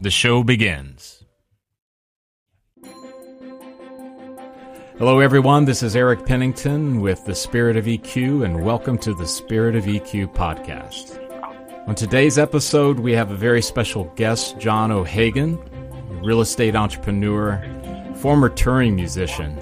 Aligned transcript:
the 0.00 0.10
show 0.10 0.42
begins. 0.42 1.24
Hello, 4.98 5.20
everyone. 5.20 5.64
This 5.64 5.82
is 5.82 5.96
Eric 5.96 6.24
Pennington 6.24 7.00
with 7.00 7.24
the 7.24 7.34
Spirit 7.34 7.76
of 7.76 7.86
EQ, 7.86 8.44
and 8.44 8.64
welcome 8.64 8.96
to 8.98 9.14
the 9.14 9.26
Spirit 9.26 9.74
of 9.74 9.84
EQ 9.84 10.32
podcast. 10.34 11.20
On 11.88 11.94
today's 11.94 12.38
episode, 12.38 13.00
we 13.00 13.12
have 13.12 13.30
a 13.30 13.36
very 13.36 13.60
special 13.60 14.04
guest, 14.14 14.58
John 14.58 14.92
O'Hagan, 14.92 15.58
real 16.22 16.40
estate 16.40 16.76
entrepreneur, 16.76 17.60
former 18.16 18.48
touring 18.48 18.94
musician, 18.94 19.56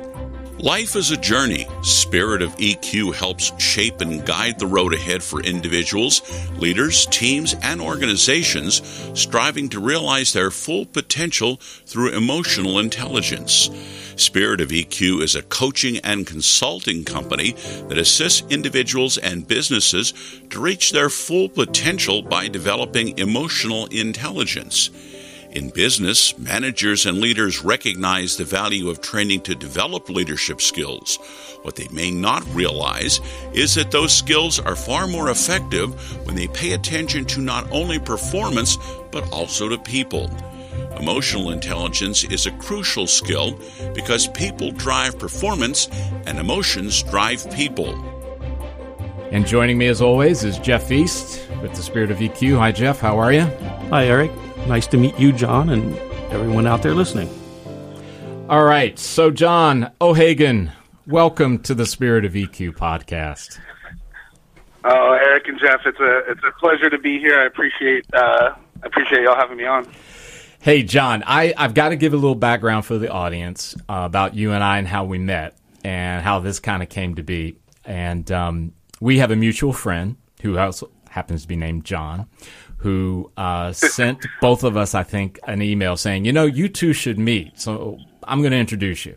Life 0.62 0.94
is 0.94 1.10
a 1.10 1.16
journey. 1.16 1.66
Spirit 1.82 2.40
of 2.40 2.54
EQ 2.54 3.16
helps 3.16 3.50
shape 3.60 4.00
and 4.00 4.24
guide 4.24 4.60
the 4.60 4.66
road 4.68 4.94
ahead 4.94 5.20
for 5.20 5.42
individuals, 5.42 6.22
leaders, 6.56 7.04
teams, 7.06 7.56
and 7.62 7.80
organizations 7.80 8.80
striving 9.12 9.68
to 9.70 9.80
realize 9.80 10.32
their 10.32 10.52
full 10.52 10.86
potential 10.86 11.56
through 11.56 12.16
emotional 12.16 12.78
intelligence. 12.78 13.70
Spirit 14.14 14.60
of 14.60 14.68
EQ 14.68 15.22
is 15.22 15.34
a 15.34 15.42
coaching 15.42 15.98
and 16.04 16.28
consulting 16.28 17.02
company 17.02 17.56
that 17.88 17.98
assists 17.98 18.48
individuals 18.48 19.18
and 19.18 19.48
businesses 19.48 20.14
to 20.50 20.60
reach 20.60 20.92
their 20.92 21.10
full 21.10 21.48
potential 21.48 22.22
by 22.22 22.46
developing 22.46 23.18
emotional 23.18 23.86
intelligence. 23.86 24.90
In 25.52 25.68
business, 25.68 26.38
managers 26.38 27.04
and 27.04 27.18
leaders 27.18 27.62
recognize 27.62 28.38
the 28.38 28.44
value 28.44 28.88
of 28.88 29.02
training 29.02 29.42
to 29.42 29.54
develop 29.54 30.08
leadership 30.08 30.62
skills. 30.62 31.18
What 31.60 31.76
they 31.76 31.88
may 31.88 32.10
not 32.10 32.42
realize 32.54 33.20
is 33.52 33.74
that 33.74 33.90
those 33.90 34.16
skills 34.16 34.58
are 34.58 34.74
far 34.74 35.06
more 35.06 35.28
effective 35.28 35.92
when 36.26 36.36
they 36.36 36.48
pay 36.48 36.72
attention 36.72 37.26
to 37.26 37.42
not 37.42 37.70
only 37.70 37.98
performance, 37.98 38.78
but 39.10 39.30
also 39.30 39.68
to 39.68 39.76
people. 39.76 40.30
Emotional 40.98 41.50
intelligence 41.50 42.24
is 42.24 42.46
a 42.46 42.52
crucial 42.52 43.06
skill 43.06 43.58
because 43.94 44.28
people 44.28 44.70
drive 44.70 45.18
performance 45.18 45.88
and 46.26 46.38
emotions 46.38 47.02
drive 47.02 47.50
people. 47.52 47.92
And 49.32 49.46
joining 49.46 49.76
me 49.76 49.88
as 49.88 50.00
always 50.00 50.44
is 50.44 50.56
Jeff 50.58 50.90
East 50.90 51.46
with 51.60 51.74
the 51.74 51.82
Spirit 51.82 52.10
of 52.10 52.18
EQ. 52.18 52.56
Hi, 52.56 52.72
Jeff. 52.72 53.00
How 53.00 53.18
are 53.18 53.34
you? 53.34 53.42
Hi, 53.90 54.06
Eric. 54.06 54.30
Nice 54.66 54.86
to 54.88 54.96
meet 54.96 55.18
you, 55.18 55.32
John, 55.32 55.70
and 55.70 55.96
everyone 56.30 56.66
out 56.66 56.82
there 56.82 56.94
listening. 56.94 57.28
All 58.48 58.64
right. 58.64 58.96
So, 58.98 59.30
John 59.30 59.90
O'Hagan, 60.00 60.70
welcome 61.06 61.58
to 61.64 61.74
the 61.74 61.84
Spirit 61.84 62.24
of 62.24 62.32
EQ 62.32 62.76
podcast. 62.76 63.58
Oh, 64.84 65.12
Eric 65.12 65.48
and 65.48 65.58
Jeff, 65.58 65.80
it's 65.84 65.98
a 65.98 66.30
it's 66.30 66.40
a 66.44 66.52
pleasure 66.60 66.88
to 66.90 66.98
be 66.98 67.18
here. 67.18 67.38
I 67.40 67.46
appreciate 67.46 68.06
uh, 68.14 68.54
I 68.82 68.86
appreciate 68.86 69.22
y'all 69.22 69.36
having 69.36 69.56
me 69.56 69.66
on. 69.66 69.86
Hey, 70.60 70.84
John, 70.84 71.24
I, 71.26 71.52
I've 71.56 71.74
got 71.74 71.88
to 71.88 71.96
give 71.96 72.12
a 72.12 72.16
little 72.16 72.36
background 72.36 72.86
for 72.86 72.96
the 72.96 73.10
audience 73.10 73.74
uh, 73.88 74.02
about 74.04 74.34
you 74.36 74.52
and 74.52 74.62
I 74.62 74.78
and 74.78 74.86
how 74.86 75.04
we 75.04 75.18
met 75.18 75.56
and 75.82 76.22
how 76.22 76.38
this 76.38 76.60
kind 76.60 76.84
of 76.84 76.88
came 76.88 77.16
to 77.16 77.24
be. 77.24 77.56
And 77.84 78.30
um, 78.30 78.72
we 79.00 79.18
have 79.18 79.32
a 79.32 79.36
mutual 79.36 79.72
friend 79.72 80.16
who 80.40 80.56
also 80.56 80.88
happens 81.08 81.42
to 81.42 81.48
be 81.48 81.56
named 81.56 81.84
John, 81.84 82.26
who 82.82 83.30
uh, 83.36 83.72
sent 83.72 84.26
both 84.40 84.64
of 84.64 84.76
us, 84.76 84.94
I 84.94 85.04
think, 85.04 85.38
an 85.46 85.62
email 85.62 85.96
saying, 85.96 86.24
you 86.24 86.32
know, 86.32 86.46
you 86.46 86.68
two 86.68 86.92
should 86.92 87.16
meet. 87.16 87.60
So 87.60 87.98
I'm 88.24 88.40
going 88.40 88.50
to 88.50 88.58
introduce 88.58 89.06
you. 89.06 89.16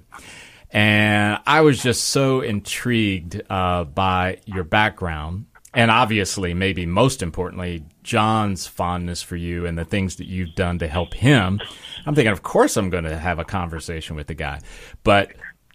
And 0.70 1.40
I 1.48 1.62
was 1.62 1.82
just 1.82 2.06
so 2.06 2.42
intrigued 2.42 3.42
uh, 3.50 3.86
by 3.86 4.40
your 4.46 4.64
background. 4.64 5.48
And 5.74 5.90
obviously, 5.90 6.54
maybe 6.54 6.86
most 6.86 7.24
importantly, 7.24 7.84
John's 8.04 8.68
fondness 8.68 9.24
for 9.24 9.36
you 9.36 9.66
and 9.66 9.78
the 9.78 9.84
things 9.84 10.18
that 10.18 10.28
you've 10.28 10.54
done 10.54 10.78
to 10.80 10.88
help 10.88 11.16
him. 11.16 11.60
I'm 12.06 12.14
thinking, 12.14 12.32
of 12.32 12.44
course, 12.44 12.78
I'm 12.78 12.92
going 12.92 13.04
to 13.06 13.18
have 13.18 13.40
a 13.40 13.46
conversation 13.46 14.16
with 14.16 14.28
the 14.28 14.36
guy. 14.36 14.62
But 15.04 15.32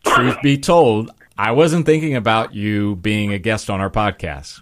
truth 0.06 0.36
be 0.42 0.58
told, 0.58 1.10
I 1.36 1.50
wasn't 1.52 1.86
thinking 1.86 2.14
about 2.14 2.54
you 2.54 2.96
being 2.96 3.32
a 3.32 3.38
guest 3.38 3.68
on 3.68 3.80
our 3.80 3.90
podcast 3.90 4.60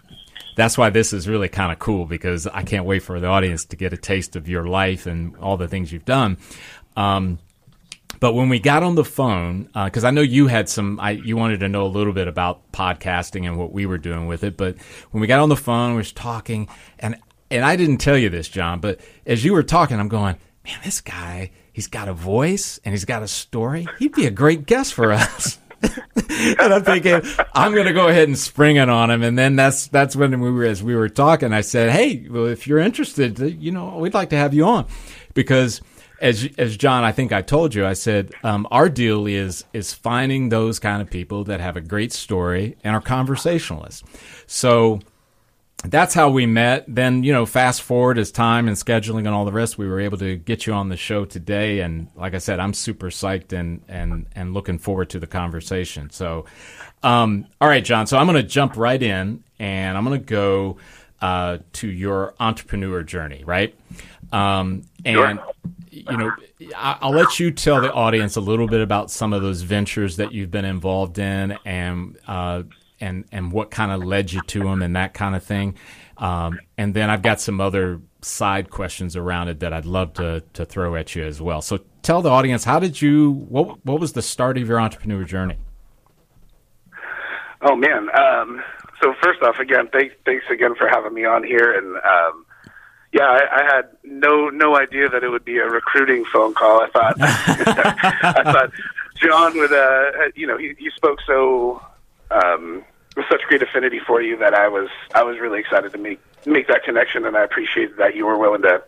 that's 0.58 0.76
why 0.76 0.90
this 0.90 1.12
is 1.12 1.28
really 1.28 1.48
kind 1.48 1.70
of 1.70 1.78
cool 1.78 2.04
because 2.04 2.48
I 2.48 2.62
can't 2.62 2.84
wait 2.84 2.98
for 3.04 3.20
the 3.20 3.28
audience 3.28 3.64
to 3.66 3.76
get 3.76 3.92
a 3.92 3.96
taste 3.96 4.34
of 4.34 4.48
your 4.48 4.66
life 4.66 5.06
and 5.06 5.36
all 5.36 5.56
the 5.56 5.68
things 5.68 5.92
you've 5.92 6.04
done. 6.04 6.36
Um, 6.96 7.38
but 8.18 8.34
when 8.34 8.48
we 8.48 8.58
got 8.58 8.82
on 8.82 8.96
the 8.96 9.04
phone, 9.04 9.70
because 9.72 10.02
uh, 10.02 10.08
I 10.08 10.10
know 10.10 10.20
you 10.20 10.48
had 10.48 10.68
some, 10.68 10.98
I, 10.98 11.12
you 11.12 11.36
wanted 11.36 11.60
to 11.60 11.68
know 11.68 11.86
a 11.86 11.86
little 11.86 12.12
bit 12.12 12.26
about 12.26 12.72
podcasting 12.72 13.46
and 13.46 13.56
what 13.56 13.72
we 13.72 13.86
were 13.86 13.98
doing 13.98 14.26
with 14.26 14.42
it. 14.42 14.56
But 14.56 14.78
when 15.12 15.20
we 15.20 15.28
got 15.28 15.38
on 15.38 15.48
the 15.48 15.56
phone, 15.56 15.92
we 15.92 15.98
was 15.98 16.10
talking, 16.10 16.68
and 16.98 17.14
and 17.52 17.64
I 17.64 17.76
didn't 17.76 17.98
tell 17.98 18.18
you 18.18 18.28
this, 18.28 18.48
John, 18.48 18.80
but 18.80 19.00
as 19.24 19.44
you 19.44 19.52
were 19.52 19.62
talking, 19.62 20.00
I'm 20.00 20.08
going, 20.08 20.38
man, 20.64 20.78
this 20.84 21.00
guy, 21.00 21.52
he's 21.72 21.86
got 21.86 22.08
a 22.08 22.12
voice 22.12 22.80
and 22.84 22.92
he's 22.92 23.04
got 23.04 23.22
a 23.22 23.28
story. 23.28 23.86
He'd 24.00 24.12
be 24.12 24.26
a 24.26 24.30
great 24.30 24.66
guest 24.66 24.92
for 24.92 25.12
us. 25.12 25.58
and 26.60 26.74
I'm 26.74 26.84
thinking 26.84 27.20
I'm 27.54 27.72
going 27.72 27.86
to 27.86 27.92
go 27.92 28.08
ahead 28.08 28.28
and 28.28 28.38
spring 28.38 28.76
it 28.76 28.88
on 28.88 29.10
him. 29.10 29.22
And 29.22 29.38
then 29.38 29.56
that's 29.56 29.88
that's 29.88 30.16
when 30.16 30.40
we 30.40 30.50
were 30.50 30.64
as 30.64 30.82
we 30.82 30.94
were 30.94 31.08
talking. 31.08 31.52
I 31.52 31.60
said, 31.60 31.90
"Hey, 31.90 32.26
well, 32.28 32.46
if 32.46 32.66
you're 32.66 32.78
interested, 32.78 33.38
you 33.38 33.72
know, 33.72 33.98
we'd 33.98 34.14
like 34.14 34.30
to 34.30 34.36
have 34.36 34.54
you 34.54 34.64
on 34.64 34.86
because." 35.34 35.80
As, 36.20 36.48
as 36.58 36.76
John, 36.76 37.04
I 37.04 37.12
think 37.12 37.32
I 37.32 37.42
told 37.42 37.76
you, 37.76 37.86
I 37.86 37.92
said 37.92 38.32
um, 38.42 38.66
our 38.72 38.88
deal 38.88 39.28
is 39.28 39.64
is 39.72 39.94
finding 39.94 40.48
those 40.48 40.80
kind 40.80 41.00
of 41.00 41.08
people 41.08 41.44
that 41.44 41.60
have 41.60 41.76
a 41.76 41.80
great 41.80 42.12
story 42.12 42.76
and 42.82 42.96
are 42.96 43.00
conversationalists. 43.00 44.02
So 44.48 44.98
that's 45.84 46.12
how 46.12 46.28
we 46.30 46.44
met. 46.44 46.84
Then, 46.88 47.22
you 47.22 47.32
know, 47.32 47.46
fast 47.46 47.82
forward 47.82 48.18
as 48.18 48.32
time 48.32 48.66
and 48.66 48.76
scheduling 48.76 49.18
and 49.20 49.28
all 49.28 49.44
the 49.44 49.52
rest, 49.52 49.78
we 49.78 49.86
were 49.86 50.00
able 50.00 50.18
to 50.18 50.36
get 50.36 50.66
you 50.66 50.72
on 50.72 50.88
the 50.88 50.96
show 50.96 51.24
today. 51.24 51.80
And 51.80 52.08
like 52.16 52.34
I 52.34 52.38
said, 52.38 52.58
I'm 52.58 52.74
super 52.74 53.10
psyched 53.10 53.52
and 53.52 53.82
and 53.88 54.26
and 54.34 54.54
looking 54.54 54.78
forward 54.78 55.10
to 55.10 55.20
the 55.20 55.26
conversation. 55.26 56.10
So, 56.10 56.46
um, 57.02 57.46
all 57.60 57.68
right, 57.68 57.84
John. 57.84 58.06
So 58.06 58.18
I'm 58.18 58.26
going 58.26 58.42
to 58.42 58.48
jump 58.48 58.76
right 58.76 59.00
in, 59.00 59.44
and 59.58 59.96
I'm 59.96 60.04
going 60.04 60.18
to 60.20 60.26
go 60.26 60.78
uh, 61.20 61.58
to 61.74 61.88
your 61.88 62.34
entrepreneur 62.40 63.02
journey, 63.04 63.44
right? 63.44 63.74
Um, 64.32 64.82
and 65.04 65.16
sure. 65.16 65.40
you 65.90 66.16
know, 66.16 66.32
I'll 66.76 67.12
let 67.12 67.38
you 67.38 67.52
tell 67.52 67.80
the 67.80 67.92
audience 67.92 68.36
a 68.36 68.40
little 68.40 68.66
bit 68.66 68.80
about 68.80 69.10
some 69.10 69.32
of 69.32 69.42
those 69.42 69.62
ventures 69.62 70.16
that 70.16 70.32
you've 70.32 70.50
been 70.50 70.64
involved 70.64 71.18
in, 71.18 71.56
and 71.64 72.18
uh, 72.26 72.64
and 73.00 73.24
and 73.32 73.52
what 73.52 73.70
kind 73.70 73.92
of 73.92 74.04
led 74.04 74.32
you 74.32 74.40
to 74.42 74.60
them 74.60 74.82
and 74.82 74.96
that 74.96 75.14
kind 75.14 75.34
of 75.34 75.42
thing. 75.42 75.74
Um, 76.16 76.58
and 76.76 76.94
then 76.94 77.10
I've 77.10 77.22
got 77.22 77.40
some 77.40 77.60
other 77.60 78.00
side 78.20 78.70
questions 78.70 79.14
around 79.14 79.48
it 79.48 79.60
that 79.60 79.72
I'd 79.72 79.86
love 79.86 80.14
to 80.14 80.42
to 80.54 80.64
throw 80.64 80.96
at 80.96 81.14
you 81.14 81.24
as 81.24 81.40
well. 81.40 81.62
So 81.62 81.80
tell 82.02 82.22
the 82.22 82.30
audience 82.30 82.64
how 82.64 82.78
did 82.78 83.00
you 83.00 83.30
what 83.48 83.84
what 83.84 84.00
was 84.00 84.12
the 84.12 84.22
start 84.22 84.58
of 84.58 84.68
your 84.68 84.80
entrepreneur 84.80 85.24
journey? 85.24 85.58
Oh 87.62 87.76
man. 87.76 88.08
Um, 88.16 88.62
so 89.02 89.14
first 89.22 89.42
off, 89.42 89.58
again, 89.58 89.88
thanks 89.92 90.14
thanks 90.24 90.44
again 90.50 90.74
for 90.74 90.88
having 90.88 91.14
me 91.14 91.24
on 91.24 91.44
here 91.44 91.72
and. 91.72 91.96
Um, 91.96 92.44
yeah, 93.12 93.24
I, 93.24 93.60
I 93.60 93.74
had 93.74 93.88
no 94.04 94.50
no 94.50 94.76
idea 94.76 95.08
that 95.08 95.24
it 95.24 95.30
would 95.30 95.44
be 95.44 95.56
a 95.58 95.66
recruiting 95.66 96.24
phone 96.26 96.52
call. 96.52 96.82
I 96.82 96.90
thought 96.90 97.14
I 97.20 98.52
thought 98.52 98.70
John 99.16 99.56
would 99.56 99.72
uh 99.72 100.10
you 100.34 100.46
know 100.46 100.58
he, 100.58 100.74
he 100.78 100.90
spoke 100.90 101.18
so 101.26 101.82
um, 102.30 102.84
with 103.16 103.26
such 103.30 103.42
great 103.48 103.62
affinity 103.62 104.00
for 104.06 104.22
you 104.22 104.36
that 104.38 104.54
I 104.54 104.68
was 104.68 104.88
I 105.14 105.22
was 105.22 105.38
really 105.38 105.60
excited 105.60 105.92
to 105.92 105.98
make 105.98 106.20
make 106.46 106.68
that 106.68 106.84
connection, 106.84 107.24
and 107.26 107.36
I 107.36 107.42
appreciate 107.44 107.96
that 107.98 108.14
you 108.14 108.26
were 108.26 108.38
willing 108.38 108.62
to 108.62 108.82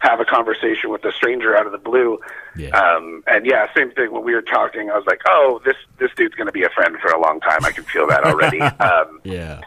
have 0.00 0.20
a 0.20 0.24
conversation 0.24 0.90
with 0.90 1.04
a 1.04 1.12
stranger 1.12 1.56
out 1.56 1.66
of 1.66 1.72
the 1.72 1.78
blue. 1.78 2.20
Yeah. 2.56 2.68
Um, 2.70 3.24
and 3.26 3.44
yeah, 3.46 3.66
same 3.76 3.90
thing 3.92 4.12
when 4.12 4.22
we 4.24 4.32
were 4.34 4.42
talking. 4.42 4.90
I 4.90 4.96
was 4.96 5.06
like, 5.06 5.20
oh, 5.28 5.60
this 5.64 5.76
this 5.98 6.10
dude's 6.16 6.34
going 6.34 6.46
to 6.46 6.52
be 6.52 6.62
a 6.64 6.70
friend 6.70 6.96
for 7.00 7.10
a 7.10 7.20
long 7.20 7.40
time. 7.40 7.64
I 7.64 7.72
can 7.72 7.84
feel 7.84 8.06
that 8.08 8.24
already. 8.24 8.60
um, 8.60 9.20
Yeah. 9.24 9.60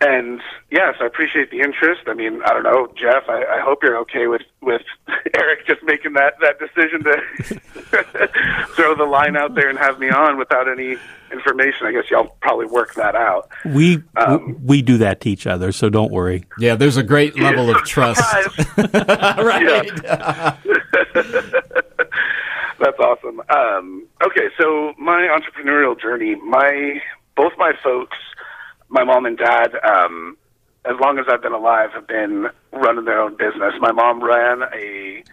and 0.00 0.38
yes, 0.70 0.92
yeah, 0.94 0.98
so 0.98 1.04
I 1.04 1.06
appreciate 1.08 1.50
the 1.50 1.60
interest. 1.60 2.02
I 2.06 2.14
mean, 2.14 2.42
I 2.44 2.52
don't 2.54 2.62
know, 2.62 2.88
Jeff. 2.96 3.24
I, 3.28 3.44
I 3.44 3.60
hope 3.60 3.82
you're 3.82 3.98
okay 3.98 4.26
with 4.28 4.42
with 4.62 4.82
Eric 5.34 5.66
just 5.66 5.82
making 5.82 6.12
that 6.14 6.34
that 6.40 6.58
decision 6.58 7.04
to 7.04 7.16
throw 8.76 8.94
the 8.94 9.04
line 9.04 9.36
out 9.36 9.54
there 9.54 9.68
and 9.68 9.78
have 9.78 9.98
me 9.98 10.08
on 10.10 10.38
without 10.38 10.68
any 10.68 10.96
information. 11.32 11.86
I 11.86 11.92
guess 11.92 12.10
y'all 12.10 12.36
probably 12.40 12.66
work 12.66 12.94
that 12.94 13.14
out. 13.14 13.48
We 13.64 14.02
Um, 14.16 14.56
we 14.64 14.82
do 14.82 14.98
that 14.98 15.20
to 15.22 15.30
each 15.30 15.46
other, 15.46 15.72
so 15.72 15.88
don't 15.90 16.12
worry. 16.12 16.44
Yeah, 16.58 16.74
there's 16.76 16.96
a 16.96 17.02
great 17.02 17.38
level 17.38 17.70
of 17.70 17.84
trust. 17.84 18.20
Surprise. 18.20 18.76
right. 19.38 20.02
That's 22.78 22.98
awesome. 22.98 23.40
Um, 23.48 24.06
okay, 24.24 24.48
so 24.60 24.92
my 24.98 25.28
entrepreneurial 25.28 25.98
journey, 26.00 26.34
my 26.36 27.00
both 27.36 27.52
my 27.58 27.72
folks, 27.82 28.16
my 28.88 29.02
mom 29.04 29.26
and 29.26 29.38
dad, 29.38 29.72
um, 29.82 30.36
as 30.84 30.94
long 31.00 31.18
as 31.18 31.26
I've 31.28 31.42
been 31.42 31.52
alive, 31.52 31.90
have 31.94 32.06
been 32.06 32.46
running 32.72 33.04
their 33.04 33.20
own 33.20 33.36
business. 33.36 33.74
My 33.80 33.92
mom 33.92 34.22
ran 34.22 34.62
a, 34.62 35.24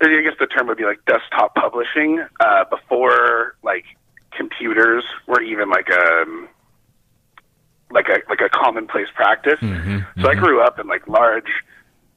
I 0.00 0.22
guess 0.22 0.34
the 0.40 0.46
term 0.46 0.66
would 0.68 0.78
be 0.78 0.84
like 0.84 1.04
desktop 1.04 1.54
publishing 1.54 2.24
uh, 2.40 2.64
before 2.64 3.54
like 3.62 3.84
computers 4.36 5.04
were 5.26 5.42
even 5.42 5.70
like 5.70 5.88
a 5.88 6.24
like 7.90 8.08
a 8.08 8.18
like 8.28 8.40
a 8.40 8.48
commonplace 8.48 9.08
practice. 9.14 9.60
Mm-hmm, 9.60 10.20
so 10.20 10.28
I 10.28 10.34
mm-hmm. 10.34 10.44
grew 10.44 10.62
up 10.62 10.78
in 10.78 10.86
like 10.86 11.06
large 11.06 11.50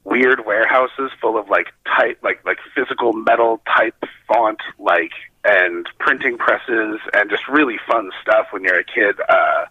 weird 0.06 0.46
warehouses 0.46 1.10
full 1.20 1.36
of 1.36 1.48
like 1.48 1.66
type 1.84 2.18
like 2.22 2.44
like 2.46 2.58
physical 2.74 3.12
metal 3.12 3.60
type 3.66 4.04
font 4.28 4.60
like 4.78 5.10
and 5.44 5.88
printing 5.98 6.38
presses 6.38 7.00
and 7.12 7.28
just 7.28 7.46
really 7.48 7.76
fun 7.88 8.10
stuff 8.22 8.46
when 8.52 8.62
you're 8.62 8.78
a 8.78 8.84
kid 8.84 9.16
uh 9.28 9.64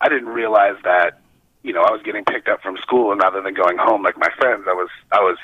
i 0.00 0.08
didn't 0.08 0.30
realize 0.30 0.74
that 0.82 1.20
you 1.62 1.72
know 1.72 1.80
i 1.82 1.92
was 1.92 2.02
getting 2.02 2.24
picked 2.24 2.48
up 2.48 2.60
from 2.60 2.76
school 2.78 3.12
and 3.12 3.20
rather 3.20 3.40
than 3.40 3.54
going 3.54 3.78
home 3.78 4.02
like 4.02 4.18
my 4.18 4.30
friends 4.36 4.64
i 4.68 4.72
was 4.72 4.88
i 5.12 5.20
was 5.20 5.38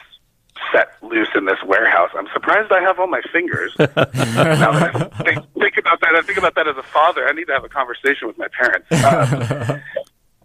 set 0.71 0.91
loose 1.03 1.29
in 1.35 1.45
this 1.45 1.59
warehouse 1.67 2.11
i'm 2.15 2.29
surprised 2.33 2.71
i 2.73 2.81
have 2.81 2.99
all 2.99 3.07
my 3.07 3.23
fingers 3.33 3.75
now 3.79 3.87
that 3.87 5.13
I 5.15 5.23
think, 5.23 5.53
think 5.55 5.77
about 5.79 6.01
that 6.01 6.15
i 6.15 6.23
think 6.23 6.39
about 6.39 6.55
that 6.55 6.69
as 6.69 6.77
a 6.77 6.83
father 6.83 7.27
i 7.27 7.33
need 7.33 7.47
to 7.47 7.53
have 7.53 7.65
a 7.65 7.69
conversation 7.69 8.29
with 8.29 8.39
my 8.39 8.49
parents 8.49 8.87
um, 9.05 9.81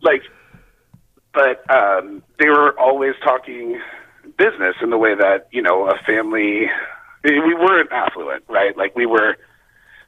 like 0.01 0.23
but 1.37 1.69
um, 1.69 2.23
they 2.39 2.49
were 2.49 2.77
always 2.79 3.13
talking 3.23 3.79
business 4.37 4.75
in 4.81 4.89
the 4.89 4.97
way 4.97 5.13
that 5.15 5.47
you 5.51 5.61
know 5.61 5.87
a 5.87 5.97
family. 5.99 6.67
We 7.23 7.53
weren't 7.53 7.91
affluent, 7.91 8.43
right? 8.47 8.75
Like 8.75 8.95
we 8.95 9.05
were 9.05 9.37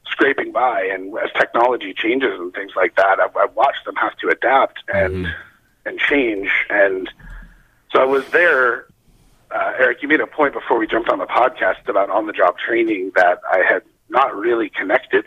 scraping 0.07 0.51
by, 0.51 0.89
and 0.91 1.15
as 1.17 1.29
technology 1.37 1.93
changes 1.93 2.31
and 2.39 2.53
things 2.53 2.71
like 2.75 2.95
that, 2.95 3.19
I've, 3.19 3.35
I've 3.35 3.55
watched 3.55 3.85
them 3.85 3.95
have 3.95 4.15
to 4.17 4.29
adapt 4.29 4.83
and 4.87 5.27
and 5.85 5.99
change. 5.99 6.49
And 6.69 7.09
so 7.91 8.01
I 8.01 8.05
was 8.05 8.27
there. 8.29 8.85
Uh, 9.51 9.73
Eric, 9.79 10.01
you 10.01 10.07
made 10.07 10.21
a 10.21 10.27
point 10.27 10.53
before 10.53 10.77
we 10.77 10.87
jumped 10.87 11.09
on 11.09 11.19
the 11.19 11.25
podcast 11.25 11.87
about 11.87 12.09
on-the-job 12.09 12.57
training 12.57 13.11
that 13.15 13.39
I 13.51 13.63
had 13.67 13.81
not 14.09 14.35
really 14.35 14.69
connected. 14.69 15.25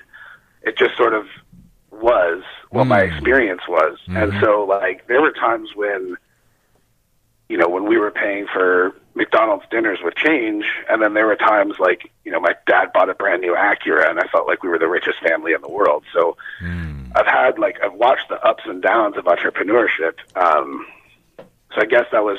It 0.63 0.77
just 0.79 0.97
sort 0.97 1.13
of 1.15 1.27
was 1.91 2.43
what 2.71 2.85
my 2.85 3.03
experience 3.03 3.63
was. 3.69 3.99
And 4.09 4.33
so 4.41 4.65
like 4.65 5.07
there 5.07 5.21
were 5.21 5.33
times 5.33 5.71
when 5.75 6.17
you 7.49 7.59
know, 7.59 7.69
when 7.69 7.87
we 7.87 7.99
were 7.99 8.11
paying 8.11 8.47
for 8.47 8.95
McDonald's 9.15 9.65
dinners 9.71 9.99
with 10.03 10.15
change 10.15 10.65
and 10.89 11.03
then 11.03 11.13
there 11.13 11.27
were 11.27 11.37
times 11.37 11.75
like, 11.79 12.11
you 12.25 12.33
know, 12.33 12.41
my 12.41 12.55
dad 12.67 12.95
bought 12.95 13.11
a 13.11 13.15
brand 13.15 13.43
new 13.43 13.55
Acura 13.55 14.09
and 14.09 14.19
I 14.19 14.27
felt 14.29 14.47
like 14.47 14.63
we 14.63 14.71
were 14.71 14.79
the 14.79 14.89
richest 14.89 15.21
family 15.21 15.53
in 15.53 15.61
the 15.61 15.69
world. 15.69 16.05
So 16.15 16.39
I've 17.15 17.27
had 17.27 17.59
like 17.59 17.77
I've 17.85 17.93
watched 17.93 18.31
the 18.31 18.43
ups 18.43 18.63
and 18.67 18.81
downs 18.81 19.19
of 19.19 19.25
entrepreneurship. 19.25 20.15
Um 20.35 20.87
so 21.39 21.83
I 21.83 21.85
guess 21.85 22.07
that 22.13 22.25
was 22.25 22.39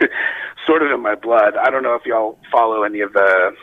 sort 0.66 0.82
of 0.82 0.90
in 0.90 1.00
my 1.00 1.14
blood. 1.14 1.56
I 1.56 1.70
don't 1.70 1.82
know 1.82 1.94
if 1.94 2.04
y'all 2.06 2.38
follow 2.50 2.82
any 2.82 3.00
of 3.00 3.12
the 3.12 3.54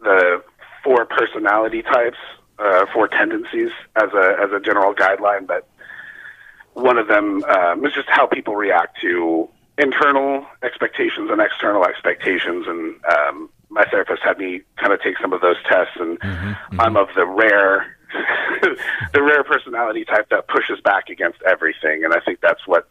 the 0.00 0.42
four 0.84 1.04
personality 1.06 1.82
types, 1.82 2.18
uh, 2.58 2.86
four 2.92 3.08
tendencies 3.08 3.70
as 3.96 4.10
a 4.14 4.36
as 4.42 4.52
a 4.52 4.60
general 4.60 4.94
guideline, 4.94 5.46
but 5.46 5.68
one 6.74 6.98
of 6.98 7.08
them 7.08 7.42
um, 7.44 7.84
is 7.84 7.92
just 7.92 8.08
how 8.08 8.26
people 8.26 8.54
react 8.54 9.00
to 9.00 9.48
internal 9.76 10.46
expectations 10.62 11.30
and 11.30 11.40
external 11.40 11.84
expectations. 11.84 12.66
And 12.68 12.94
um, 13.06 13.50
my 13.68 13.84
therapist 13.84 14.22
had 14.22 14.38
me 14.38 14.62
kind 14.76 14.92
of 14.92 15.02
take 15.02 15.18
some 15.18 15.32
of 15.32 15.40
those 15.40 15.56
tests, 15.68 15.96
and 15.98 16.18
I'm 16.78 16.96
of 16.96 17.08
the 17.16 17.26
rare 17.26 17.96
the 19.12 19.22
rare 19.22 19.44
personality 19.44 20.04
type 20.04 20.30
that 20.30 20.48
pushes 20.48 20.80
back 20.80 21.08
against 21.10 21.42
everything. 21.42 22.04
And 22.04 22.14
I 22.14 22.20
think 22.20 22.40
that's 22.40 22.66
what 22.66 22.88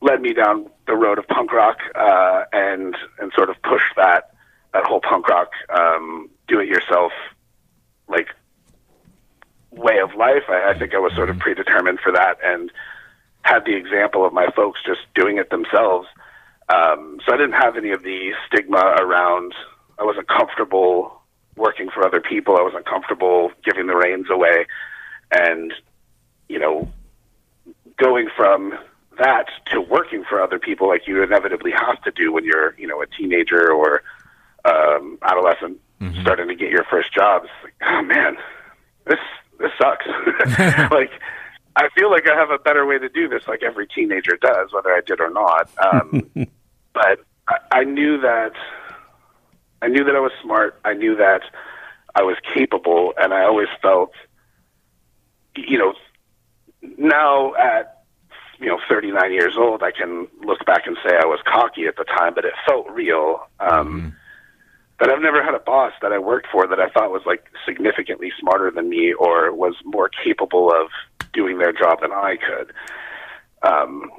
led 0.00 0.20
me 0.20 0.32
down 0.32 0.70
the 0.86 0.94
road 0.94 1.18
of 1.18 1.26
punk 1.28 1.52
rock 1.52 1.78
uh, 1.94 2.44
and 2.52 2.96
and 3.18 3.32
sort 3.34 3.50
of 3.50 3.56
pushed 3.62 3.96
that 3.96 4.34
that 4.72 4.84
whole 4.84 5.00
punk 5.00 5.28
rock 5.28 5.50
um, 5.70 6.30
do 6.48 6.60
it 6.60 6.68
yourself 6.68 7.12
like 8.08 8.28
way 9.70 9.98
of 9.98 10.14
life. 10.14 10.44
I, 10.48 10.70
I 10.70 10.78
think 10.78 10.94
I 10.94 10.98
was 10.98 11.12
sort 11.14 11.30
of 11.30 11.38
predetermined 11.38 12.00
for 12.00 12.12
that 12.12 12.38
and 12.44 12.70
had 13.42 13.64
the 13.64 13.76
example 13.76 14.26
of 14.26 14.32
my 14.32 14.48
folks 14.56 14.80
just 14.84 15.00
doing 15.14 15.38
it 15.38 15.50
themselves. 15.50 16.08
Um, 16.68 17.20
so 17.24 17.32
I 17.32 17.36
didn't 17.36 17.52
have 17.52 17.76
any 17.76 17.90
of 17.90 18.02
the 18.02 18.32
stigma 18.46 18.96
around. 18.98 19.54
I 19.98 20.04
wasn't 20.04 20.28
comfortable 20.28 21.22
working 21.56 21.88
for 21.90 22.04
other 22.04 22.20
people. 22.20 22.56
I 22.56 22.62
wasn't 22.62 22.86
comfortable 22.86 23.52
giving 23.64 23.86
the 23.86 23.96
reins 23.96 24.26
away, 24.30 24.66
and 25.30 25.72
you 26.48 26.58
know, 26.58 26.88
going 27.96 28.28
from 28.36 28.74
that 29.18 29.46
to 29.66 29.80
working 29.80 30.24
for 30.28 30.40
other 30.40 30.58
people 30.58 30.88
like 30.88 31.06
you 31.06 31.22
inevitably 31.22 31.72
have 31.72 32.02
to 32.02 32.10
do 32.10 32.32
when 32.32 32.44
you're 32.44 32.74
you 32.78 32.86
know 32.86 33.00
a 33.02 33.06
teenager 33.06 33.70
or 33.72 34.02
um, 34.64 35.18
adolescent 35.22 35.80
starting 36.20 36.48
to 36.48 36.54
get 36.54 36.70
your 36.70 36.84
first 36.84 37.12
job. 37.14 37.44
It's 37.44 37.52
like, 37.62 37.74
oh 37.82 38.02
man, 38.02 38.36
this 39.06 39.18
this 39.58 39.70
sucks. 39.80 40.06
like 40.90 41.10
I 41.76 41.88
feel 41.94 42.10
like 42.10 42.28
I 42.28 42.34
have 42.34 42.50
a 42.50 42.58
better 42.58 42.86
way 42.86 42.98
to 42.98 43.08
do 43.08 43.28
this, 43.28 43.46
like 43.46 43.62
every 43.62 43.86
teenager 43.86 44.36
does, 44.36 44.72
whether 44.72 44.90
I 44.90 45.00
did 45.06 45.20
or 45.20 45.30
not. 45.30 45.70
Um, 45.78 46.30
but 46.92 47.20
I, 47.48 47.58
I 47.70 47.84
knew 47.84 48.20
that 48.20 48.52
I 49.82 49.88
knew 49.88 50.04
that 50.04 50.16
I 50.16 50.20
was 50.20 50.32
smart. 50.42 50.80
I 50.84 50.94
knew 50.94 51.16
that 51.16 51.42
I 52.14 52.22
was 52.22 52.36
capable, 52.54 53.12
and 53.18 53.32
I 53.32 53.44
always 53.44 53.68
felt, 53.82 54.12
you 55.54 55.78
know, 55.78 55.94
now 56.98 57.54
at 57.54 57.95
you 58.58 58.66
know 58.66 58.78
39 58.88 59.32
years 59.32 59.56
old, 59.56 59.82
I 59.82 59.90
can 59.90 60.28
look 60.44 60.64
back 60.66 60.86
and 60.86 60.96
say 61.04 61.16
I 61.16 61.26
was 61.26 61.40
cocky 61.44 61.86
at 61.86 61.96
the 61.96 62.04
time, 62.04 62.34
but 62.34 62.44
it 62.44 62.54
felt 62.66 62.88
real. 62.90 63.46
Um, 63.60 64.16
But 64.98 65.10
I've 65.10 65.20
never 65.20 65.44
had 65.44 65.54
a 65.54 65.58
boss 65.58 65.92
that 66.00 66.12
I 66.12 66.18
worked 66.18 66.46
for 66.50 66.66
that 66.66 66.80
I 66.80 66.88
thought 66.88 67.10
was 67.10 67.20
like 67.26 67.44
significantly 67.66 68.32
smarter 68.40 68.70
than 68.70 68.88
me 68.88 69.12
or 69.12 69.52
was 69.52 69.74
more 69.84 70.08
capable 70.08 70.72
of 70.72 70.88
doing 71.34 71.58
their 71.58 71.72
job 71.72 72.00
than 72.00 72.12
I 72.12 72.36
could. 72.36 72.72
Um, 73.62 74.10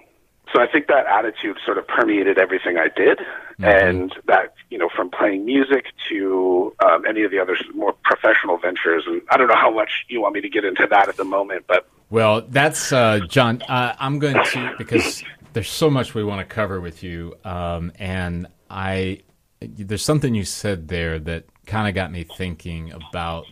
so 0.54 0.62
I 0.62 0.68
think 0.68 0.88
that 0.88 1.06
attitude 1.08 1.58
sort 1.66 1.78
of 1.78 1.88
permeated 1.88 2.38
everything 2.38 2.78
I 2.78 2.88
did, 2.96 3.20
and 3.60 4.14
that 4.28 4.54
you 4.70 4.78
know 4.78 4.88
from 4.96 5.10
playing 5.10 5.46
music 5.46 5.86
to 6.10 6.74
um, 6.86 7.06
any 7.06 7.24
of 7.24 7.32
the 7.32 7.40
other 7.40 7.58
more 7.74 7.94
professional 8.04 8.58
ventures. 8.58 9.04
And 9.08 9.22
I 9.30 9.38
don't 9.38 9.48
know 9.48 9.56
how 9.58 9.72
much 9.72 10.06
you 10.08 10.22
want 10.22 10.36
me 10.36 10.42
to 10.42 10.50
get 10.50 10.64
into 10.64 10.88
that 10.90 11.10
at 11.10 11.18
the 11.18 11.26
moment, 11.26 11.66
but 11.68 11.90
Well, 12.10 12.42
that's 12.42 12.94
uh, 12.94 13.20
John. 13.28 13.62
Uh, 13.64 13.96
I'm 14.00 14.20
going 14.20 14.36
to 14.36 14.74
because 14.78 15.24
there's 15.54 15.70
so 15.70 15.90
much 15.90 16.14
we 16.16 16.24
want 16.24 16.48
to 16.48 16.54
cover 16.54 16.80
with 16.80 17.04
you, 17.04 17.36
um, 17.44 17.92
and 18.00 18.48
I 18.70 19.24
there's 19.60 20.04
something 20.04 20.34
you 20.34 20.46
said 20.46 20.88
there 20.88 21.20
that 21.20 21.46
kind 21.66 21.88
of 21.88 21.96
got 21.96 22.12
me 22.12 22.24
thinking 22.24 22.92
about 22.92 23.46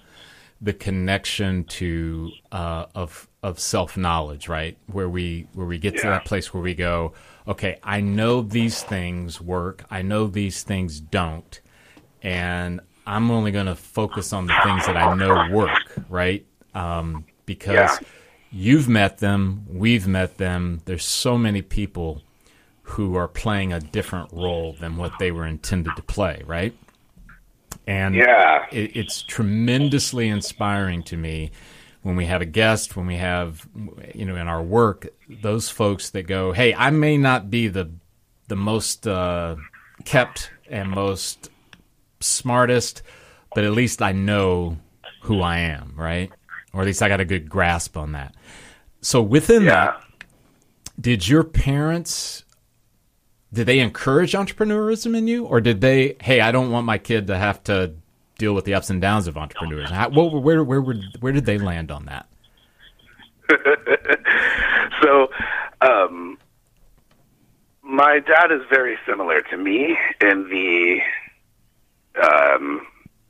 the 0.62 0.74
connection 0.74 1.65
to 1.65 2.31
uh, 2.51 2.85
of 2.95 3.27
of 3.43 3.59
self 3.59 3.97
knowledge, 3.97 4.47
right? 4.47 4.77
Where 4.88 5.09
we 5.09 5.47
where 5.53 5.65
we 5.65 5.77
get 5.77 5.97
to 5.97 6.07
that 6.07 6.24
place 6.25 6.53
where 6.53 6.63
we 6.63 6.75
go, 6.75 7.13
okay, 7.47 7.77
I 7.83 8.00
know 8.00 8.41
these 8.41 8.83
things 8.83 9.41
work, 9.41 9.83
I 9.89 10.01
know 10.01 10.27
these 10.27 10.63
things 10.63 11.01
don't, 11.01 11.59
and 12.21 12.79
I'm 13.05 13.31
only 13.31 13.51
going 13.51 13.67
to 13.67 13.75
focus 13.75 14.31
on 14.31 14.47
the 14.47 14.53
things 14.63 14.85
that 14.85 14.95
I 14.95 15.13
know 15.17 15.35
work, 15.51 15.91
right? 16.09 16.45
Um, 16.74 17.25
because 17.45 18.00
Yeah. 18.01 18.07
You've 18.51 18.87
met 18.87 19.19
them, 19.19 19.65
we've 19.69 20.07
met 20.07 20.37
them. 20.37 20.81
There's 20.85 21.05
so 21.05 21.37
many 21.37 21.61
people 21.61 22.21
who 22.83 23.15
are 23.15 23.27
playing 23.27 23.73
a 23.73 23.79
different 23.79 24.31
role 24.31 24.73
than 24.79 24.97
what 24.97 25.17
they 25.17 25.31
were 25.31 25.45
intended 25.45 25.95
to 25.95 26.03
play, 26.03 26.41
right? 26.45 26.77
And 27.87 28.15
Yeah. 28.15 28.65
it, 28.71 28.95
it's 28.95 29.21
tremendously 29.23 30.27
inspiring 30.27 31.03
to 31.03 31.17
me 31.17 31.51
when 32.03 32.15
we 32.15 32.25
have 32.25 32.41
a 32.41 32.45
guest, 32.45 32.95
when 32.95 33.07
we 33.07 33.15
have, 33.15 33.67
you 34.13 34.25
know, 34.25 34.35
in 34.35 34.47
our 34.47 34.61
work, 34.61 35.07
those 35.27 35.69
folks 35.69 36.11
that 36.11 36.23
go, 36.27 36.51
"Hey, 36.51 36.73
I 36.73 36.91
may 36.91 37.17
not 37.17 37.49
be 37.49 37.67
the 37.67 37.91
the 38.47 38.55
most 38.55 39.07
uh, 39.07 39.55
kept 40.03 40.51
and 40.69 40.91
most 40.91 41.49
smartest, 42.19 43.01
but 43.55 43.63
at 43.63 43.71
least 43.71 44.03
I 44.03 44.11
know 44.11 44.77
who 45.21 45.41
I 45.41 45.57
am, 45.59 45.93
right? 45.95 46.31
Or 46.75 46.82
at 46.82 46.86
least 46.88 47.01
I 47.01 47.08
got 47.08 47.22
a 47.22 47.25
good 47.25 47.50
grasp 47.50 47.96
on 47.96 48.12
that. 48.12 48.36
So 49.01 49.22
within 49.22 49.63
Yeah. 49.63 49.86
that, 49.86 50.01
did 51.00 51.27
your 51.27 51.44
parents 51.44 52.44
did 53.53 53.65
they 53.67 53.79
encourage 53.79 54.34
entrepreneurism 54.34 55.15
in 55.15 55.27
you 55.27 55.46
or 55.46 55.60
did 55.62 55.79
they 55.82 56.15
hey 56.22 56.39
i 56.41 56.51
don't 56.51 56.72
want 56.72 56.86
my 56.86 56.98
kid 56.98 57.27
to 57.27 57.38
have 57.38 57.62
to 57.63 57.94
deal 58.38 58.53
with 58.53 58.63
the 58.65 58.74
ups 58.74 58.89
and 58.89 59.01
downs 59.01 59.27
of 59.27 59.38
entrepreneurs 59.38 59.89
How, 59.89 60.10
what, 60.10 60.32
where, 60.41 60.63
where, 60.63 60.82
where, 60.82 60.96
where 61.20 61.32
did 61.34 61.46
they 61.46 61.58
land 61.58 61.91
on 61.91 62.05
that 62.05 62.27
so 65.01 65.29
um 65.82 66.38
my 67.82 68.20
dad 68.20 68.51
is 68.51 68.62
very 68.70 68.98
similar 69.05 69.41
to 69.41 69.58
me 69.58 69.98
in 70.22 70.50
the 70.50 71.00
um 72.22 72.88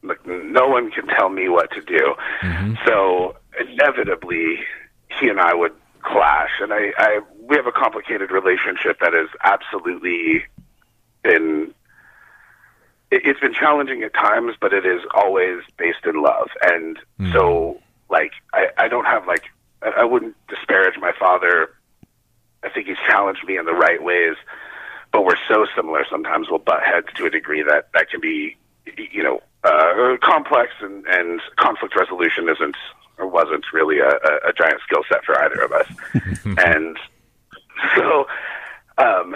like 0.08 0.26
no 0.26 0.68
one 0.68 0.92
can 0.92 1.08
tell 1.08 1.30
me 1.30 1.50
what 1.50 1.72
to 1.72 1.82
do. 1.82 2.16
Mm-hmm. 2.42 2.76
So 2.86 3.36
inevitably 3.60 4.60
he 5.20 5.30
and 5.30 5.40
i 5.40 5.54
would 5.54 5.74
clash. 6.02 6.52
And 6.62 6.74
i 6.74 6.92
i 6.98 7.20
we 7.40 7.56
have 7.56 7.68
a 7.68 7.72
complicated 7.72 8.32
relationship 8.32 9.00
that 9.00 9.14
is 9.14 9.30
absolutely 9.44 10.44
been 11.24 11.74
it, 13.12 13.22
it's 13.26 13.40
been 13.40 13.54
challenging 13.54 14.04
at 14.04 14.14
times 14.14 14.56
but 14.60 14.74
it 14.74 14.86
is 14.86 15.02
always 15.14 15.62
based 15.78 16.06
in 16.06 16.22
love. 16.22 16.50
And 16.62 16.98
mm. 17.20 17.34
so 17.34 17.80
like 18.10 18.32
i 18.54 18.68
i 18.78 18.88
don't 18.88 19.06
have 19.06 19.28
like 19.28 19.44
I 19.82 20.02
I 20.02 20.04
wouldn't 20.04 20.36
disparage 20.48 20.96
my 21.00 21.12
father. 21.18 21.70
I 22.64 22.70
think 22.70 22.88
he's 22.88 22.98
challenged 23.08 23.46
me 23.46 23.58
in 23.58 23.66
the 23.66 23.74
right 23.74 24.02
ways, 24.04 24.36
but 25.12 25.24
we're 25.24 25.38
so 25.48 25.66
similar. 25.76 26.04
Sometimes. 26.10 26.48
We'll 26.50 26.60
butt 26.60 26.82
heads 26.84 27.08
to 27.16 27.26
a 27.26 27.30
degree 27.30 27.64
that 27.64 27.90
that 27.94 28.10
can 28.10 28.20
be, 28.20 28.58
you 29.12 29.24
know, 29.24 29.42
uh, 29.64 30.18
complex 30.22 30.72
and 30.82 31.06
and 31.08 31.42
conflict 31.58 31.96
resolution 31.96 32.50
isn't 32.50 32.76
or 33.18 33.28
wasn't 33.28 33.64
really 33.74 34.00
a, 34.00 34.10
a, 34.10 34.50
a 34.50 34.54
giant 34.54 34.82
skill 34.86 35.04
set 35.10 35.24
for 35.24 35.40
either 35.40 35.62
of 35.62 35.72
us. 35.72 35.88
and 36.66 36.98
so, 37.96 38.28
um, 38.98 39.36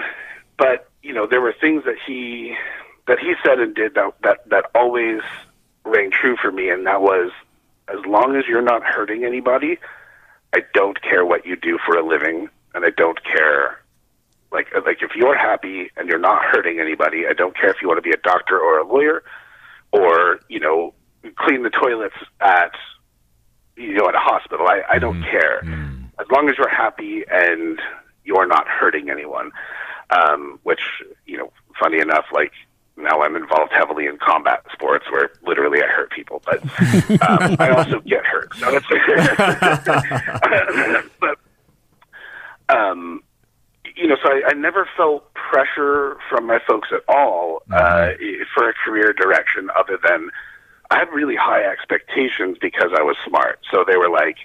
but 0.58 0.90
you 1.02 1.14
know, 1.14 1.26
there 1.28 1.42
were 1.42 1.54
things 1.60 1.84
that 1.86 1.96
he 2.06 2.56
that 3.08 3.20
he 3.20 3.34
said 3.44 3.60
and 3.60 3.76
did 3.76 3.96
that 3.96 4.14
that 4.24 4.50
that 4.50 4.66
always 4.76 5.22
rang 5.86 6.12
true 6.12 6.36
for 6.42 6.52
me, 6.52 6.70
and 6.70 6.86
that 6.86 7.02
was 7.02 7.32
as 7.88 8.06
long 8.06 8.36
as 8.36 8.46
you're 8.48 8.62
not 8.62 8.84
hurting 8.84 9.26
anybody, 9.26 9.80
I 10.54 10.60
don't 10.74 11.02
care 11.02 11.26
what 11.26 11.46
you 11.46 11.56
do 11.56 11.80
for 11.86 11.98
a 11.98 12.06
living, 12.06 12.50
and 12.74 12.86
I 12.86 12.92
don't 12.92 13.24
care. 13.24 13.79
Like, 14.52 14.68
like 14.86 14.98
if 15.02 15.12
you're 15.16 15.38
happy 15.38 15.92
and 15.96 16.10
you're 16.10 16.20
not 16.20 16.44
hurting 16.44 16.80
anybody, 16.80 17.26
I 17.30 17.34
don't 17.34 17.56
care 17.56 17.70
if 17.70 17.78
you 17.82 17.88
want 17.88 18.00
to 18.00 18.02
be 18.02 18.12
a 18.12 18.18
doctor 18.18 18.60
or 18.60 18.80
a 18.80 18.88
lawyer, 18.88 19.24
or 19.92 20.40
you 20.50 20.60
know, 20.60 20.94
clean 21.36 21.64
the 21.64 21.70
toilets 21.70 22.16
at, 22.42 22.72
you 23.76 23.94
know, 23.94 24.08
at 24.08 24.16
a 24.16 24.20
hospital. 24.20 24.68
I, 24.68 24.82
I 24.90 25.00
don't 25.00 25.24
care 25.24 25.62
as 26.20 26.28
long 26.32 26.50
as 26.50 26.58
you're 26.58 26.70
happy 26.70 27.24
and 27.32 27.80
you're 28.24 28.48
not 28.48 28.68
hurting 28.68 29.10
anyone. 29.10 29.52
Um, 30.12 30.60
which 30.64 30.82
you 31.28 31.38
know, 31.38 31.52
funny 31.80 32.00
enough, 32.00 32.26
like 32.34 32.52
now 32.98 33.22
I'm 33.22 33.36
involved 33.36 33.72
heavily 33.72 34.08
in 34.08 34.18
combat 34.18 34.64
sports 34.74 35.06
where 35.12 35.30
literally 35.46 35.82
I 35.82 35.88
hurt 35.88 36.12
people, 36.12 36.42
but 36.46 36.64
um, 37.30 37.56
I 37.60 37.70
also 37.70 38.00
get 38.02 38.26
hurt. 38.26 38.54
So 38.56 38.76
it's 38.76 38.88
but 41.20 41.38
um, 42.76 43.22
you 44.00 44.08
know, 44.08 44.16
so 44.24 44.30
I, 44.30 44.42
I 44.48 44.54
never 44.54 44.88
felt 44.96 45.34
pressure 45.34 46.18
from 46.30 46.48
my 46.48 46.60
folks 46.66 46.88
at 46.94 47.02
all 47.10 47.64
uh, 47.70 48.12
for 48.56 48.70
a 48.70 48.74
career 48.74 49.12
direction 49.14 49.70
other 49.78 50.00
than 50.02 50.30
I 50.90 51.00
had 51.00 51.10
really 51.14 51.36
high 51.36 51.64
expectations 51.64 52.58
because 52.62 52.92
I 52.98 53.02
was 53.04 53.18
smart. 53.28 53.60
So 53.70 53.84
they 53.86 53.98
were 53.98 54.10
like, 54.10 54.38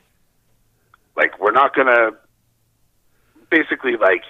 like 1.17 1.39
we're 1.41 1.53
not 1.53 1.75
gonna 1.75 2.11
basically 3.49 3.97
like 3.97 4.25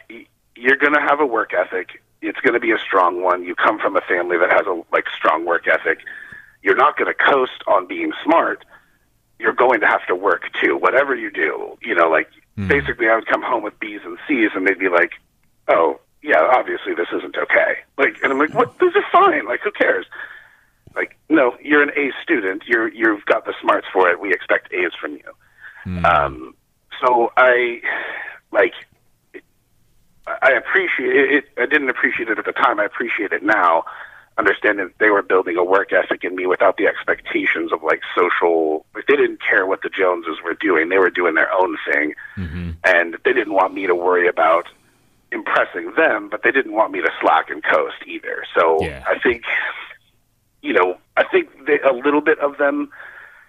you're 0.54 0.76
gonna 0.76 1.00
have 1.00 1.21
a 1.21 1.26
work 1.26 1.52
ethic. 1.54 2.02
It's 2.21 2.40
gonna 2.40 2.61
be 2.61 2.73
a 2.73 2.78
strong 2.78 3.23
one. 3.23 3.45
You 3.45 3.54
come 3.54 3.78
from 3.78 3.97
a 3.97 4.02
family 4.02 4.37
that 4.37 4.52
has 4.52 4.66
a 4.66 4.83
like 4.93 5.07
strong 5.16 5.47
work 5.47 5.66
ethic. 5.66 6.00
You're 6.62 6.76
not 6.76 6.99
gonna 6.99 7.14
coast 7.14 7.64
on 7.66 7.87
being 7.87 8.12
smart. 8.23 8.64
You're 9.38 9.54
going 9.54 9.81
to 9.81 9.87
have 9.87 10.07
to 10.07 10.14
work 10.14 10.50
too. 10.62 10.76
Whatever 10.76 11.14
you 11.14 11.31
do, 11.31 11.78
you 11.83 11.95
know, 11.95 12.11
like 12.11 12.28
basically 12.68 13.08
I 13.08 13.14
would 13.16 13.26
come 13.26 13.42
home 13.42 13.62
with 13.62 13.78
B's 13.80 14.00
and 14.04 14.18
C's 14.28 14.50
and 14.54 14.66
they'd 14.66 14.78
be 14.78 14.88
like, 14.88 15.12
Oh, 15.68 16.00
yeah, 16.23 16.40
obviously 16.52 16.94
this 16.94 17.08
isn't 17.12 17.37
okay. 17.37 17.78
Like 17.99 18.16
and 18.23 18.32
I'm 18.32 18.38
like, 18.38 18.54
What 18.54 18.78
these 18.78 18.94
are 18.94 19.04
fine, 19.12 19.46
like 19.46 19.61
who 19.61 19.73
cares? 19.73 20.06
Like, 20.94 21.16
no, 21.28 21.56
you're 21.61 21.82
an 21.82 21.90
A 21.96 22.12
student. 22.23 22.62
You're 22.66 22.88
you've 22.88 23.26
got 23.26 23.44
the 23.46 23.54
smarts 23.61 23.87
for 23.92 24.08
it. 24.08 24.20
We 24.20 24.32
expect 24.32 24.73
A's 24.73 24.92
from 25.00 25.14
you. 25.14 26.04
Um, 26.04 26.54
so 27.04 27.32
I 27.37 27.80
like 28.52 28.73
I 30.26 30.52
appreciate 30.52 31.32
it. 31.32 31.44
I 31.58 31.66
didn't 31.66 31.90
appreciate 31.90 32.28
it 32.28 32.38
at 32.38 32.44
the 32.44 32.52
time. 32.52 32.80
I 32.80 32.84
appreciate 32.84 33.32
it 33.32 33.42
now, 33.42 33.84
understanding 34.37 34.87
that 34.87 34.99
they 34.99 35.11
were 35.11 35.23
building 35.23 35.57
a 35.57 35.64
work 35.64 35.93
ethic 35.93 36.25
in 36.25 36.35
me 36.35 36.47
without 36.47 36.76
the 36.76 36.87
expectations 36.87 37.73
of 37.73 37.83
like 37.83 38.00
social. 38.17 38.85
Like 38.95 39.07
they 39.07 39.17
didn't 39.17 39.41
care 39.41 39.67
what 39.67 39.83
the 39.83 39.91
Joneses 39.91 40.38
were 40.45 40.55
doing. 40.55 40.88
They 40.88 40.99
were 40.99 41.11
doing 41.11 41.35
their 41.35 41.53
own 41.53 41.76
thing, 41.91 42.14
mm-hmm. 42.37 42.71
and 42.85 43.17
they 43.25 43.33
didn't 43.33 43.55
want 43.55 43.75
me 43.75 43.87
to 43.87 43.95
worry 43.95 44.29
about 44.29 44.67
impressing 45.31 45.93
them. 45.97 46.29
But 46.31 46.43
they 46.43 46.50
didn't 46.50 46.73
want 46.73 46.93
me 46.93 47.00
to 47.00 47.11
slack 47.21 47.50
and 47.50 47.62
coast 47.62 47.97
either. 48.07 48.45
So 48.57 48.83
Yeah. 48.83 49.05
I 49.07 49.19
think, 49.19 49.45
you 50.62 50.73
know, 50.73 50.99
I 51.17 51.25
think 51.25 51.50
they, 51.67 51.81
a 51.81 51.93
little 51.93 52.21
bit 52.21 52.38
of 52.41 52.59
them 52.59 52.91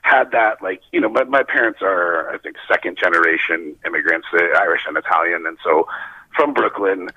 had 0.05 0.29
that 0.31 0.61
like 0.61 0.81
you 0.91 1.01
know 1.01 1.09
my, 1.09 1.23
my 1.23 1.41
parents 1.41 1.79
are 1.81 2.29
i 2.31 2.37
think 2.37 2.57
second 2.67 2.95
generation 2.95 3.75
immigrants 3.87 4.27
irish 4.55 4.81
and 4.87 4.95
italian 4.97 5.47
and 5.47 5.57
so 5.63 5.87
from 6.35 6.53
brooklyn 6.53 7.09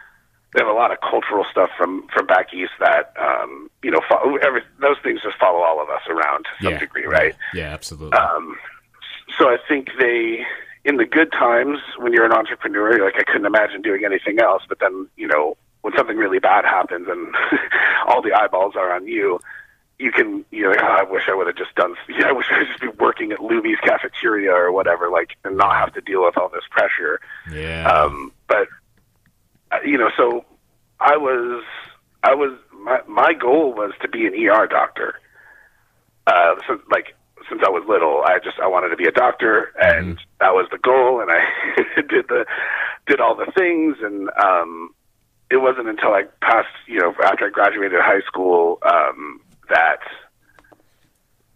they 0.54 0.60
have 0.64 0.68
a 0.68 0.76
lot 0.76 0.92
of 0.92 0.98
cultural 1.00 1.44
stuff 1.50 1.70
from 1.76 2.06
from 2.08 2.26
back 2.26 2.52
east 2.54 2.72
that 2.80 3.12
um 3.20 3.70
you 3.82 3.90
know 3.90 4.00
follow, 4.08 4.36
every, 4.36 4.62
those 4.80 4.96
things 5.02 5.20
just 5.22 5.36
follow 5.38 5.60
all 5.60 5.82
of 5.82 5.88
us 5.88 6.02
around 6.08 6.44
to 6.44 6.50
some 6.62 6.72
yeah. 6.72 6.78
degree 6.78 7.04
right? 7.04 7.34
Yeah 7.54 7.72
absolutely. 7.72 8.18
Um 8.18 8.56
so 9.38 9.48
i 9.48 9.58
think 9.68 9.88
they 9.98 10.40
in 10.84 10.96
the 10.96 11.04
good 11.04 11.30
times 11.32 11.78
when 11.98 12.12
you're 12.12 12.24
an 12.24 12.32
entrepreneur 12.32 12.96
you're 12.96 13.04
like 13.04 13.18
i 13.18 13.24
couldn't 13.24 13.46
imagine 13.46 13.82
doing 13.82 14.04
anything 14.04 14.40
else 14.40 14.62
but 14.68 14.78
then 14.80 15.06
you 15.16 15.26
know 15.26 15.56
when 15.82 15.94
something 15.96 16.16
really 16.16 16.38
bad 16.38 16.64
happens 16.64 17.06
and 17.08 17.34
all 18.06 18.22
the 18.22 18.32
eyeballs 18.32 18.74
are 18.74 18.92
on 18.94 19.06
you 19.06 19.38
you 19.98 20.12
can 20.12 20.44
you 20.50 20.62
know 20.62 20.70
like, 20.70 20.82
oh, 20.82 20.96
I 21.00 21.02
wish 21.02 21.24
I 21.28 21.34
would 21.34 21.46
have 21.46 21.56
just 21.56 21.74
done 21.74 21.94
yeah 22.08 22.28
I 22.28 22.32
wish 22.32 22.46
I 22.50 22.58
would 22.58 22.68
just 22.68 22.80
be 22.80 22.88
working 22.88 23.32
at 23.32 23.38
Luby's 23.38 23.80
cafeteria 23.80 24.52
or 24.52 24.72
whatever 24.72 25.10
like 25.10 25.30
and 25.44 25.56
not 25.56 25.76
have 25.76 25.92
to 25.94 26.00
deal 26.00 26.24
with 26.24 26.36
all 26.38 26.48
this 26.48 26.64
pressure. 26.70 27.20
Yeah. 27.52 27.86
Um 27.88 28.32
but 28.46 28.68
you 29.84 29.98
know 29.98 30.10
so 30.16 30.44
I 31.00 31.16
was 31.16 31.64
I 32.22 32.34
was 32.34 32.58
my 32.72 33.00
my 33.06 33.32
goal 33.32 33.72
was 33.74 33.92
to 34.02 34.08
be 34.08 34.26
an 34.26 34.34
ER 34.34 34.66
doctor 34.66 35.20
uh 36.26 36.56
so 36.66 36.80
like 36.90 37.14
since 37.48 37.62
I 37.64 37.70
was 37.70 37.84
little 37.88 38.22
I 38.24 38.38
just 38.42 38.58
I 38.58 38.66
wanted 38.66 38.90
to 38.90 38.96
be 38.96 39.06
a 39.06 39.12
doctor 39.12 39.72
and 39.80 40.18
that 40.40 40.54
was 40.54 40.68
the 40.70 40.78
goal 40.78 41.20
and 41.20 41.30
I 41.30 42.00
did 42.08 42.28
the 42.28 42.46
did 43.06 43.20
all 43.20 43.34
the 43.34 43.50
things 43.56 43.96
and 44.02 44.30
um 44.42 44.94
it 45.50 45.56
wasn't 45.56 45.88
until 45.88 46.12
I 46.12 46.24
passed, 46.42 46.68
you 46.86 47.00
know, 47.00 47.14
after 47.24 47.46
I 47.46 47.50
graduated 47.50 48.00
high 48.00 48.20
school, 48.20 48.78
um, 48.82 49.40
that 49.70 50.00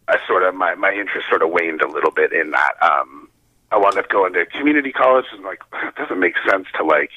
I 0.09 0.17
sort 0.27 0.43
of 0.45 0.55
my 0.55 0.75
my 0.75 0.93
interest 0.93 1.29
sort 1.29 1.43
of 1.43 1.51
waned 1.51 1.83
a 1.83 1.89
little 1.89 2.11
bit 2.11 2.33
in 2.33 2.51
that. 2.53 2.73
Um, 2.81 3.29
I 3.71 3.79
wound 3.79 3.99
up 3.99 4.09
going 4.09 4.33
to 4.35 4.47
community 4.47 4.93
college 4.93 5.27
and 5.33 5.45
like 5.45 5.61
it 5.73 5.95
doesn't 5.97 6.21
make 6.21 6.35
sense 6.49 6.67
to 6.77 6.85
like 6.85 7.11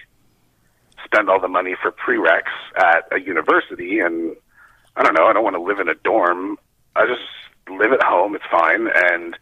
spend 1.06 1.30
all 1.30 1.40
the 1.40 1.48
money 1.48 1.76
for 1.82 1.92
prereqs 1.92 2.54
at 2.78 3.08
a 3.12 3.20
university 3.20 4.00
and 4.00 4.36
I 4.96 5.04
don't 5.04 5.14
know, 5.14 5.26
I 5.26 5.34
don't 5.34 5.44
want 5.44 5.56
to 5.56 5.62
live 5.62 5.80
in 5.80 5.90
a 5.90 5.96
dorm. 5.96 6.58
I 6.96 7.06
just 7.06 7.22
live 7.70 7.92
at 7.92 8.04
home, 8.04 8.36
it's 8.36 8.46
fine 8.52 8.88
and 8.94 9.38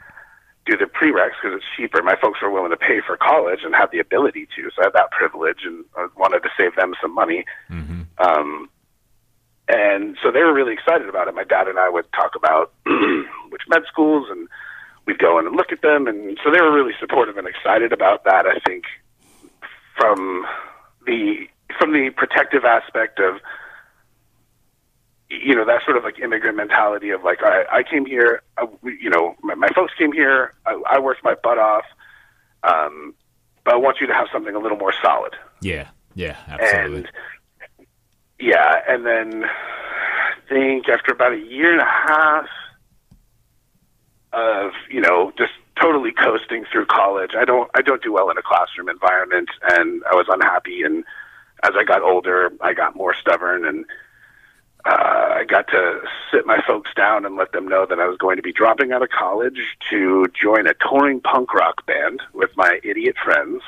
do 0.65 0.77
the 0.77 0.85
prereqs 0.85 1.35
because 1.41 1.57
it's 1.57 1.65
cheaper. 1.75 2.01
My 2.01 2.15
folks 2.21 2.41
were 2.41 2.49
willing 2.49 2.71
to 2.71 2.77
pay 2.77 3.01
for 3.05 3.17
college 3.17 3.59
and 3.63 3.75
had 3.75 3.91
the 3.91 3.99
ability 3.99 4.47
to, 4.55 4.69
so 4.75 4.81
I 4.81 4.85
had 4.85 4.93
that 4.93 5.11
privilege 5.11 5.59
and 5.65 5.83
I 5.97 6.07
wanted 6.17 6.41
to 6.43 6.49
save 6.57 6.75
them 6.75 6.93
some 7.01 7.13
money. 7.13 7.45
Um, 8.17 8.69
and 9.67 10.17
so 10.21 10.31
they 10.31 10.39
were 10.39 10.53
really 10.53 10.73
excited 10.73 11.07
about 11.07 11.27
it. 11.27 11.35
My 11.35 11.43
dad 11.43 11.67
and 11.67 11.79
I 11.79 11.89
would 11.89 12.05
talk 12.13 12.35
about 12.35 12.73
which 13.49 13.61
med 13.67 13.83
schools, 13.87 14.27
and 14.29 14.47
we'd 15.05 15.19
go 15.19 15.39
in 15.39 15.47
and 15.47 15.55
look 15.55 15.71
at 15.71 15.81
them. 15.81 16.07
And 16.07 16.37
so 16.43 16.51
they 16.51 16.61
were 16.61 16.73
really 16.73 16.93
supportive 16.99 17.37
and 17.37 17.47
excited 17.47 17.93
about 17.93 18.25
that. 18.25 18.45
I 18.45 18.59
think 18.67 18.83
from 19.97 20.45
the 21.05 21.47
from 21.77 21.93
the 21.93 22.09
protective 22.15 22.65
aspect 22.65 23.19
of 23.19 23.35
you 25.29 25.55
know 25.55 25.65
that 25.65 25.81
sort 25.83 25.97
of 25.97 26.03
like 26.03 26.19
immigrant 26.19 26.57
mentality 26.57 27.09
of 27.09 27.23
like 27.23 27.39
I, 27.43 27.63
I 27.71 27.83
came 27.83 28.05
here, 28.05 28.41
I, 28.57 28.67
you 28.83 29.09
know, 29.09 29.35
my, 29.41 29.55
my 29.55 29.69
folks 29.69 29.93
came 29.97 30.11
here, 30.11 30.53
I, 30.65 30.79
I 30.89 30.99
worked 30.99 31.23
my 31.23 31.35
butt 31.41 31.57
off, 31.57 31.85
um, 32.63 33.15
but 33.63 33.73
I 33.73 33.77
want 33.77 33.97
you 33.99 34.07
to 34.07 34.13
have 34.13 34.27
something 34.31 34.53
a 34.53 34.59
little 34.59 34.77
more 34.77 34.93
solid 35.01 35.35
yeah 35.61 35.89
yeah 36.15 36.37
absolutely 36.47 36.97
and 36.97 37.07
yeah, 38.43 38.81
and 38.87 39.05
then 39.05 39.45
I 39.45 40.49
think 40.49 40.89
after 40.89 41.13
about 41.13 41.33
a 41.33 41.39
year 41.39 41.71
and 41.71 41.81
a 41.81 41.85
half 41.85 42.47
of 44.33 44.71
you 44.89 44.99
know 44.99 45.31
just 45.37 45.53
totally 45.81 46.11
coasting 46.11 46.65
through 46.71 46.87
college, 46.87 47.31
I 47.37 47.45
don't 47.45 47.69
I 47.73 47.81
don't 47.81 48.03
do 48.03 48.11
well 48.11 48.29
in 48.29 48.37
a 48.37 48.41
classroom 48.41 48.89
environment, 48.89 49.49
and 49.69 50.03
I 50.11 50.15
was 50.15 50.25
unhappy. 50.29 50.81
And 50.83 51.05
as 51.63 51.71
I 51.75 51.83
got 51.83 52.01
older, 52.01 52.51
I 52.61 52.73
got 52.73 52.95
more 52.95 53.15
stubborn, 53.15 53.65
and 53.65 53.85
uh, 54.85 55.35
I 55.39 55.45
got 55.47 55.67
to 55.69 56.01
sit 56.31 56.45
my 56.45 56.61
folks 56.67 56.91
down 56.95 57.25
and 57.25 57.37
let 57.37 57.53
them 57.53 57.67
know 57.67 57.85
that 57.85 57.99
I 57.99 58.07
was 58.07 58.17
going 58.17 58.35
to 58.35 58.41
be 58.41 58.51
dropping 58.51 58.91
out 58.91 59.01
of 59.01 59.09
college 59.09 59.77
to 59.89 60.27
join 60.39 60.67
a 60.67 60.73
touring 60.73 61.21
punk 61.21 61.53
rock 61.53 61.85
band 61.85 62.21
with 62.33 62.51
my 62.57 62.79
idiot 62.83 63.15
friends. 63.23 63.61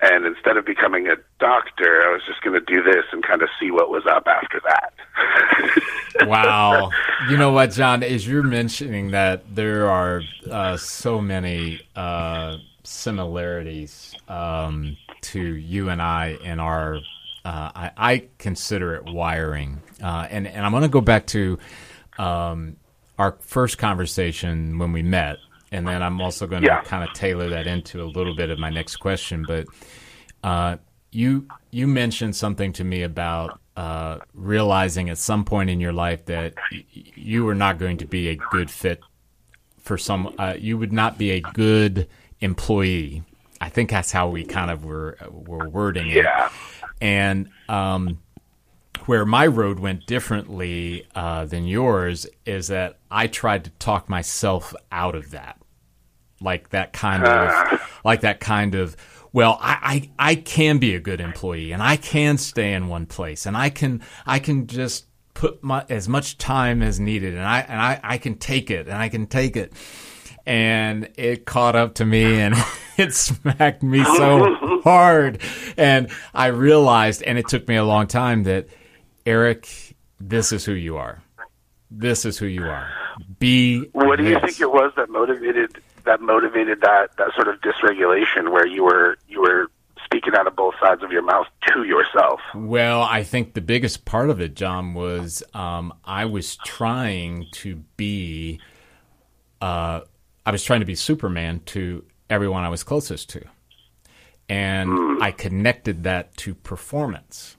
And 0.00 0.26
instead 0.26 0.56
of 0.56 0.64
becoming 0.64 1.08
a 1.08 1.16
doctor, 1.40 2.04
I 2.06 2.12
was 2.12 2.22
just 2.24 2.40
going 2.42 2.54
to 2.54 2.64
do 2.64 2.84
this 2.84 3.04
and 3.10 3.20
kind 3.24 3.42
of 3.42 3.48
see 3.58 3.72
what 3.72 3.90
was 3.90 4.06
up 4.06 4.28
after 4.28 4.60
that. 4.64 6.26
wow. 6.28 6.92
You 7.28 7.36
know 7.36 7.50
what, 7.50 7.72
John? 7.72 8.04
As 8.04 8.24
you're 8.24 8.44
mentioning 8.44 9.10
that, 9.10 9.56
there 9.56 9.90
are 9.90 10.22
uh, 10.48 10.76
so 10.76 11.20
many 11.20 11.80
uh, 11.96 12.58
similarities 12.88 14.14
um, 14.28 14.96
to 15.20 15.40
you 15.40 15.90
and 15.90 16.00
I 16.00 16.38
in 16.42 16.58
our 16.60 16.96
uh, 17.44 17.70
I, 17.74 17.90
I, 17.96 18.28
consider 18.38 18.94
it 18.96 19.04
wiring. 19.06 19.80
Uh, 20.02 20.26
and, 20.28 20.46
and 20.46 20.66
I'm 20.66 20.72
going 20.72 20.82
to 20.82 20.88
go 20.88 21.00
back 21.00 21.26
to 21.28 21.58
um, 22.18 22.76
our 23.18 23.36
first 23.40 23.78
conversation 23.78 24.76
when 24.78 24.92
we 24.92 25.02
met. 25.02 25.38
And 25.72 25.86
then 25.86 26.02
I'm 26.02 26.20
also 26.20 26.46
going 26.46 26.62
to 26.62 26.68
Yeah. 26.68 26.82
kind 26.82 27.08
of 27.08 27.14
tailor 27.14 27.48
that 27.50 27.66
into 27.66 28.02
a 28.02 28.04
little 28.04 28.34
bit 28.34 28.50
of 28.50 28.58
my 28.58 28.68
next 28.70 28.96
question. 28.96 29.44
But 29.46 29.66
uh, 30.42 30.76
you 31.10 31.46
you 31.70 31.86
mentioned 31.86 32.36
something 32.36 32.72
to 32.74 32.84
me 32.84 33.02
about 33.02 33.60
uh, 33.76 34.18
realizing 34.34 35.08
at 35.08 35.16
some 35.16 35.44
point 35.44 35.70
in 35.70 35.80
your 35.80 35.92
life 35.92 36.26
that 36.26 36.54
y- 36.72 36.84
you 37.14 37.44
were 37.44 37.54
not 37.54 37.78
going 37.78 37.98
to 37.98 38.06
be 38.06 38.28
a 38.28 38.36
good 38.50 38.70
fit 38.70 39.00
for 39.78 39.96
some. 39.96 40.34
Uh, 40.38 40.54
you 40.58 40.76
would 40.76 40.92
not 40.92 41.16
be 41.16 41.30
a 41.30 41.40
good 41.40 42.08
employee. 42.40 43.22
I 43.60 43.68
think 43.68 43.90
that's 43.90 44.12
how 44.12 44.28
we 44.28 44.44
kind 44.44 44.70
of 44.70 44.84
were 44.84 45.18
were 45.30 45.68
wording 45.68 46.08
it 46.10 46.16
yeah. 46.16 46.50
and 47.00 47.48
um, 47.68 48.20
where 49.06 49.24
my 49.24 49.46
road 49.46 49.78
went 49.78 50.06
differently 50.06 51.06
uh, 51.14 51.46
than 51.46 51.66
yours 51.66 52.26
is 52.44 52.68
that 52.68 52.98
I 53.10 53.26
tried 53.26 53.64
to 53.64 53.70
talk 53.70 54.08
myself 54.08 54.74
out 54.92 55.14
of 55.14 55.30
that, 55.30 55.58
like 56.40 56.70
that 56.70 56.92
kind 56.92 57.24
of, 57.24 58.00
like 58.04 58.20
that 58.20 58.38
kind 58.38 58.74
of. 58.74 58.96
Well, 59.32 59.58
I, 59.60 60.10
I 60.18 60.30
I 60.30 60.34
can 60.34 60.78
be 60.78 60.94
a 60.94 61.00
good 61.00 61.20
employee, 61.20 61.72
and 61.72 61.82
I 61.82 61.96
can 61.96 62.38
stay 62.38 62.74
in 62.74 62.88
one 62.88 63.06
place, 63.06 63.46
and 63.46 63.56
I 63.56 63.70
can 63.70 64.02
I 64.26 64.38
can 64.38 64.66
just 64.66 65.06
put 65.32 65.62
my, 65.62 65.84
as 65.88 66.08
much 66.08 66.36
time 66.36 66.82
as 66.82 67.00
needed, 67.00 67.34
and 67.34 67.44
I 67.44 67.60
and 67.60 67.80
I, 67.80 68.00
I 68.02 68.18
can 68.18 68.36
take 68.36 68.70
it, 68.70 68.88
and 68.88 68.96
I 68.96 69.08
can 69.08 69.26
take 69.26 69.56
it 69.56 69.72
and 70.48 71.10
it 71.16 71.44
caught 71.44 71.76
up 71.76 71.94
to 71.96 72.04
me 72.04 72.40
and 72.40 72.54
it 72.96 73.14
smacked 73.14 73.82
me 73.82 74.02
so 74.02 74.80
hard. 74.82 75.40
And 75.76 76.10
i 76.34 76.46
realized 76.46 77.22
and 77.22 77.38
it 77.38 77.46
took 77.48 77.68
me 77.68 77.76
a 77.76 77.84
long 77.84 78.06
time 78.06 78.44
that 78.44 78.68
eric 79.26 79.88
this 80.20 80.52
is 80.52 80.64
who 80.64 80.72
you 80.72 80.96
are. 80.96 81.22
This 81.90 82.24
is 82.24 82.38
who 82.38 82.46
you 82.46 82.64
are. 82.64 82.90
Be 83.38 83.84
What 83.92 84.16
do 84.16 84.24
you 84.24 84.38
think 84.40 84.60
it 84.60 84.70
was 84.70 84.92
that 84.96 85.08
motivated 85.08 85.80
that 86.04 86.20
motivated 86.20 86.80
that 86.80 87.16
that 87.18 87.34
sort 87.34 87.48
of 87.48 87.60
dysregulation 87.60 88.50
where 88.50 88.66
you 88.66 88.84
were 88.84 89.16
you 89.28 89.40
were 89.40 89.70
speaking 90.04 90.34
out 90.34 90.46
of 90.46 90.56
both 90.56 90.74
sides 90.80 91.02
of 91.02 91.12
your 91.12 91.22
mouth 91.22 91.46
to 91.68 91.84
yourself? 91.84 92.40
Well, 92.54 93.02
I 93.02 93.22
think 93.22 93.54
the 93.54 93.60
biggest 93.60 94.04
part 94.04 94.30
of 94.30 94.40
it, 94.40 94.54
John, 94.54 94.94
was 94.94 95.42
um, 95.54 95.94
I 96.04 96.24
was 96.24 96.56
trying 96.56 97.46
to 97.52 97.76
be, 97.96 98.60
uh, 99.60 100.00
I 100.48 100.50
was 100.50 100.64
trying 100.64 100.80
to 100.80 100.86
be 100.86 100.94
Superman 100.94 101.60
to 101.66 102.06
everyone 102.30 102.64
I 102.64 102.70
was 102.70 102.82
closest 102.82 103.28
to, 103.28 103.44
and 104.48 104.88
hmm. 104.88 105.22
I 105.22 105.30
connected 105.30 106.04
that 106.04 106.34
to 106.38 106.54
performance. 106.54 107.58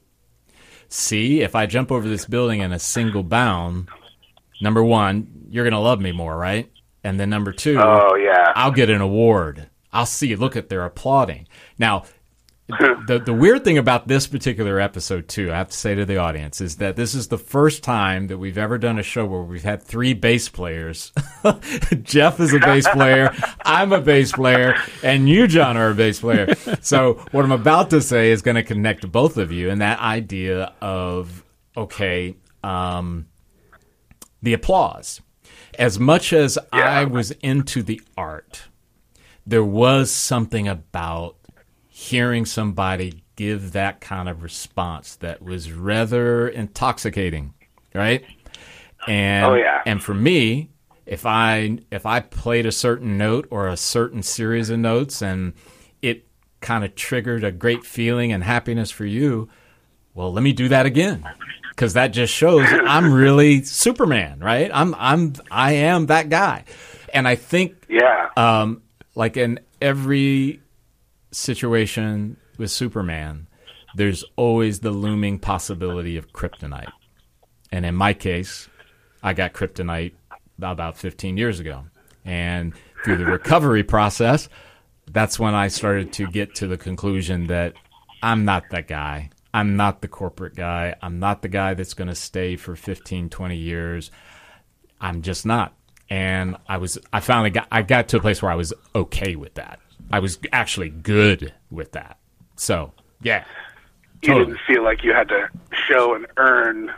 See, 0.88 1.42
if 1.42 1.54
I 1.54 1.68
jump 1.68 1.92
over 1.92 2.10
this 2.10 2.26
building 2.26 2.62
in 2.62 2.74
a 2.74 2.80
single 2.80 3.22
bound, 3.22 3.90
number 4.60 4.84
one, 4.84 5.46
you're 5.52 5.66
going 5.66 5.74
to 5.76 5.80
love 5.80 6.02
me 6.02 6.12
more, 6.12 6.36
right? 6.36 6.68
And 7.04 7.20
then 7.20 7.30
number 7.30 7.52
two, 7.52 7.80
Oh 7.80 8.16
yeah. 8.16 8.54
I'll 8.56 8.72
get 8.72 8.90
an 8.90 9.02
award. 9.02 9.70
I'll 9.94 10.08
see. 10.08 10.36
Look 10.36 10.56
at 10.56 10.70
they're 10.70 10.84
applauding. 10.84 11.48
Now, 11.78 12.06
the 13.08 13.20
the 13.26 13.34
weird 13.34 13.64
thing 13.64 13.80
about 13.80 14.08
this 14.08 14.28
particular 14.28 14.80
episode 14.80 15.28
too, 15.28 15.52
I 15.52 15.58
have 15.58 15.70
to 15.70 15.78
say 15.78 15.96
to 15.96 16.06
the 16.06 16.18
audience, 16.18 16.62
is 16.62 16.76
that 16.76 16.96
this 16.96 17.16
is 17.16 17.30
the 17.30 17.38
first 17.38 17.84
time 17.84 18.28
that 18.28 18.38
we've 18.38 18.60
ever 18.60 18.78
done 18.78 19.00
a 19.00 19.04
show 19.04 19.26
where 19.26 19.42
we've 19.42 19.64
had 19.64 19.82
three 19.82 20.14
bass 20.14 20.50
players. 20.50 21.12
Jeff 22.04 22.40
is 22.40 22.54
a 22.54 22.60
bass 22.60 22.88
player, 22.90 23.34
I'm 23.66 23.92
a 23.92 24.00
bass 24.00 24.34
player, 24.34 24.76
and 25.02 25.28
you, 25.28 25.48
John, 25.48 25.78
are 25.78 25.90
a 25.90 25.96
bass 25.96 26.20
player. 26.20 26.54
So 26.82 27.14
what 27.32 27.44
I'm 27.44 27.52
about 27.52 27.90
to 27.90 28.02
say 28.02 28.30
is 28.30 28.44
going 28.44 28.56
to 28.56 28.64
connect 28.64 29.12
both 29.12 29.38
of 29.38 29.52
you, 29.52 29.72
and 29.72 29.82
that 29.82 30.00
idea 30.00 30.74
of 30.80 31.44
okay, 31.76 32.36
um, 32.64 33.26
the 34.44 34.54
applause. 34.54 35.22
As 35.80 35.98
much 35.98 36.34
as 36.34 36.60
I 36.72 37.06
was 37.06 37.32
into 37.42 37.82
the 37.82 38.00
art, 38.16 38.68
there 39.48 39.64
was 39.64 40.12
something 40.12 40.68
about 40.68 41.39
hearing 42.00 42.46
somebody 42.46 43.22
give 43.36 43.74
that 43.74 44.00
kind 44.00 44.30
of 44.30 44.42
response 44.42 45.18
that 45.18 45.42
was 45.42 45.74
rather 45.74 46.48
intoxicating, 46.48 47.54
right? 47.94 48.24
And 49.06 49.46
Oh, 49.46 49.54
yeah. 49.56 49.82
and 49.86 50.02
for 50.02 50.14
me, 50.14 50.70
if 51.06 51.26
I 51.26 51.80
if 51.92 52.06
I 52.06 52.22
played 52.22 52.66
a 52.66 52.72
certain 52.72 53.18
note 53.18 53.48
or 53.52 53.68
a 53.68 53.76
certain 53.76 54.24
series 54.24 54.70
of 54.70 54.80
notes 54.80 55.22
and 55.22 55.54
it 56.02 56.26
kind 56.62 56.86
of 56.86 56.96
triggered 56.96 57.44
a 57.44 57.52
great 57.52 57.84
feeling 57.84 58.32
and 58.32 58.46
happiness 58.46 58.92
for 58.92 59.06
you, 59.06 59.50
well, 60.14 60.32
let 60.32 60.42
me 60.44 60.54
do 60.54 60.70
that 60.70 60.86
again. 60.86 61.26
Cuz 61.76 61.94
that 61.94 62.10
just 62.14 62.34
shows 62.34 62.66
I'm 62.88 63.12
really 63.12 63.62
Superman, 63.64 64.40
right? 64.40 64.72
I'm 64.74 64.96
I'm 64.98 65.34
I 65.52 65.74
am 65.74 66.06
that 66.06 66.30
guy. 66.30 66.64
And 67.14 67.28
I 67.28 67.36
think 67.36 67.74
Yeah. 67.90 68.30
um, 68.38 68.84
like 69.16 69.36
in 69.36 69.60
every 69.82 70.62
situation 71.32 72.38
with 72.58 72.72
Superman, 72.72 73.48
there's 73.96 74.24
always 74.36 74.80
the 74.80 74.92
looming 74.92 75.40
possibility 75.40 76.18
of 76.18 76.32
kryptonite. 76.32 76.92
And 77.72 77.86
in 77.86 77.96
my 77.96 78.14
case, 78.14 78.70
I 79.24 79.34
got 79.34 79.54
kryptonite 79.54 80.14
about 80.62 80.98
15 80.98 81.38
years 81.38 81.60
ago. 81.60 81.86
And 82.26 82.74
through 83.04 83.18
the 83.18 83.26
recovery 83.26 83.84
process, 83.84 84.50
that's 85.12 85.40
when 85.40 85.56
I 85.56 85.70
started 85.70 86.14
to 86.14 86.28
get 86.28 86.56
to 86.56 86.68
the 86.68 86.78
conclusion 86.78 87.48
that 87.48 87.74
I'm 88.22 88.46
not 88.46 88.64
that 88.72 88.88
guy. 88.88 89.30
I'm 89.54 89.76
not 89.78 90.02
the 90.02 90.08
corporate 90.08 90.56
guy. 90.56 90.96
I'm 91.02 91.20
not 91.20 91.42
the 91.42 91.48
guy 91.48 91.74
that's 91.74 91.96
going 91.96 92.10
to 92.10 92.16
stay 92.16 92.56
for 92.56 92.76
15, 92.76 93.30
20 93.30 93.56
years. 93.56 94.12
I'm 95.02 95.22
just 95.22 95.46
not. 95.46 95.74
And 96.10 96.58
I 96.68 96.78
was, 96.78 96.98
I 97.14 97.20
finally 97.20 97.50
got, 97.50 97.68
I 97.72 97.82
got 97.82 98.10
to 98.10 98.18
a 98.18 98.22
place 98.22 98.42
where 98.42 98.52
I 98.52 98.56
was 98.56 98.74
okay 98.94 99.36
with 99.36 99.56
that. 99.56 99.80
I 100.12 100.20
was 100.20 100.40
actually 100.52 100.90
good 100.90 101.54
with 101.70 101.92
that. 101.94 102.18
So, 102.56 102.94
yeah. 103.22 103.46
you 104.22 104.34
didn't 104.34 104.60
feel 104.68 104.84
like 104.84 105.04
you 105.04 105.14
had 105.14 105.30
to 105.30 105.50
show 105.88 106.16
and 106.16 106.26
earn 106.38 106.92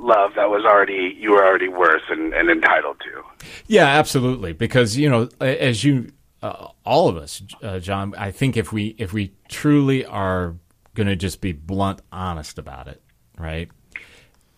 love 0.00 0.32
that 0.34 0.48
was 0.48 0.64
already 0.64 1.14
you 1.18 1.32
were 1.32 1.44
already 1.44 1.68
worth 1.68 2.02
and, 2.08 2.32
and 2.32 2.50
entitled 2.50 3.00
to. 3.00 3.46
Yeah, 3.66 3.86
absolutely. 3.86 4.52
Because 4.52 4.96
you 4.96 5.08
know, 5.08 5.28
as 5.40 5.84
you, 5.84 6.12
uh, 6.42 6.68
all 6.84 7.08
of 7.08 7.16
us, 7.16 7.42
uh, 7.62 7.78
John, 7.78 8.14
I 8.16 8.30
think 8.30 8.56
if 8.56 8.72
we 8.72 8.94
if 8.98 9.12
we 9.12 9.32
truly 9.48 10.04
are 10.04 10.56
going 10.94 11.06
to 11.06 11.16
just 11.16 11.40
be 11.40 11.52
blunt, 11.52 12.02
honest 12.10 12.58
about 12.58 12.88
it, 12.88 13.02
right? 13.38 13.70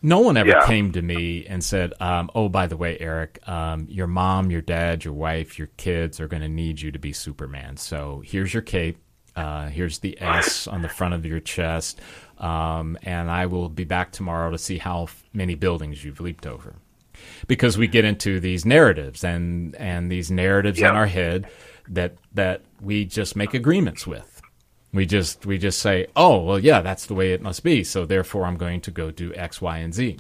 No 0.03 0.19
one 0.19 0.37
ever 0.37 0.49
Yeah. 0.49 0.67
came 0.67 0.91
to 0.93 1.03
me 1.03 1.47
and 1.47 1.63
said, 1.63 1.93
um, 2.01 2.29
"Oh, 2.35 2.49
by 2.49 2.67
the 2.67 2.77
way, 2.77 2.99
Eric, 2.99 3.39
um, 3.49 3.87
your 3.89 4.07
mom, 4.09 4.51
your 4.51 4.61
dad, 4.61 5.05
your 5.05 5.15
wife, 5.15 5.59
your 5.59 5.69
kids 5.77 6.21
are 6.21 6.27
going 6.29 6.43
to 6.43 6.49
need 6.49 6.81
you 6.81 6.91
to 6.91 6.99
be 6.99 7.13
Superman. 7.13 7.77
So 7.77 8.23
here's 8.25 8.53
your 8.53 8.63
cape. 8.63 8.99
Uh, 9.37 9.69
here's 9.69 10.01
the 10.01 10.19
S 10.21 10.67
on 10.67 10.83
the 10.83 10.89
front 10.89 11.15
of 11.15 11.25
your 11.25 11.41
chest, 11.41 12.01
um, 12.39 12.99
and 13.03 13.31
I 13.31 13.47
will 13.47 13.69
be 13.69 13.85
back 13.85 14.11
tomorrow 14.13 14.51
to 14.51 14.59
see 14.59 14.79
how 14.79 15.05
f- 15.05 15.23
many 15.33 15.55
buildings 15.55 16.05
you've 16.05 16.21
leaped 16.21 16.47
over." 16.47 16.75
because 17.47 17.79
we 17.79 17.87
get 17.87 18.05
into 18.05 18.41
these 18.41 18.65
narratives 18.65 19.23
and 19.23 19.77
and 19.77 20.11
these 20.11 20.29
narratives 20.31 20.81
in 20.81 20.87
our 20.87 21.07
head 21.07 21.47
that 21.89 22.15
that 22.35 22.63
we 22.81 23.05
just 23.05 23.37
make 23.37 23.55
agreements 23.55 24.07
with. 24.07 24.32
We 24.93 25.07
just 25.07 25.47
we 25.47 25.59
just 25.59 25.79
say, 25.79 26.07
oh 26.15 26.43
well, 26.43 26.59
yeah, 26.59 26.83
that's 26.83 27.07
the 27.07 27.15
way 27.15 27.33
it 27.33 27.41
must 27.41 27.63
be. 27.63 27.83
So 27.85 28.05
therefore, 28.05 28.45
I'm 28.45 28.57
going 28.57 28.81
to 28.83 28.91
go 28.91 29.11
do 29.11 29.35
X, 29.35 29.61
Y, 29.61 29.79
and 29.79 29.95
Z. 29.95 30.19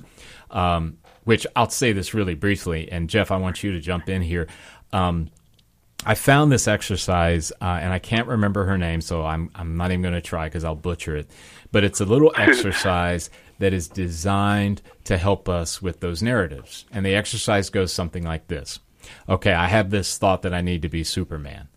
Um, 0.50 0.98
which 1.24 1.46
I'll 1.54 1.70
say 1.70 1.92
this 1.92 2.14
really 2.14 2.34
briefly, 2.34 2.90
and 2.90 3.08
Jeff, 3.08 3.30
I 3.30 3.36
want 3.36 3.62
you 3.62 3.72
to 3.72 3.80
jump 3.80 4.08
in 4.08 4.22
here. 4.22 4.48
Um, 4.92 5.30
I 6.04 6.14
found 6.14 6.50
this 6.50 6.66
exercise, 6.66 7.52
uh, 7.60 7.78
and 7.80 7.92
I 7.92 8.00
can't 8.00 8.26
remember 8.26 8.64
her 8.64 8.76
name, 8.76 9.00
so 9.00 9.24
I'm 9.24 9.50
I'm 9.54 9.76
not 9.76 9.90
even 9.90 10.02
going 10.02 10.14
to 10.14 10.20
try 10.20 10.46
because 10.46 10.64
I'll 10.64 10.74
butcher 10.74 11.16
it. 11.16 11.30
But 11.70 11.84
it's 11.84 12.00
a 12.00 12.04
little 12.04 12.32
exercise 12.36 13.30
that 13.58 13.72
is 13.72 13.88
designed 13.88 14.82
to 15.04 15.16
help 15.16 15.48
us 15.48 15.80
with 15.80 16.00
those 16.00 16.22
narratives, 16.22 16.86
and 16.90 17.06
the 17.06 17.14
exercise 17.14 17.70
goes 17.70 17.92
something 17.92 18.24
like 18.24 18.48
this: 18.48 18.80
Okay, 19.28 19.52
I 19.52 19.68
have 19.68 19.90
this 19.90 20.18
thought 20.18 20.42
that 20.42 20.54
I 20.54 20.60
need 20.60 20.82
to 20.82 20.88
be 20.88 21.04
Superman. 21.04 21.68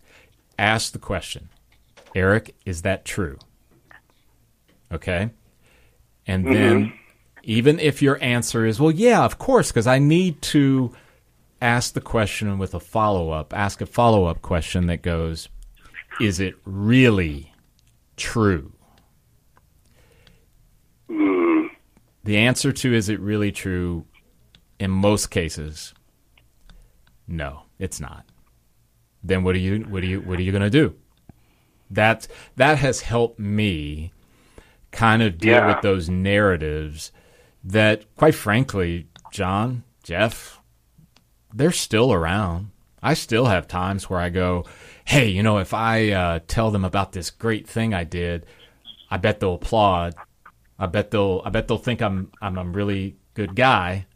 Ask 0.58 0.92
the 0.92 0.98
question, 0.98 1.50
Eric, 2.16 2.56
is 2.64 2.82
that 2.82 3.04
true? 3.04 3.38
Okay, 4.90 5.30
and 6.26 6.44
mm-hmm. 6.44 6.52
then 6.52 6.92
even 7.42 7.78
if 7.78 8.00
your 8.00 8.18
answer 8.22 8.64
is, 8.64 8.80
well, 8.80 8.90
yeah, 8.90 9.22
of 9.22 9.38
course, 9.38 9.70
because 9.70 9.86
I 9.86 9.98
need 9.98 10.40
to 10.42 10.92
ask 11.60 11.92
the 11.92 12.00
question 12.00 12.58
with 12.58 12.74
a 12.74 12.80
follow 12.80 13.30
up, 13.30 13.52
ask 13.54 13.82
a 13.82 13.86
follow 13.86 14.24
up 14.24 14.40
question 14.40 14.86
that 14.86 15.02
goes, 15.02 15.48
Is 16.18 16.40
it 16.40 16.54
really 16.64 17.52
true? 18.16 18.72
Mm. 21.10 21.68
The 22.24 22.38
answer 22.38 22.72
to 22.72 22.94
is 22.94 23.10
it 23.10 23.20
really 23.20 23.52
true 23.52 24.06
in 24.78 24.90
most 24.90 25.30
cases, 25.30 25.92
no, 27.28 27.64
it's 27.78 28.00
not. 28.00 28.24
Then 29.22 29.44
what 29.44 29.54
are 29.54 29.58
you 29.58 29.80
what 29.80 30.02
are 30.02 30.06
you 30.06 30.20
what 30.20 30.38
are 30.38 30.42
you 30.42 30.52
gonna 30.52 30.70
do? 30.70 30.94
That 31.90 32.26
that 32.56 32.78
has 32.78 33.00
helped 33.00 33.38
me 33.38 34.12
kind 34.90 35.22
of 35.22 35.38
deal 35.38 35.54
yeah. 35.54 35.66
with 35.66 35.82
those 35.82 36.08
narratives 36.08 37.12
that 37.62 38.04
quite 38.16 38.34
frankly, 38.34 39.08
John, 39.30 39.84
Jeff, 40.02 40.60
they're 41.52 41.72
still 41.72 42.12
around. 42.12 42.70
I 43.02 43.14
still 43.14 43.46
have 43.46 43.68
times 43.68 44.08
where 44.08 44.18
I 44.18 44.30
go, 44.30 44.64
hey, 45.04 45.28
you 45.28 45.42
know, 45.42 45.58
if 45.58 45.72
I 45.74 46.10
uh, 46.10 46.40
tell 46.48 46.70
them 46.70 46.84
about 46.84 47.12
this 47.12 47.30
great 47.30 47.68
thing 47.68 47.94
I 47.94 48.04
did, 48.04 48.46
I 49.10 49.16
bet 49.16 49.40
they'll 49.40 49.54
applaud. 49.54 50.14
I 50.78 50.86
bet 50.86 51.10
they'll 51.10 51.42
I 51.44 51.50
bet 51.50 51.68
they'll 51.68 51.78
think 51.78 52.02
I'm 52.02 52.30
I'm 52.40 52.58
a 52.58 52.64
really 52.64 53.16
good 53.34 53.54
guy. 53.54 54.06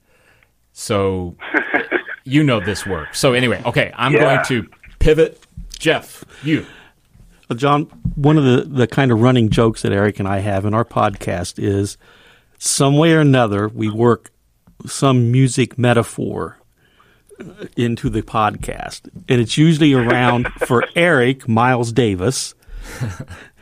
So 0.72 1.36
you 2.24 2.42
know 2.42 2.60
this 2.60 2.86
works. 2.86 3.18
So 3.18 3.32
anyway, 3.32 3.62
okay, 3.64 3.92
I'm 3.96 4.12
yeah. 4.12 4.20
going 4.20 4.44
to 4.46 4.70
pivot. 4.98 5.40
Jeff, 5.78 6.24
you. 6.42 6.66
Well, 7.50 7.56
John, 7.56 7.82
one 8.14 8.38
of 8.38 8.44
the, 8.44 8.62
the 8.62 8.86
kind 8.86 9.10
of 9.10 9.20
running 9.20 9.48
jokes 9.48 9.82
that 9.82 9.90
Eric 9.90 10.20
and 10.20 10.28
I 10.28 10.38
have 10.38 10.64
in 10.64 10.72
our 10.72 10.84
podcast 10.84 11.60
is 11.60 11.98
some 12.58 12.96
way 12.96 13.12
or 13.12 13.18
another 13.18 13.66
we 13.66 13.90
work 13.90 14.30
some 14.86 15.32
music 15.32 15.76
metaphor 15.76 16.58
into 17.76 18.08
the 18.08 18.22
podcast, 18.22 19.08
and 19.28 19.40
it's 19.40 19.58
usually 19.58 19.92
around 19.94 20.46
for 20.66 20.84
Eric 20.94 21.48
Miles 21.48 21.92
Davis, 21.92 22.54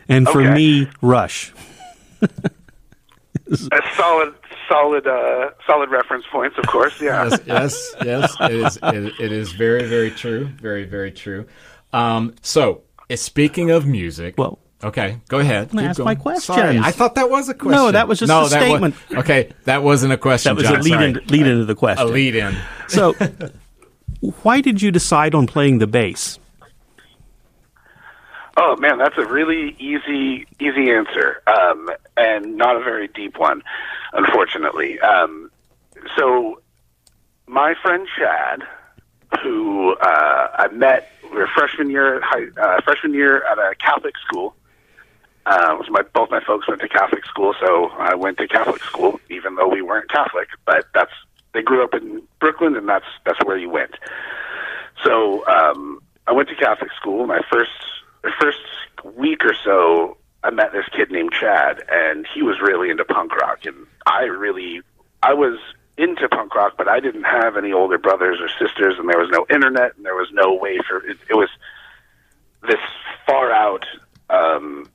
and 0.07 0.29
for 0.29 0.43
okay. 0.43 0.53
me 0.53 0.91
Rush. 1.01 1.55
A 2.21 3.81
solid, 3.97 4.35
solid, 4.69 5.07
uh, 5.07 5.49
solid 5.67 5.89
reference 5.89 6.27
points, 6.31 6.59
of 6.59 6.67
course. 6.67 7.01
Yeah. 7.01 7.25
yes, 7.25 7.41
yes, 7.47 7.97
yes. 8.05 8.37
It 8.39 8.53
is. 8.53 8.79
It, 8.83 9.13
it 9.19 9.33
is 9.33 9.53
very, 9.53 9.89
very 9.89 10.11
true. 10.11 10.45
Very, 10.61 10.85
very 10.85 11.11
true. 11.11 11.47
Um, 11.95 12.35
so, 12.43 12.75
uh, 12.75 12.88
speaking 13.17 13.71
of 13.71 13.87
music, 13.87 14.37
well, 14.39 14.59
Okay, 14.83 15.19
go 15.27 15.41
ahead. 15.41 15.75
Ask 15.77 15.97
going. 15.97 16.05
my 16.05 16.15
question. 16.15 16.55
Sorry, 16.55 16.79
I 16.79 16.93
thought 16.93 17.17
that 17.17 17.29
was 17.29 17.49
a 17.49 17.55
question. 17.55 17.73
No, 17.73 17.91
that 17.91 18.07
was 18.07 18.21
just 18.21 18.29
no, 18.29 18.43
a 18.43 18.49
statement. 18.49 18.95
Was, 19.09 19.19
okay, 19.19 19.53
that 19.65 19.83
wasn't 19.83 20.13
a 20.13 20.17
question. 20.17 20.55
That 20.55 20.57
was 20.57 20.69
John, 20.69 20.79
a 20.79 20.83
lead, 20.83 21.17
in, 21.17 21.27
lead 21.27 21.47
into 21.49 21.65
the 21.65 21.75
question. 21.75 22.07
A 22.07 22.09
lead 22.09 22.37
in. 22.37 22.57
So, 22.87 23.15
why 24.43 24.61
did 24.61 24.81
you 24.81 24.93
decide 24.93 25.35
on 25.35 25.49
playing 25.49 25.79
the 25.79 25.89
bass? 25.89 26.39
Oh 28.57 28.77
man, 28.77 28.99
that's 28.99 29.19
a 29.19 29.27
really 29.27 29.75
easy 29.81 30.47
easy 30.61 30.91
answer, 30.93 31.43
um, 31.49 31.91
and 32.17 32.57
not 32.57 32.77
a 32.77 32.81
very 32.81 33.09
deep 33.09 33.37
one, 33.37 33.63
unfortunately. 34.13 35.01
Um, 35.01 35.51
so, 36.17 36.61
my 37.49 37.75
friend 37.83 38.07
Chad, 38.17 38.63
who 39.43 39.95
uh, 39.95 40.49
I 40.55 40.69
met, 40.69 41.11
we 41.31 41.37
were 41.37 41.47
freshman 41.49 41.91
year 41.91 42.23
uh, 42.23 42.81
freshman 42.83 43.15
year 43.15 43.45
at 43.45 43.59
a 43.59 43.75
Catholic 43.77 44.15
school. 44.27 44.55
Uh, 45.47 45.77
was 45.79 45.89
my 45.91 46.03
both 46.03 46.31
my 46.31 46.43
folks 46.45 46.69
went 46.69 46.81
to 46.81 46.89
Catholic 46.89 47.25
school, 47.25 47.55
so 47.61 47.87
I 47.99 48.15
went 48.15 48.39
to 48.39 48.49
Catholic 48.49 48.83
school, 48.83 49.21
even 49.31 49.55
though 49.55 49.69
we 49.69 49.83
weren't 49.83 50.11
Catholic. 50.11 50.49
But 50.67 50.87
that's 50.95 51.13
they 51.53 51.63
grew 51.63 51.83
up 51.83 51.95
in 51.95 52.23
Brooklyn, 52.41 52.77
and 52.77 52.89
that's 52.89 53.07
that's 53.25 53.43
where 53.45 53.57
you 53.57 53.71
went. 53.71 53.95
So 55.05 55.47
um, 55.47 56.03
I 56.27 56.33
went 56.33 56.49
to 56.51 56.55
Catholic 56.55 56.91
school. 56.93 57.27
My 57.27 57.41
first 57.51 57.71
the 58.23 58.33
first 58.41 58.59
week 59.17 59.45
or 59.45 59.55
so, 59.65 60.17
I 60.43 60.51
met 60.51 60.73
this 60.73 60.85
kid 60.95 61.11
named 61.11 61.33
Chad, 61.33 61.83
and 61.91 62.27
he 62.35 62.43
was 62.43 62.61
really 62.61 62.91
into 62.91 63.05
punk 63.05 63.35
rock, 63.35 63.65
and 63.65 63.87
I 64.07 64.25
really 64.25 64.83
I 65.23 65.35
was 65.35 65.59
into 65.99 66.29
punk 66.29 66.55
rock, 66.55 66.75
but 66.79 66.89
I 66.89 67.01
didn't 67.01 67.25
have 67.25 67.57
any 67.57 67.73
older 67.73 67.99
brothers 67.99 68.39
or 68.41 68.49
sisters, 68.49 68.95
and 68.99 69.09
there 69.09 69.19
was 69.19 69.31
no 69.31 69.47
internet, 69.51 69.97
and 69.97 70.07
there 70.07 70.15
was 70.15 70.29
no 70.33 70.55
way 70.55 70.79
for 70.89 70.99
it. 70.99 71.19
It 71.29 71.35
was 71.35 71.49
this 72.67 72.81
far 73.27 73.51
out, 73.51 73.85
um, 74.31 74.89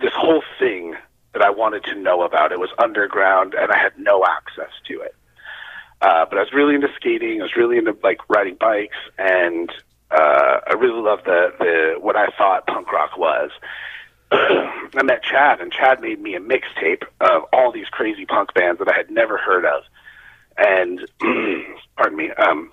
this 0.00 0.12
whole 0.14 0.42
thing 0.58 0.94
that 1.32 1.42
I 1.42 1.50
wanted 1.50 1.84
to 1.84 1.94
know 1.94 2.22
about. 2.22 2.52
It 2.52 2.60
was 2.60 2.70
underground, 2.78 3.54
and 3.54 3.72
I 3.72 3.78
had 3.78 3.98
no 3.98 4.24
access 4.24 4.70
to 4.88 5.00
it. 5.00 5.14
Uh, 6.00 6.26
but 6.26 6.38
I 6.38 6.42
was 6.42 6.52
really 6.52 6.74
into 6.74 6.88
skating. 6.96 7.40
I 7.40 7.44
was 7.44 7.56
really 7.56 7.78
into 7.78 7.96
like 8.02 8.18
riding 8.28 8.56
bikes, 8.58 8.96
and 9.18 9.70
uh, 10.10 10.60
I 10.66 10.74
really 10.74 11.00
loved 11.00 11.24
the 11.24 11.52
the 11.58 11.94
what 12.00 12.16
I 12.16 12.28
thought 12.36 12.66
punk 12.66 12.92
rock 12.92 13.16
was. 13.16 13.50
I 14.30 15.02
met 15.02 15.22
Chad, 15.22 15.60
and 15.60 15.72
Chad 15.72 16.00
made 16.00 16.20
me 16.20 16.34
a 16.34 16.40
mixtape 16.40 17.02
of 17.20 17.44
all 17.52 17.72
these 17.72 17.88
crazy 17.88 18.26
punk 18.26 18.52
bands 18.54 18.78
that 18.78 18.88
I 18.88 18.96
had 18.96 19.10
never 19.10 19.38
heard 19.38 19.64
of. 19.64 19.82
And 20.58 21.00
pardon 21.96 22.16
me. 22.16 22.30
Um, 22.32 22.72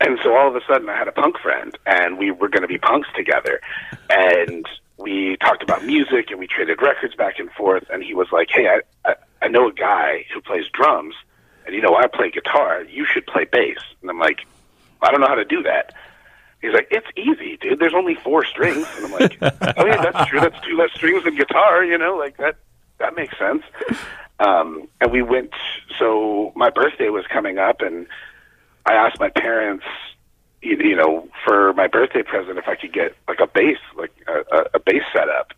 and 0.00 0.18
so 0.22 0.34
all 0.34 0.48
of 0.48 0.56
a 0.56 0.60
sudden, 0.66 0.88
I 0.88 0.96
had 0.96 1.08
a 1.08 1.12
punk 1.12 1.38
friend, 1.38 1.76
and 1.86 2.18
we 2.18 2.30
were 2.30 2.48
going 2.48 2.62
to 2.62 2.68
be 2.68 2.78
punks 2.78 3.08
together. 3.14 3.60
And 4.10 4.66
we 4.96 5.36
talked 5.36 5.62
about 5.62 5.84
music, 5.84 6.30
and 6.30 6.40
we 6.40 6.46
traded 6.46 6.82
records 6.82 7.14
back 7.14 7.38
and 7.38 7.50
forth. 7.52 7.84
And 7.90 8.02
he 8.02 8.14
was 8.14 8.28
like, 8.32 8.48
"Hey, 8.50 8.66
I 8.68 8.80
I, 9.08 9.14
I 9.42 9.48
know 9.48 9.68
a 9.68 9.72
guy 9.72 10.26
who 10.32 10.40
plays 10.40 10.66
drums." 10.72 11.14
and 11.66 11.74
you 11.74 11.80
know 11.80 11.96
I 11.96 12.06
play 12.06 12.30
guitar. 12.30 12.82
You 12.84 13.04
should 13.06 13.26
play 13.26 13.44
bass." 13.44 13.78
And 14.00 14.10
I'm 14.10 14.18
like, 14.18 14.46
"I 15.02 15.10
don't 15.10 15.20
know 15.20 15.28
how 15.28 15.34
to 15.34 15.44
do 15.44 15.62
that." 15.62 15.94
He's 16.60 16.72
like, 16.72 16.88
"It's 16.90 17.06
easy, 17.16 17.56
dude. 17.56 17.78
There's 17.78 17.94
only 17.94 18.14
four 18.14 18.44
strings." 18.44 18.86
And 18.96 19.06
I'm 19.06 19.12
like, 19.12 19.38
"Oh 19.76 19.86
yeah, 19.86 20.02
that's 20.02 20.28
true. 20.28 20.40
That's 20.40 20.60
two 20.66 20.76
less 20.76 20.92
strings 20.94 21.24
than 21.24 21.36
guitar. 21.36 21.84
You 21.84 21.98
know, 21.98 22.16
like 22.16 22.36
that. 22.38 22.56
That 22.98 23.14
makes 23.16 23.36
sense." 23.38 23.62
Um, 24.40 24.88
and 25.00 25.12
we 25.12 25.22
went. 25.22 25.52
So 25.98 26.52
my 26.56 26.70
birthday 26.70 27.08
was 27.08 27.24
coming 27.32 27.58
up, 27.58 27.80
and 27.80 28.06
I 28.84 28.94
asked 28.94 29.20
my 29.20 29.30
parents, 29.30 29.84
you, 30.60 30.76
you 30.78 30.96
know, 30.96 31.28
for 31.44 31.72
my 31.74 31.86
birthday 31.86 32.22
present, 32.22 32.58
if 32.58 32.66
I 32.66 32.74
could 32.74 32.92
get 32.92 33.16
like 33.28 33.40
a 33.40 33.46
bass, 33.46 33.78
like 33.96 34.12
a, 34.26 34.64
a 34.74 34.78
bass 34.80 35.02
setup, 35.12 35.52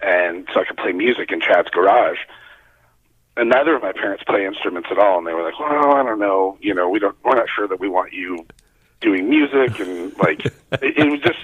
and 0.00 0.48
so 0.52 0.60
I 0.60 0.64
could 0.64 0.76
play 0.76 0.92
music 0.92 1.30
in 1.30 1.40
Chad's 1.40 1.68
garage 1.70 2.18
and 3.36 3.50
neither 3.50 3.76
of 3.76 3.82
my 3.82 3.92
parents 3.92 4.24
play 4.24 4.46
instruments 4.46 4.88
at 4.90 4.98
all 4.98 5.18
and 5.18 5.26
they 5.26 5.34
were 5.34 5.42
like 5.42 5.58
well 5.60 5.92
i 5.92 6.02
don't 6.02 6.18
know 6.18 6.56
you 6.60 6.74
know 6.74 6.88
we 6.88 6.98
don't 6.98 7.16
we're 7.24 7.36
not 7.36 7.48
sure 7.54 7.68
that 7.68 7.78
we 7.78 7.88
want 7.88 8.12
you 8.12 8.46
doing 9.00 9.28
music 9.28 9.78
and 9.78 10.16
like 10.18 10.44
it, 10.72 10.98
it 10.98 11.10
was 11.10 11.20
just 11.20 11.38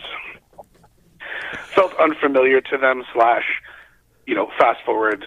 felt 1.75 1.95
unfamiliar 1.97 2.61
to 2.61 2.79
them 2.79 3.05
slash 3.13 3.45
you 4.27 4.35
know 4.35 4.51
fast 4.59 4.81
forward 4.85 5.27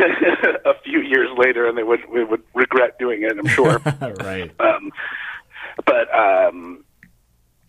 a 0.64 0.74
few 0.84 1.00
years 1.00 1.28
later 1.36 1.66
and 1.66 1.76
they 1.76 1.82
would 1.82 2.00
we 2.10 2.24
would 2.24 2.42
regret 2.54 2.98
doing 2.98 3.22
it 3.22 3.32
i'm 3.38 3.46
sure. 3.46 3.78
Right. 4.00 4.50
Um 4.60 4.90
but 5.84 6.12
um 6.14 6.84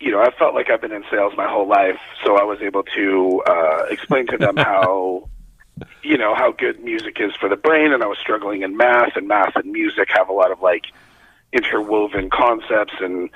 you 0.00 0.10
know 0.10 0.20
i 0.20 0.30
felt 0.38 0.54
like 0.54 0.70
i've 0.70 0.80
been 0.80 0.92
in 0.92 1.04
sales 1.10 1.32
my 1.36 1.48
whole 1.48 1.68
life 1.68 2.00
so 2.24 2.36
i 2.36 2.42
was 2.42 2.60
able 2.60 2.82
to 2.82 3.42
uh 3.46 3.84
explain 3.90 4.26
to 4.26 4.36
them 4.36 4.56
how 4.56 5.28
you 6.02 6.18
know 6.18 6.34
how 6.34 6.52
good 6.52 6.82
music 6.82 7.18
is 7.20 7.34
for 7.36 7.48
the 7.48 7.56
brain 7.56 7.92
and 7.92 8.02
I 8.02 8.06
was 8.06 8.18
struggling 8.18 8.62
in 8.62 8.76
math 8.76 9.16
and 9.16 9.28
math 9.28 9.56
and 9.56 9.70
music 9.72 10.08
have 10.14 10.28
a 10.28 10.32
lot 10.32 10.50
of 10.50 10.60
like 10.60 10.86
interwoven 11.52 12.30
concepts 12.30 12.94
and 13.00 13.30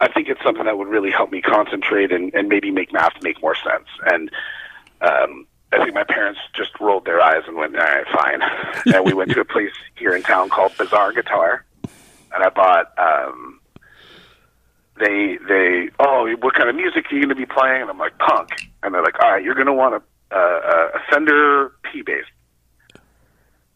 I 0.00 0.08
think 0.08 0.28
it's 0.28 0.42
something 0.42 0.64
that 0.64 0.78
would 0.78 0.88
really 0.88 1.10
help 1.10 1.30
me 1.30 1.40
concentrate 1.40 2.10
and, 2.12 2.34
and 2.34 2.48
maybe 2.48 2.70
make 2.70 2.92
math 2.92 3.22
make 3.22 3.40
more 3.40 3.54
sense. 3.54 3.88
And 4.06 4.30
um 5.00 5.46
I 5.72 5.78
think 5.82 5.94
my 5.94 6.04
parents 6.04 6.40
just 6.54 6.70
rolled 6.80 7.04
their 7.04 7.20
eyes 7.20 7.42
and 7.46 7.56
went, 7.56 7.76
all 7.76 7.82
right, 7.84 8.06
fine. 8.12 8.42
and 8.94 9.04
we 9.04 9.14
went 9.14 9.30
to 9.32 9.40
a 9.40 9.44
place 9.44 9.72
here 9.96 10.14
in 10.14 10.22
town 10.22 10.48
called 10.50 10.76
Bizarre 10.76 11.12
Guitar, 11.12 11.64
and 12.34 12.44
I 12.44 12.48
bought. 12.50 12.92
um 12.98 13.60
They 14.98 15.38
they 15.48 15.88
oh, 15.98 16.28
what 16.40 16.54
kind 16.54 16.68
of 16.68 16.76
music 16.76 17.06
are 17.10 17.14
you 17.14 17.22
going 17.24 17.30
to 17.30 17.34
be 17.34 17.46
playing? 17.46 17.82
And 17.82 17.90
I'm 17.90 17.98
like 17.98 18.16
punk, 18.18 18.50
and 18.82 18.94
they're 18.94 19.02
like, 19.02 19.18
all 19.22 19.32
right, 19.32 19.42
you're 19.42 19.54
going 19.54 19.66
to 19.66 19.72
want 19.72 19.94
to 19.94 20.36
uh, 20.36 20.88
a 20.94 21.00
Fender 21.10 21.72
P 21.90 22.02
bass, 22.02 22.24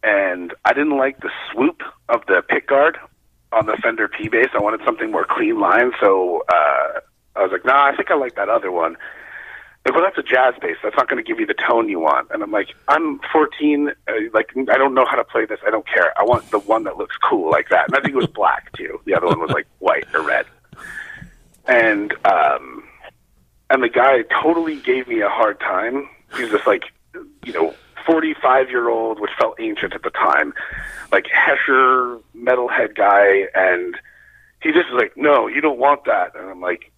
and 0.03 0.55
I 0.65 0.73
didn't 0.73 0.97
like 0.97 1.21
the 1.21 1.31
swoop 1.51 1.83
of 2.09 2.21
the 2.29 2.43
pick 2.49 2.69
guard 2.69 2.99
on 3.53 3.67
the 3.67 3.77
Fender 3.83 4.09
P 4.09 4.29
bass. 4.29 4.49
I 4.55 4.59
wanted 4.61 4.81
something 4.85 5.11
more 5.11 5.27
clean 5.29 5.59
line, 5.59 5.93
so 6.01 6.45
uh, 6.49 7.01
I 7.35 7.43
was 7.43 7.51
like, 7.53 7.65
nah, 7.65 7.87
I 7.87 7.97
think 7.97 8.11
I 8.11 8.15
like 8.15 8.37
that 8.37 8.49
other 8.49 8.71
one. 8.71 8.97
Like, 9.87 9.95
well, 9.95 10.03
that's 10.03 10.19
a 10.19 10.23
jazz 10.23 10.55
bass. 10.61 10.77
That's 10.83 10.97
not 10.97 11.09
going 11.09 11.23
to 11.25 11.27
give 11.27 11.39
you 11.39 11.47
the 11.47 11.55
tone 11.55 11.89
you 11.89 12.01
want. 12.01 12.29
And 12.33 12.43
I'm 12.43 12.51
like, 12.51 12.75
I'm 12.89 13.21
14. 13.33 13.91
Uh, 14.09 14.13
like, 14.35 14.51
I 14.69 14.77
don't 14.77 14.95
know 14.95 15.07
how 15.09 15.15
to 15.15 15.23
play 15.23 15.47
this. 15.47 15.61
I 15.65 15.71
don't 15.71 15.87
care. 15.87 16.13
I 16.19 16.25
want 16.25 16.51
the 16.51 16.59
one 16.59 16.83
that 16.85 16.97
looks 16.97 17.17
cool 17.19 17.53
like 17.53 17.69
that. 17.69 17.87
And 17.87 17.97
I 17.97 18.01
think 18.01 18.15
it 18.15 18.17
was 18.17 18.27
black 18.27 18.73
too. 18.73 19.01
The 19.05 19.15
other 19.15 19.29
one 19.29 19.39
was 19.39 19.51
like 19.51 19.69
white 19.79 20.13
or 20.13 20.23
red. 20.23 20.45
And 21.67 22.13
um, 22.25 22.83
and 23.71 23.81
the 23.81 23.89
guy 23.89 24.23
totally 24.43 24.75
gave 24.75 25.07
me 25.07 25.21
a 25.21 25.29
hard 25.29 25.61
time. 25.61 26.09
He's 26.37 26.51
just 26.51 26.67
like, 26.67 26.83
you 27.45 27.53
know, 27.53 27.73
45 28.07 28.69
year 28.69 28.89
old, 28.89 29.21
which 29.21 29.31
felt 29.39 29.55
ancient 29.61 29.95
at 29.95 30.03
the 30.03 30.11
time, 30.11 30.53
like 31.13 31.27
Hesher 31.27 32.21
metalhead 32.37 32.97
guy, 32.97 33.47
and 33.55 33.97
he 34.63 34.73
just 34.73 34.91
was 34.91 35.01
like, 35.01 35.17
no, 35.17 35.47
you 35.47 35.61
don't 35.61 35.79
want 35.79 36.07
that. 36.07 36.35
And 36.35 36.51
I'm 36.51 36.61
like, 36.61 36.91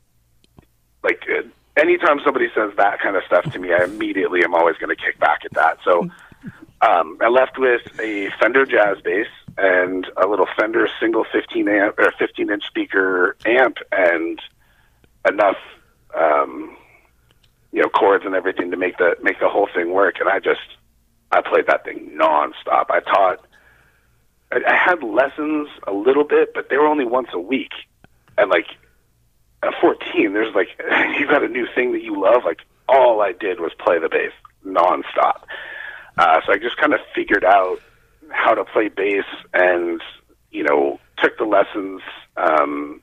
like 1.03 1.23
uh, 1.29 1.43
anytime 1.79 2.21
somebody 2.25 2.49
says 2.55 2.73
that 2.77 3.01
kind 3.01 3.17
of 3.17 3.23
stuff 3.25 3.51
to 3.53 3.59
me, 3.59 3.73
I 3.73 3.85
immediately 3.85 4.43
am 4.45 4.55
always 4.55 4.77
going 4.77 4.95
to 4.95 5.03
kick 5.03 5.19
back 5.19 5.45
at 5.45 5.53
that. 5.55 5.79
So 5.85 6.11
um, 6.81 7.19
I 7.21 7.29
left 7.29 7.59
with 7.59 7.83
a 8.01 8.31
Fender 8.41 8.67
Jazz 8.67 9.01
bass 9.03 9.27
and 9.57 10.07
a 10.17 10.27
little 10.27 10.47
Fender 10.59 10.89
single 11.01 11.25
15 11.33 11.69
amp 11.69 11.99
or 11.99 12.13
15 12.19 12.51
inch 12.51 12.67
speaker 12.67 13.37
amp 13.45 13.79
and 13.91 14.41
enough 15.29 15.57
um, 16.17 16.77
you 17.73 17.83
know 17.83 17.89
chords 17.89 18.25
and 18.25 18.35
everything 18.35 18.71
to 18.71 18.77
make 18.77 18.97
the 18.99 19.17
make 19.23 19.39
the 19.41 19.49
whole 19.49 19.69
thing 19.75 19.93
work. 19.93 20.21
And 20.21 20.29
I 20.29 20.39
just 20.39 20.61
I 21.31 21.43
played 21.43 21.67
that 21.67 21.85
thing 21.85 22.13
nonstop. 22.17 22.91
I 22.91 23.01
taught. 23.01 23.45
I, 24.51 24.61
I 24.67 24.75
had 24.75 25.03
lessons 25.03 25.69
a 25.87 25.93
little 25.93 26.25
bit, 26.25 26.55
but 26.55 26.71
they 26.71 26.77
were 26.77 26.87
only 26.87 27.05
once 27.05 27.29
a 27.33 27.41
week. 27.41 27.73
And 28.39 28.51
like 28.51 28.67
at 29.63 29.75
14, 29.81 30.33
there's 30.33 30.55
like 30.55 30.69
you 31.19 31.27
got 31.27 31.43
a 31.43 31.49
new 31.49 31.67
thing 31.75 31.93
that 31.93 32.03
you 32.03 32.21
love. 32.21 32.45
Like 32.45 32.61
all 32.89 33.21
I 33.21 33.33
did 33.33 33.61
was 33.61 33.73
play 33.79 33.99
the 33.99 34.09
bass 34.09 34.33
nonstop. 34.65 35.43
Uh, 36.17 36.41
so 36.45 36.53
I 36.53 36.59
just 36.59 36.77
kind 36.77 36.95
of 36.95 37.01
figured 37.15 37.45
out 37.45 37.81
how 38.31 38.55
to 38.55 38.65
play 38.65 38.89
bass, 38.89 39.25
and 39.55 40.03
you 40.51 40.65
know 40.65 41.01
took 41.19 41.39
the 41.39 41.45
lessons. 41.45 42.03
Um, 42.37 43.01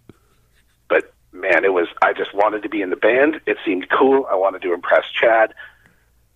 but 0.90 1.14
man, 1.32 1.66
it 1.66 1.74
was 1.74 1.88
I 2.02 2.14
just 2.14 2.34
wanted 2.34 2.64
to 2.64 2.70
be 2.70 2.82
in 2.82 2.90
the 2.90 2.96
band. 2.96 3.42
It 3.46 3.58
seemed 3.66 3.90
cool. 3.90 4.26
I 4.30 4.36
wanted 4.36 4.62
to 4.64 4.74
impress 4.74 5.06
Chad 5.12 5.54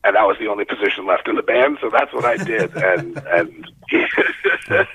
and 0.03 0.15
that 0.15 0.25
was 0.25 0.38
the 0.39 0.47
only 0.47 0.65
position 0.65 1.05
left 1.05 1.27
in 1.27 1.36
the 1.36 1.43
band, 1.43 1.77
so 1.82 1.89
that's 1.89 2.13
what 2.13 2.25
I 2.25 2.38
did, 2.38 2.75
and 2.75 3.17
and 3.27 3.71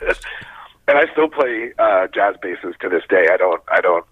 and 0.88 0.98
I 0.98 1.10
still 1.12 1.28
play 1.28 1.72
uh, 1.78 2.08
jazz 2.08 2.36
basses 2.40 2.74
to 2.80 2.88
this 2.88 3.02
day. 3.08 3.28
I 3.30 3.36
don't 3.36 3.62
I 3.68 3.80
don't 3.80 4.06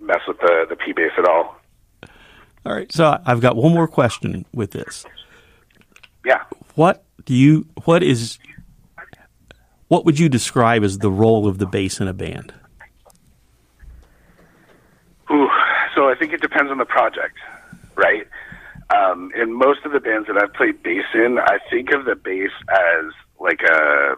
mess 0.00 0.20
with 0.26 0.38
the 0.40 0.66
the 0.68 0.76
P 0.76 0.92
bass 0.92 1.12
at 1.18 1.26
all. 1.26 1.56
All 2.66 2.74
right, 2.74 2.90
so 2.92 3.18
I've 3.24 3.40
got 3.40 3.56
one 3.56 3.72
more 3.72 3.88
question 3.88 4.44
with 4.52 4.72
this. 4.72 5.06
Yeah. 6.24 6.42
What 6.74 7.04
do 7.24 7.34
you? 7.34 7.66
What 7.84 8.02
is? 8.02 8.38
What 9.88 10.04
would 10.04 10.18
you 10.18 10.28
describe 10.28 10.84
as 10.84 10.98
the 10.98 11.10
role 11.10 11.48
of 11.48 11.58
the 11.58 11.66
bass 11.66 11.98
in 12.00 12.08
a 12.08 12.12
band? 12.12 12.52
Ooh, 15.30 15.48
so 15.94 16.08
I 16.08 16.14
think 16.14 16.32
it 16.32 16.42
depends 16.42 16.70
on 16.70 16.78
the 16.78 16.84
project, 16.84 17.38
right? 17.96 18.26
Um, 18.94 19.30
in 19.34 19.52
most 19.52 19.84
of 19.84 19.92
the 19.92 20.00
bands 20.00 20.28
that 20.28 20.42
I've 20.42 20.52
played 20.54 20.82
bass 20.82 21.04
in, 21.14 21.38
I 21.38 21.58
think 21.70 21.90
of 21.92 22.04
the 22.04 22.16
bass 22.16 22.50
as 22.70 23.12
like 23.38 23.60
a 23.62 24.16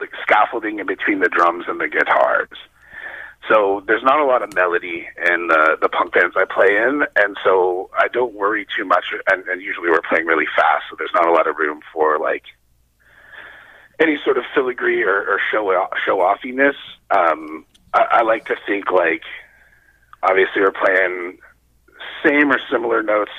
like 0.00 0.10
scaffolding 0.22 0.80
in 0.80 0.86
between 0.86 1.20
the 1.20 1.28
drums 1.28 1.64
and 1.68 1.80
the 1.80 1.88
guitars. 1.88 2.48
So 3.52 3.82
there's 3.86 4.02
not 4.02 4.18
a 4.18 4.24
lot 4.24 4.42
of 4.42 4.54
melody 4.54 5.06
in 5.28 5.48
the, 5.48 5.76
the 5.80 5.88
punk 5.88 6.14
bands 6.14 6.34
I 6.38 6.44
play 6.46 6.74
in, 6.74 7.02
and 7.16 7.36
so 7.44 7.90
I 7.98 8.08
don't 8.08 8.32
worry 8.32 8.66
too 8.74 8.86
much. 8.86 9.04
And, 9.30 9.46
and 9.46 9.60
usually 9.60 9.90
we're 9.90 10.00
playing 10.08 10.24
really 10.24 10.46
fast, 10.56 10.84
so 10.88 10.96
there's 10.96 11.12
not 11.14 11.28
a 11.28 11.32
lot 11.32 11.46
of 11.46 11.56
room 11.56 11.80
for 11.92 12.18
like 12.18 12.44
any 14.00 14.18
sort 14.24 14.38
of 14.38 14.44
filigree 14.54 15.02
or, 15.02 15.16
or 15.16 15.38
show 15.50 15.70
show 16.06 16.20
offiness. 16.20 16.76
Um, 17.10 17.66
I, 17.92 18.06
I 18.10 18.22
like 18.22 18.46
to 18.46 18.56
think 18.66 18.90
like 18.90 19.22
obviously 20.22 20.62
we're 20.62 20.72
playing 20.72 21.38
same 22.24 22.50
or 22.50 22.58
similar 22.70 23.02
notes. 23.02 23.32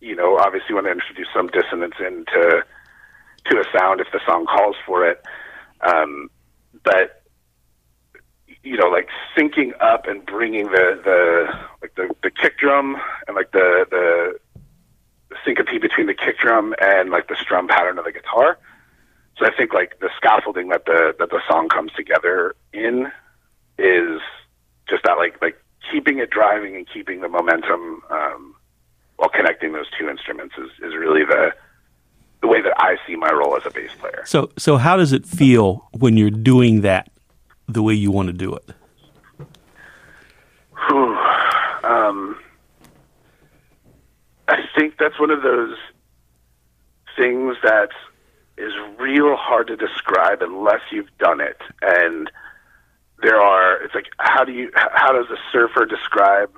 You 0.00 0.16
know, 0.16 0.36
obviously 0.36 0.74
want 0.74 0.86
to 0.86 0.92
introduce 0.92 1.28
some 1.34 1.46
dissonance 1.48 1.94
into 1.98 2.62
to 3.46 3.58
a 3.58 3.64
sound 3.72 4.00
if 4.00 4.08
the 4.12 4.20
song 4.26 4.44
calls 4.44 4.76
for 4.84 5.08
it. 5.08 5.22
Um, 5.80 6.28
but 6.84 7.22
you 8.66 8.76
know, 8.76 8.88
like 8.88 9.08
syncing 9.36 9.72
up 9.80 10.06
and 10.06 10.26
bringing 10.26 10.64
the 10.64 11.00
the 11.04 11.46
like 11.80 11.94
the, 11.94 12.14
the 12.22 12.30
kick 12.30 12.58
drum 12.58 12.96
and 13.28 13.36
like 13.36 13.52
the 13.52 13.86
the 13.90 14.38
syncope 15.44 15.80
between 15.80 16.06
the 16.06 16.14
kick 16.14 16.38
drum 16.38 16.74
and 16.80 17.10
like 17.10 17.28
the 17.28 17.36
strum 17.36 17.68
pattern 17.68 17.98
of 17.98 18.04
the 18.04 18.12
guitar. 18.12 18.58
So 19.38 19.46
I 19.46 19.54
think 19.56 19.72
like 19.72 20.00
the 20.00 20.10
scaffolding 20.16 20.68
that 20.70 20.84
the 20.84 21.14
that 21.18 21.30
the 21.30 21.40
song 21.48 21.68
comes 21.68 21.92
together 21.92 22.56
in 22.72 23.12
is 23.78 24.20
just 24.88 25.04
that 25.04 25.16
like 25.16 25.40
like 25.40 25.62
keeping 25.92 26.18
it 26.18 26.30
driving 26.30 26.74
and 26.74 26.88
keeping 26.92 27.20
the 27.20 27.28
momentum 27.28 28.02
um, 28.10 28.54
while 29.16 29.28
connecting 29.28 29.72
those 29.72 29.86
two 29.98 30.08
instruments 30.08 30.56
is, 30.58 30.70
is 30.82 30.96
really 30.96 31.24
the 31.24 31.52
the 32.40 32.48
way 32.48 32.60
that 32.60 32.74
I 32.78 32.96
see 33.06 33.14
my 33.16 33.30
role 33.30 33.56
as 33.56 33.64
a 33.64 33.70
bass 33.70 33.90
player. 33.98 34.22
So, 34.26 34.50
so 34.58 34.76
how 34.76 34.96
does 34.96 35.12
it 35.12 35.24
feel 35.24 35.88
when 35.92 36.16
you're 36.16 36.30
doing 36.30 36.82
that 36.82 37.10
the 37.68 37.82
way 37.82 37.94
you 37.94 38.10
want 38.10 38.28
to 38.28 38.32
do 38.32 38.54
it? 38.54 38.70
Um, 41.86 42.36
I 44.48 44.62
think 44.76 44.94
that's 44.98 45.18
one 45.20 45.30
of 45.30 45.42
those 45.42 45.76
things 47.16 47.56
that 47.62 47.90
is 48.58 48.72
real 48.98 49.36
hard 49.36 49.68
to 49.68 49.76
describe 49.76 50.42
unless 50.42 50.80
you've 50.90 51.16
done 51.18 51.40
it. 51.40 51.60
And 51.82 52.30
there 53.22 53.40
are, 53.40 53.82
it's 53.82 53.94
like, 53.94 54.06
how 54.18 54.44
do 54.44 54.52
you, 54.52 54.70
how 54.74 55.12
does 55.12 55.30
a 55.30 55.38
surfer 55.52 55.86
describe 55.86 56.50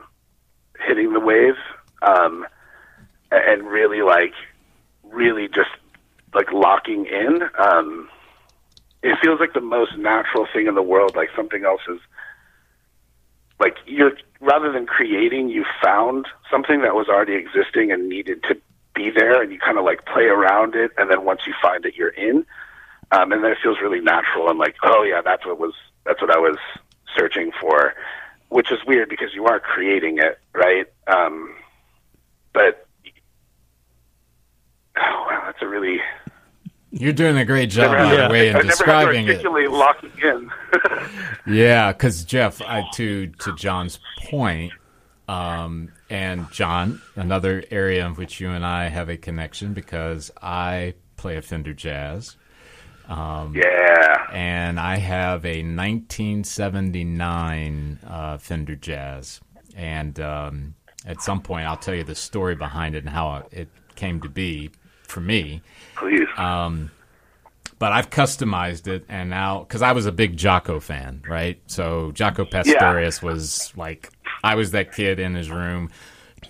hitting 0.86 1.12
the 1.12 1.20
wave? 1.20 1.56
Um, 2.02 2.46
and 3.30 3.66
really 3.66 4.00
like, 4.02 4.32
really 5.02 5.48
just 5.48 5.70
like 6.34 6.52
locking 6.52 7.04
in. 7.06 7.42
Um, 7.58 8.08
it 9.02 9.18
feels 9.22 9.40
like 9.40 9.52
the 9.52 9.60
most 9.60 9.96
natural 9.96 10.46
thing 10.52 10.66
in 10.66 10.74
the 10.74 10.82
world. 10.82 11.14
Like 11.16 11.28
something 11.36 11.64
else 11.64 11.82
is 11.88 12.00
like 13.60 13.76
you're 13.86 14.12
rather 14.40 14.72
than 14.72 14.86
creating, 14.86 15.48
you 15.48 15.64
found 15.82 16.26
something 16.50 16.82
that 16.82 16.94
was 16.94 17.08
already 17.08 17.34
existing 17.34 17.92
and 17.92 18.08
needed 18.08 18.42
to 18.44 18.56
be 18.94 19.10
there, 19.10 19.42
and 19.42 19.52
you 19.52 19.58
kind 19.58 19.78
of 19.78 19.84
like 19.84 20.04
play 20.06 20.24
around 20.24 20.74
it, 20.74 20.92
and 20.96 21.10
then 21.10 21.24
once 21.24 21.42
you 21.46 21.54
find 21.60 21.84
it, 21.84 21.94
you're 21.96 22.08
in. 22.08 22.44
Um, 23.10 23.32
and 23.32 23.42
then 23.42 23.52
it 23.52 23.58
feels 23.62 23.78
really 23.80 24.00
natural 24.00 24.50
and 24.50 24.58
like, 24.58 24.76
oh 24.82 25.02
yeah, 25.02 25.22
that's 25.22 25.46
what 25.46 25.58
was 25.58 25.72
that's 26.04 26.20
what 26.20 26.30
I 26.30 26.38
was 26.38 26.58
searching 27.16 27.52
for, 27.58 27.94
which 28.48 28.70
is 28.70 28.78
weird 28.86 29.08
because 29.08 29.34
you 29.34 29.46
are 29.46 29.60
creating 29.60 30.18
it, 30.18 30.38
right? 30.52 30.86
Um, 31.06 31.54
but 32.52 32.86
oh 34.96 35.26
wow, 35.28 35.42
that's 35.46 35.62
a 35.62 35.66
really 35.66 36.00
You're 36.90 37.12
doing 37.12 37.36
a 37.36 37.44
great 37.44 37.68
job, 37.70 37.92
by 37.92 38.16
the 38.16 38.28
way, 38.32 38.48
in 38.48 38.56
I 38.56 38.58
never 38.58 38.58
had 38.58 38.62
to 38.62 38.68
describing 38.68 39.28
it. 39.28 39.42
locking 39.70 40.10
in. 40.22 40.50
Yeah, 41.46 41.92
because 41.92 42.24
Jeff, 42.24 42.60
I, 42.60 42.84
to 42.94 43.28
to 43.28 43.54
John's 43.56 44.00
point, 44.26 44.72
um, 45.28 45.92
and 46.10 46.50
John, 46.52 47.00
another 47.16 47.64
area 47.70 48.04
in 48.06 48.12
which 48.14 48.38
you 48.38 48.50
and 48.50 48.66
I 48.66 48.88
have 48.88 49.08
a 49.08 49.16
connection 49.16 49.72
because 49.72 50.30
I 50.42 50.92
play 51.16 51.38
a 51.38 51.42
Fender 51.42 51.72
Jazz, 51.72 52.36
yeah. 53.54 54.26
and 54.30 54.78
I 54.78 54.96
have 54.96 55.46
a 55.46 55.62
1979 55.62 57.98
uh, 58.06 58.36
Fender 58.36 58.76
Jazz, 58.76 59.40
and 59.74 60.20
um, 60.20 60.74
at 61.06 61.22
some 61.22 61.40
point 61.40 61.66
I'll 61.66 61.78
tell 61.78 61.94
you 61.94 62.04
the 62.04 62.14
story 62.14 62.56
behind 62.56 62.94
it 62.94 63.04
and 63.04 63.08
how 63.08 63.46
it 63.50 63.68
came 63.94 64.20
to 64.20 64.28
be 64.28 64.70
for 65.08 65.20
me. 65.20 65.62
Please. 65.96 66.28
Um, 66.36 66.90
but 67.78 67.92
I've 67.92 68.10
customized 68.10 68.88
it, 68.88 69.04
and 69.08 69.30
now 69.30 69.60
because 69.60 69.82
I 69.82 69.92
was 69.92 70.06
a 70.06 70.12
big 70.12 70.36
Jaco 70.36 70.82
fan, 70.82 71.22
right? 71.28 71.60
So 71.66 72.12
Jaco 72.12 72.50
Pastorius 72.50 73.22
was 73.22 73.72
like 73.76 74.10
I 74.42 74.56
was 74.56 74.72
that 74.72 74.92
kid 74.92 75.20
in 75.20 75.34
his 75.34 75.50
room 75.50 75.90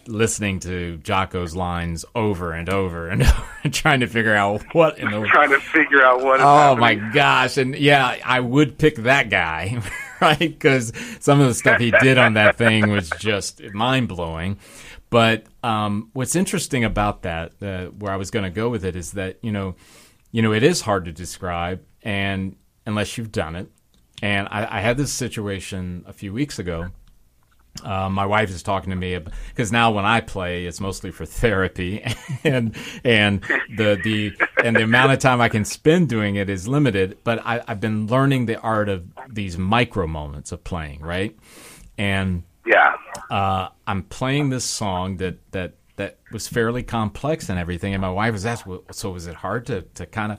listening 0.06 0.60
to 0.60 0.98
Jaco's 1.02 1.54
lines 1.54 2.04
over 2.14 2.52
and 2.52 2.68
over 2.68 3.08
and 3.08 3.22
over, 3.24 3.44
trying 3.70 4.00
to 4.00 4.06
figure 4.06 4.34
out 4.34 4.62
what 4.72 4.98
in 4.98 5.10
the 5.10 5.20
trying 5.26 5.50
to 5.50 5.60
figure 5.60 6.02
out 6.02 6.22
what 6.22 6.40
Oh 6.40 6.76
my 6.76 6.94
gosh! 6.94 7.56
And 7.56 7.76
yeah, 7.76 8.16
I 8.24 8.40
would 8.40 8.78
pick 8.78 8.96
that 8.96 9.30
guy, 9.30 9.82
right? 10.20 10.38
Because 10.38 10.92
some 11.20 11.40
of 11.40 11.48
the 11.48 11.54
stuff 11.54 11.78
he 11.78 11.90
did 11.90 12.18
on 12.18 12.34
that 12.34 12.56
thing 12.56 12.90
was 12.90 13.10
just 13.18 13.62
mind 13.74 14.08
blowing. 14.08 14.58
But 15.10 15.46
um, 15.62 16.10
what's 16.14 16.36
interesting 16.36 16.84
about 16.84 17.22
that, 17.22 17.52
uh, 17.62 17.86
where 17.86 18.12
I 18.12 18.16
was 18.16 18.30
going 18.30 18.44
to 18.44 18.50
go 18.50 18.68
with 18.68 18.84
it, 18.84 18.96
is 18.96 19.12
that 19.12 19.38
you 19.42 19.52
know, 19.52 19.76
you 20.32 20.42
know, 20.42 20.52
it 20.52 20.62
is 20.62 20.82
hard 20.82 21.04
to 21.06 21.12
describe, 21.12 21.82
and 22.02 22.56
unless 22.86 23.18
you've 23.18 23.32
done 23.32 23.56
it. 23.56 23.70
And 24.22 24.48
I, 24.50 24.78
I 24.78 24.80
had 24.80 24.96
this 24.96 25.12
situation 25.12 26.04
a 26.06 26.12
few 26.12 26.32
weeks 26.32 26.58
ago 26.58 26.88
Uh, 27.84 28.08
my 28.08 28.26
wife 28.26 28.50
is 28.50 28.62
talking 28.62 28.90
to 28.90 28.96
me 28.96 29.18
because 29.50 29.70
now 29.70 29.92
when 29.92 30.04
I 30.04 30.20
play, 30.20 30.66
it's 30.66 30.80
mostly 30.80 31.12
for 31.12 31.24
therapy, 31.42 32.02
and 32.44 32.74
and 33.04 33.42
the 33.68 34.00
the 34.02 34.32
and 34.64 34.76
the 34.78 34.82
amount 34.82 35.12
of 35.12 35.20
time 35.20 35.40
I 35.40 35.48
can 35.48 35.64
spend 35.64 36.08
doing 36.08 36.36
it 36.36 36.50
is 36.50 36.66
limited. 36.66 37.18
But 37.24 37.40
I, 37.46 37.62
I've 37.68 37.80
been 37.80 38.06
learning 38.08 38.46
the 38.46 38.58
art 38.60 38.88
of 38.88 39.06
these 39.28 39.56
micro 39.58 40.06
moments 40.08 40.52
of 40.52 40.64
playing, 40.64 41.00
right? 41.02 41.36
And 41.96 42.42
Yeah. 42.68 42.94
uh, 43.30 43.68
I'm 43.86 44.02
playing 44.04 44.50
this 44.50 44.64
song 44.64 45.16
that 45.18 45.38
that 45.52 45.74
that 45.96 46.18
was 46.32 46.46
fairly 46.46 46.82
complex 46.82 47.48
and 47.48 47.58
everything. 47.58 47.94
And 47.94 48.00
my 48.00 48.10
wife 48.10 48.32
was 48.32 48.46
asked, 48.46 48.66
"Well, 48.66 48.84
"So 48.92 49.10
was 49.10 49.26
it 49.26 49.34
hard 49.34 49.66
to 49.66 49.82
to 49.82 50.06
kind 50.06 50.32
of?" 50.32 50.38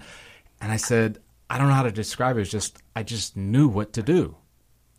And 0.61 0.71
I 0.71 0.77
said, 0.77 1.19
"I 1.49 1.57
don't 1.57 1.67
know 1.67 1.73
how 1.73 1.83
to 1.83 1.91
describe 1.91 2.37
it. 2.37 2.41
It's 2.41 2.51
just 2.51 2.77
I 2.95 3.03
just 3.03 3.35
knew 3.35 3.67
what 3.67 3.93
to 3.93 4.03
do." 4.03 4.35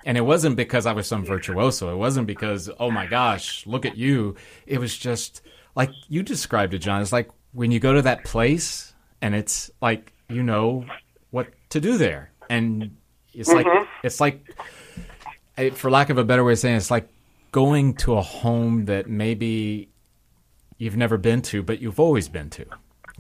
And 0.04 0.16
it 0.16 0.22
wasn't 0.22 0.56
because 0.56 0.86
I 0.86 0.92
was 0.92 1.06
some 1.06 1.24
virtuoso. 1.24 1.92
It 1.92 1.96
wasn't 1.96 2.26
because, 2.26 2.70
oh 2.78 2.90
my 2.90 3.06
gosh, 3.06 3.66
look 3.66 3.84
at 3.84 3.98
you. 3.98 4.34
It 4.66 4.78
was 4.78 4.96
just 4.96 5.42
like 5.76 5.90
you 6.08 6.22
described 6.22 6.72
it, 6.74 6.78
John. 6.78 7.02
It's 7.02 7.12
like 7.12 7.30
when 7.52 7.70
you 7.70 7.80
go 7.80 7.92
to 7.92 8.02
that 8.02 8.24
place 8.24 8.94
and 9.20 9.34
it's 9.34 9.70
like 9.82 10.12
you 10.28 10.42
know 10.42 10.84
what 11.30 11.48
to 11.70 11.80
do 11.80 11.98
there. 11.98 12.30
And 12.48 12.96
it's 13.34 13.50
like 13.50 13.66
it's 14.02 14.20
like 14.20 14.46
for 15.74 15.90
lack 15.90 16.10
of 16.10 16.18
a 16.18 16.24
better 16.24 16.44
way 16.44 16.52
of 16.52 16.58
saying 16.58 16.74
it, 16.76 16.78
it's 16.78 16.90
like 16.90 17.08
going 17.52 17.94
to 17.94 18.14
a 18.14 18.22
home 18.22 18.86
that 18.86 19.08
maybe 19.08 19.90
you've 20.78 20.96
never 20.96 21.18
been 21.18 21.42
to, 21.42 21.62
but 21.62 21.80
you've 21.80 22.00
always 22.00 22.28
been 22.28 22.50
to. 22.50 22.66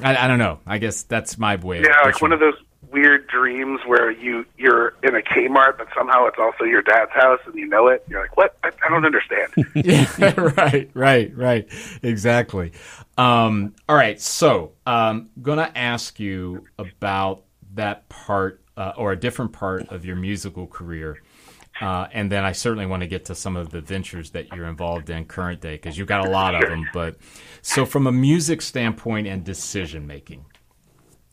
I, 0.02 0.24
I 0.24 0.28
don't 0.28 0.38
know. 0.38 0.60
I 0.66 0.78
guess 0.78 1.02
that's 1.02 1.38
my 1.38 1.56
way. 1.56 1.82
Yeah, 1.82 2.00
like 2.04 2.22
one 2.22 2.32
of 2.32 2.40
those 2.40 2.54
weird 2.90 3.26
dreams 3.28 3.80
where 3.86 4.10
you 4.10 4.44
you're 4.56 4.94
in 5.02 5.14
a 5.14 5.20
Kmart, 5.20 5.78
but 5.78 5.88
somehow 5.96 6.26
it's 6.26 6.38
also 6.38 6.64
your 6.64 6.82
dad's 6.82 7.12
house, 7.12 7.40
and 7.46 7.54
you 7.54 7.66
know 7.66 7.88
it. 7.88 8.04
You're 8.08 8.20
like, 8.20 8.36
what? 8.36 8.56
I, 8.64 8.70
I 8.84 8.88
don't 8.88 9.04
understand. 9.04 9.52
yeah, 9.74 10.34
right, 10.56 10.90
right, 10.94 11.36
right. 11.36 11.68
Exactly. 12.02 12.72
Um, 13.18 13.74
all 13.88 13.96
right. 13.96 14.20
So, 14.20 14.72
um, 14.86 15.30
gonna 15.42 15.70
ask 15.74 16.18
you 16.18 16.64
about 16.78 17.44
that 17.74 18.08
part 18.08 18.62
uh, 18.76 18.92
or 18.96 19.12
a 19.12 19.16
different 19.16 19.52
part 19.52 19.88
of 19.88 20.04
your 20.04 20.16
musical 20.16 20.66
career. 20.66 21.22
Uh, 21.80 22.06
and 22.12 22.30
then 22.30 22.44
I 22.44 22.52
certainly 22.52 22.84
want 22.84 23.02
to 23.02 23.06
get 23.06 23.24
to 23.26 23.34
some 23.34 23.56
of 23.56 23.70
the 23.70 23.80
ventures 23.80 24.30
that 24.32 24.54
you're 24.54 24.66
involved 24.66 25.08
in 25.08 25.24
current 25.24 25.62
day 25.62 25.76
because 25.76 25.96
you've 25.96 26.08
got 26.08 26.26
a 26.26 26.30
lot 26.30 26.54
of 26.54 26.68
them. 26.68 26.86
But 26.92 27.16
so, 27.62 27.86
from 27.86 28.06
a 28.06 28.12
music 28.12 28.60
standpoint 28.60 29.26
and 29.26 29.42
decision 29.42 30.06
making, 30.06 30.44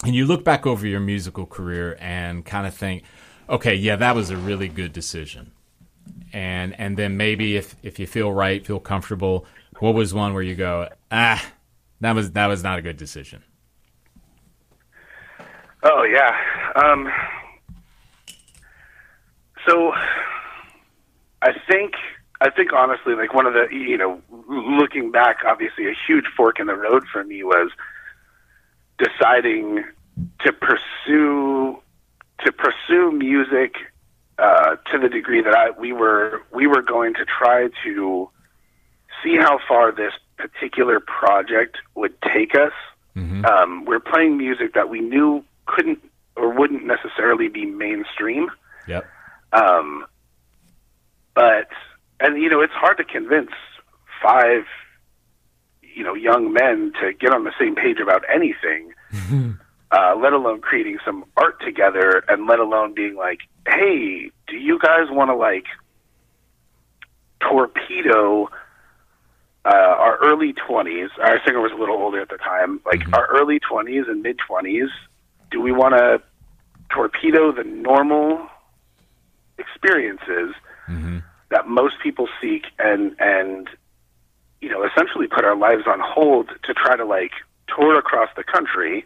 and 0.05 0.15
you 0.15 0.25
look 0.25 0.45
back 0.45 0.65
over 0.65 0.87
your 0.87 1.01
musical 1.01 1.45
career 1.45 1.97
and 1.99 2.45
kind 2.45 2.65
of 2.65 2.73
think, 2.73 3.03
okay, 3.49 3.75
yeah, 3.75 3.97
that 3.97 4.15
was 4.15 4.29
a 4.29 4.37
really 4.37 4.69
good 4.69 4.93
decision. 4.93 5.51
And 6.31 6.79
and 6.79 6.95
then 6.95 7.17
maybe 7.17 7.57
if 7.57 7.75
if 7.83 7.99
you 7.99 8.07
feel 8.07 8.31
right, 8.31 8.65
feel 8.65 8.79
comfortable, 8.79 9.45
what 9.79 9.95
was 9.95 10.13
one 10.13 10.33
where 10.33 10.43
you 10.43 10.55
go, 10.55 10.87
ah, 11.11 11.45
that 11.99 12.15
was 12.15 12.31
that 12.31 12.47
was 12.47 12.63
not 12.63 12.79
a 12.79 12.81
good 12.81 12.97
decision. 12.97 13.43
Oh 15.83 16.03
yeah. 16.03 16.35
Um, 16.75 17.09
so 19.67 19.91
I 21.41 21.51
think 21.69 21.93
I 22.41 22.49
think 22.49 22.73
honestly, 22.73 23.15
like 23.15 23.33
one 23.33 23.45
of 23.45 23.53
the 23.53 23.67
you 23.71 23.97
know, 23.97 24.21
looking 24.47 25.11
back, 25.11 25.37
obviously 25.45 25.87
a 25.87 25.93
huge 26.07 26.25
fork 26.35 26.59
in 26.59 26.67
the 26.67 26.75
road 26.75 27.03
for 27.11 27.23
me 27.23 27.43
was 27.43 27.71
deciding 28.97 29.83
to 30.41 30.53
pursue 30.53 31.79
to 32.45 32.51
pursue 32.51 33.11
music 33.11 33.75
uh, 34.37 34.75
to 34.91 34.99
the 34.99 35.09
degree 35.09 35.41
that 35.41 35.55
I 35.55 35.71
we 35.71 35.93
were 35.93 36.43
we 36.53 36.67
were 36.67 36.81
going 36.81 37.13
to 37.15 37.25
try 37.25 37.69
to 37.83 38.29
see 39.23 39.37
how 39.37 39.59
far 39.67 39.91
this 39.91 40.13
particular 40.37 40.99
project 40.99 41.77
would 41.95 42.13
take 42.21 42.55
us. 42.55 42.73
Um, 43.45 43.85
we're 43.85 43.99
playing 43.99 44.37
music 44.37 44.73
that 44.75 44.89
we 44.89 44.99
knew 44.99 45.43
couldn't 45.65 45.99
or 46.35 46.53
wouldn't 46.53 46.85
necessarily 46.85 47.47
be 47.47 47.65
mainstream. 47.65 48.49
Yep. 48.87 49.05
Um, 49.53 50.05
but 51.37 51.69
and 52.19 52.41
you 52.41 52.49
know 52.49 52.61
it's 52.61 52.73
hard 52.73 52.97
to 52.97 53.03
convince 53.03 53.51
five 54.23 54.63
you 55.83 56.03
know 56.03 56.15
young 56.15 56.51
men 56.51 56.91
to 56.99 57.13
get 57.13 57.31
on 57.31 57.43
the 57.43 57.53
same 57.59 57.75
page 57.75 57.99
about 58.01 58.23
anything, 58.33 58.91
uh, 59.91 60.15
let 60.19 60.33
alone 60.33 60.61
creating 60.61 60.97
some 61.05 61.23
art 61.37 61.61
together, 61.63 62.23
and 62.27 62.47
let 62.47 62.57
alone 62.57 62.95
being 62.95 63.15
like, 63.15 63.41
hey, 63.67 64.31
do 64.47 64.57
you 64.57 64.79
guys 64.79 65.11
want 65.11 65.29
to 65.29 65.35
like 65.35 65.65
torpedo? 67.39 68.49
Uh, 69.63 69.95
our 69.99 70.17
early 70.23 70.53
20s, 70.53 71.09
our 71.21 71.41
singer 71.45 71.59
was 71.59 71.73
a 71.73 71.75
little 71.75 71.97
older 71.97 72.21
at 72.21 72.29
the 72.29 72.37
time, 72.37 72.79
like 72.85 73.01
our 73.11 73.27
early 73.27 73.59
20s 73.59 74.09
and 74.09 74.21
mid 74.21 74.39
20s, 74.49 74.87
do 75.51 75.59
we 75.59 75.73
want 75.73 75.93
to 75.93 76.21
torpedo 76.89 77.51
the 77.51 77.65
normal 77.65 78.47
experiences 79.57 80.55
Mm-hmm. 80.89 81.19
that 81.51 81.67
most 81.67 81.95
people 82.01 82.27
seek 82.41 82.65
and 82.79 83.15
and 83.19 83.69
you 84.61 84.69
know 84.69 84.83
essentially 84.85 85.27
put 85.27 85.43
our 85.43 85.55
lives 85.55 85.83
on 85.85 85.99
hold 85.99 86.49
to 86.63 86.73
try 86.73 86.95
to 86.95 87.05
like 87.05 87.31
tour 87.67 87.97
across 87.97 88.29
the 88.35 88.43
country 88.43 89.05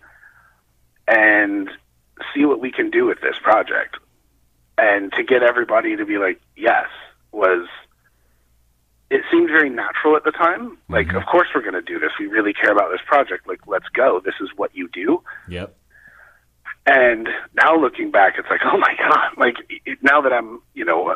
and 1.07 1.69
see 2.33 2.45
what 2.45 2.59
we 2.61 2.71
can 2.71 2.89
do 2.91 3.05
with 3.05 3.19
this 3.21 3.35
project. 3.41 3.97
And 4.77 5.11
to 5.13 5.23
get 5.23 5.43
everybody 5.43 5.95
to 5.95 6.05
be 6.05 6.17
like 6.17 6.39
yes 6.55 6.87
was 7.31 7.67
it 9.09 9.21
seemed 9.31 9.49
very 9.49 9.69
natural 9.69 10.15
at 10.15 10.23
the 10.23 10.31
time. 10.31 10.77
Like 10.87 11.07
mm-hmm. 11.07 11.17
of 11.17 11.25
course 11.25 11.47
we're 11.53 11.61
going 11.61 11.73
to 11.73 11.81
do 11.81 11.99
this. 11.99 12.11
We 12.19 12.27
really 12.27 12.53
care 12.53 12.71
about 12.71 12.91
this 12.91 13.01
project. 13.05 13.47
Like 13.47 13.67
let's 13.67 13.89
go. 13.93 14.21
This 14.23 14.35
is 14.39 14.49
what 14.55 14.75
you 14.75 14.87
do. 14.87 15.21
Yep. 15.49 15.75
and 16.85 17.27
now 17.53 17.75
looking 17.75 18.11
back, 18.11 18.35
it's 18.37 18.47
like, 18.49 18.61
oh 18.63 18.77
my 18.77 18.95
god! 18.97 19.37
Like 19.37 19.55
it, 19.85 19.99
now 20.01 20.21
that 20.21 20.33
I'm, 20.33 20.61
you 20.73 20.85
know, 20.85 21.15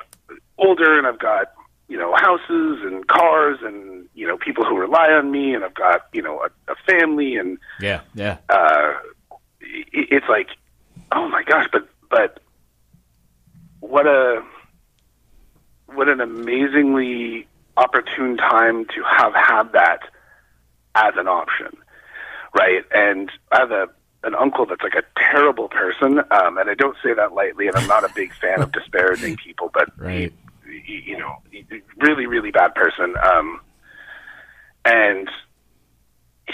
older 0.57 0.97
and 0.97 1.05
I've 1.07 1.19
got, 1.19 1.47
you 1.87 1.97
know, 1.97 2.13
houses 2.15 2.79
and 2.83 3.07
cars 3.07 3.59
and 3.63 4.07
you 4.15 4.27
know 4.27 4.37
people 4.37 4.63
who 4.65 4.77
rely 4.77 5.09
on 5.11 5.29
me, 5.31 5.53
and 5.53 5.63
I've 5.63 5.73
got, 5.73 6.07
you 6.13 6.21
know, 6.21 6.41
a, 6.41 6.71
a 6.71 6.75
family, 6.89 7.35
and 7.35 7.57
Yeah. 7.79 8.01
Yeah. 8.13 8.37
uh, 8.49 8.93
it, 9.61 10.07
it's 10.11 10.27
like, 10.29 10.47
oh 11.11 11.27
my 11.29 11.43
gosh! 11.43 11.67
But 11.71 11.87
but 12.09 12.39
what 13.81 14.07
a 14.07 14.43
what 15.93 16.09
an 16.09 16.21
amazingly 16.21 17.47
opportune 17.77 18.37
time 18.37 18.85
to 18.85 19.03
have 19.03 19.33
had 19.35 19.73
that 19.73 19.99
as 20.95 21.13
an 21.17 21.27
option, 21.27 21.75
right? 22.57 22.83
And 22.93 23.31
I 23.51 23.59
have 23.59 23.71
a 23.71 23.87
an 24.23 24.33
uncle 24.33 24.65
that's 24.65 24.81
like 24.81 24.95
a 24.95 25.03
terrible 25.19 25.67
person, 25.67 26.19
um, 26.31 26.57
and 26.57 26.67
I 26.69 26.73
don't 26.73 26.97
say 27.03 27.13
that 27.13 27.33
lightly. 27.33 27.67
And 27.67 27.75
I'm 27.77 27.85
not 27.87 28.03
a 28.03 28.09
big 28.15 28.31
fan 28.41 28.61
of 28.61 28.71
disparaging 28.79 29.37
people, 29.37 29.69
but 29.73 29.89
Right. 29.99 30.33
You 30.85 31.17
know, 31.17 31.35
really, 31.97 32.25
really 32.25 32.51
bad 32.51 32.75
person. 32.75 33.15
Um, 33.23 33.61
and 34.83 35.29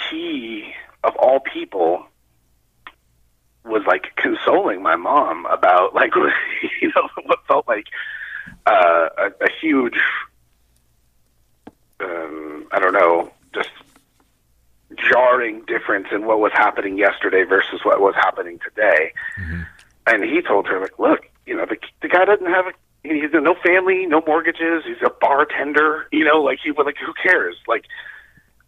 he, 0.09 0.73
of 1.03 1.15
all 1.17 1.39
people, 1.39 2.05
was 3.63 3.83
like 3.85 4.15
consoling 4.15 4.81
my 4.81 4.95
mom 4.95 5.45
about 5.45 5.93
like 5.93 6.15
you 6.81 6.91
know 6.95 7.07
what 7.25 7.39
felt 7.47 7.67
like 7.67 7.85
uh, 8.65 9.09
a, 9.17 9.27
a 9.27 9.49
huge 9.61 9.97
um, 11.99 12.65
I 12.71 12.79
don't 12.79 12.93
know 12.93 13.31
just 13.53 13.69
jarring 15.11 15.63
difference 15.65 16.07
in 16.11 16.25
what 16.25 16.39
was 16.39 16.51
happening 16.53 16.97
yesterday 16.97 17.43
versus 17.43 17.81
what 17.83 18.01
was 18.01 18.15
happening 18.15 18.59
today. 18.59 19.13
And 20.07 20.23
he 20.23 20.41
told 20.41 20.67
her 20.67 20.79
like, 20.79 20.97
look, 20.99 21.29
you 21.45 21.55
know 21.55 21.65
the 21.65 21.77
the 22.01 22.07
guy 22.07 22.25
doesn't 22.25 22.47
have 22.47 22.67
a 22.67 22.73
he's 23.03 23.31
got 23.31 23.43
no 23.43 23.55
family, 23.65 24.05
no 24.05 24.21
mortgages. 24.25 24.83
He's 24.85 25.01
a 25.05 25.09
bartender. 25.09 26.07
You 26.11 26.25
know, 26.25 26.41
like 26.41 26.59
he 26.63 26.71
like 26.71 26.97
who 26.97 27.13
cares? 27.21 27.55
Like 27.67 27.85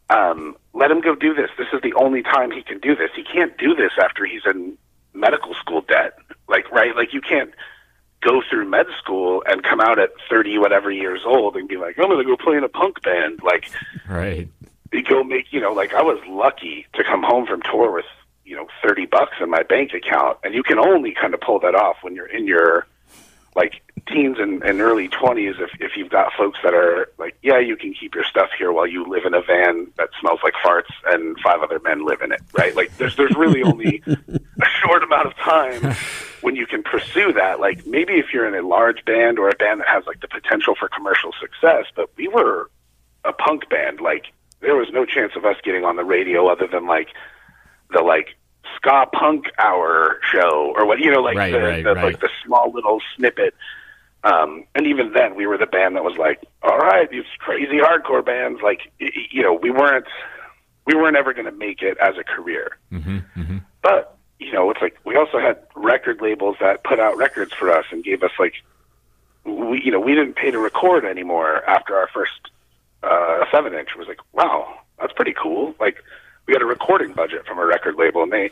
um, 0.10 0.56
let 0.74 0.92
him 0.92 1.02
go 1.02 1.16
do 1.16 1.34
this. 1.34 1.50
This 1.58 1.68
is 1.74 1.82
the 1.82 1.94
only 1.94 2.24
time 2.24 2.52
he 2.52 2.62
can 2.62 2.80
do 2.80 2.96
this. 2.96 3.10
He 3.16 3.24
can't 3.24 3.58
do 3.58 3.74
this 3.76 3.92
after 4.02 4.26
he's 4.26 4.42
in 4.46 4.78
medical 5.14 5.54
school 5.56 5.82
debt. 5.82 6.18
Like, 6.48 6.70
right? 6.72 6.96
Like, 6.96 7.14
you 7.14 7.22
can't 7.22 7.52
go 8.22 8.42
through 8.50 8.70
med 8.70 8.86
school 9.02 9.44
and 9.48 9.64
come 9.64 9.80
out 9.80 10.00
at 10.00 10.12
30 10.30 10.58
whatever 10.60 10.92
years 10.92 11.22
old 11.26 11.56
and 11.56 11.68
be 11.68 11.78
like, 11.78 11.98
I'm 11.98 12.10
going 12.10 12.20
to 12.20 12.24
go 12.26 12.38
play 12.38 12.58
in 12.58 12.64
a 12.64 12.70
punk 12.70 13.02
band. 13.02 13.40
Like, 13.44 13.70
Right. 14.10 14.48
go 15.10 15.24
make, 15.24 15.52
you 15.52 15.60
know, 15.60 15.74
like 15.74 15.94
I 15.94 16.02
was 16.02 16.20
lucky 16.28 16.86
to 16.94 17.04
come 17.04 17.24
home 17.24 17.46
from 17.48 17.62
tour 17.64 17.92
with, 17.92 18.06
you 18.46 18.56
know, 18.56 18.68
30 18.86 19.08
bucks 19.08 19.34
in 19.42 19.50
my 19.50 19.64
bank 19.64 19.92
account. 19.94 20.38
And 20.44 20.54
you 20.54 20.64
can 20.64 20.80
only 20.80 21.14
kind 21.20 21.34
of 21.34 21.42
pull 21.42 21.60
that 21.60 21.76
off 21.76 21.98
when 22.02 22.16
you're 22.16 22.28
in 22.28 22.46
your, 22.46 22.88
like, 23.56 23.82
teens 24.08 24.38
and, 24.40 24.62
and 24.64 24.82
early 24.82 25.08
20s 25.08 25.60
if, 25.60 25.70
if 25.80 25.92
you've 25.96 26.10
got 26.10 26.34
folks 26.38 26.60
that 26.64 26.74
are 26.74 27.10
like, 27.18 27.38
yeah, 27.42 27.60
you 27.60 27.76
can 27.76 27.94
keep 27.94 28.16
your 28.16 28.24
stuff 28.24 28.50
here 28.58 28.72
while 28.72 28.88
you 28.88 29.06
live 29.06 29.26
in 29.26 29.34
a 29.34 29.42
van 29.42 29.88
that 29.98 30.10
smells 30.20 30.40
like 30.44 30.54
farts 30.64 30.92
and 31.08 31.38
five 31.40 31.62
other 31.62 31.80
men 31.80 32.06
live 32.06 32.22
in 32.22 32.32
it, 32.32 32.42
right? 32.58 32.76
Like, 32.76 32.96
there's, 32.98 33.16
there's 33.16 33.36
really 33.36 33.64
only 33.64 34.04
a 34.08 34.66
short 34.82 35.04
amount 35.04 35.28
of 35.28 35.36
time 35.38 35.96
when 36.42 36.56
you 36.56 36.68
can 36.68 36.84
pursue 36.84 37.34
that. 37.34 37.60
Like 37.60 37.86
maybe 37.88 38.14
if 38.14 38.28
you're 38.34 38.48
in 38.48 38.54
a 38.54 38.68
large 38.68 39.04
band 39.06 39.40
or 39.40 39.50
a 39.50 39.56
band 39.56 39.80
that 39.80 39.88
has 39.88 40.06
like 40.06 40.20
the 40.22 40.28
potential 40.28 40.76
for 40.78 40.90
commercial 40.90 41.32
success, 41.40 41.86
but 41.96 42.10
we 42.18 42.28
were 42.28 42.70
a 43.24 43.34
punk 43.34 43.70
band. 43.70 44.02
Like 44.02 44.26
there 44.60 44.76
was 44.76 44.90
no 44.92 45.06
chance 45.06 45.34
of 45.36 45.46
us 45.46 45.56
getting 45.64 45.86
on 45.86 45.96
the 45.96 46.04
radio 46.04 46.48
other 46.48 46.68
than 46.68 46.86
like 46.86 47.10
the 47.92 48.02
like 48.04 48.36
ska 48.76 49.06
punk 49.14 49.46
hour 49.58 50.20
show 50.32 50.74
or 50.76 50.86
what 50.86 51.00
you 51.00 51.12
know 51.12 51.22
like 51.22 51.38
Right, 51.38 51.52
the, 51.52 51.60
right, 51.60 51.84
the 51.84 51.96
right. 51.96 52.04
like 52.06 52.20
the 52.20 52.30
small 52.46 52.72
little 52.72 53.00
snippet. 53.16 53.54
Um, 54.24 54.64
and 54.74 54.88
even 54.88 55.12
then, 55.14 55.36
we 55.36 55.46
were 55.48 55.58
the 55.58 55.66
band 55.66 55.96
that 55.96 56.04
was 56.04 56.18
like, 56.18 56.42
"All 56.62 56.78
right, 56.78 57.10
these 57.10 57.26
crazy 57.40 57.78
hardcore 57.78 58.26
bands." 58.26 58.62
Like, 58.62 58.92
you 59.00 59.42
know, 59.42 59.54
we 59.54 59.70
weren't 59.70 60.06
we 60.86 60.96
weren't 60.96 61.18
ever 61.18 61.34
going 61.34 61.46
to 61.46 61.52
make 61.52 61.82
it 61.82 61.98
as 61.98 62.18
a 62.18 62.24
career. 62.24 62.78
Mm-hmm, 62.92 63.58
But 63.82 64.18
you 64.40 64.52
know, 64.52 64.70
it's 64.72 64.82
like 64.82 64.98
we 65.06 65.16
also 65.16 65.40
had 65.40 65.60
record 65.76 66.22
labels 66.22 66.58
that 66.60 66.84
put 66.84 67.00
out 67.00 67.18
records 67.18 67.54
for 67.54 67.72
us 67.72 67.86
and 67.92 68.04
gave 68.04 68.24
us 68.24 68.32
like 68.40 68.56
we 69.46 69.82
you 69.84 69.92
know 69.92 70.00
we 70.00 70.16
didn't 70.16 70.36
pay 70.36 70.52
to 70.52 70.60
record 70.60 71.06
anymore 71.06 71.64
after 71.70 71.96
our 71.96 72.08
first 72.14 72.50
uh, 73.04 73.46
seven 73.52 73.74
inch. 73.74 73.90
It 73.92 73.98
was 74.00 74.08
like, 74.08 74.22
wow, 74.34 74.80
that's 75.00 75.14
pretty 75.14 75.34
cool. 75.34 75.76
Like 75.80 76.04
we 76.46 76.54
got 76.54 76.62
a 76.62 76.66
recording 76.66 77.14
budget 77.14 77.46
from 77.46 77.58
a 77.60 77.66
record 77.66 77.96
label, 77.96 78.24
and 78.24 78.32
they 78.32 78.52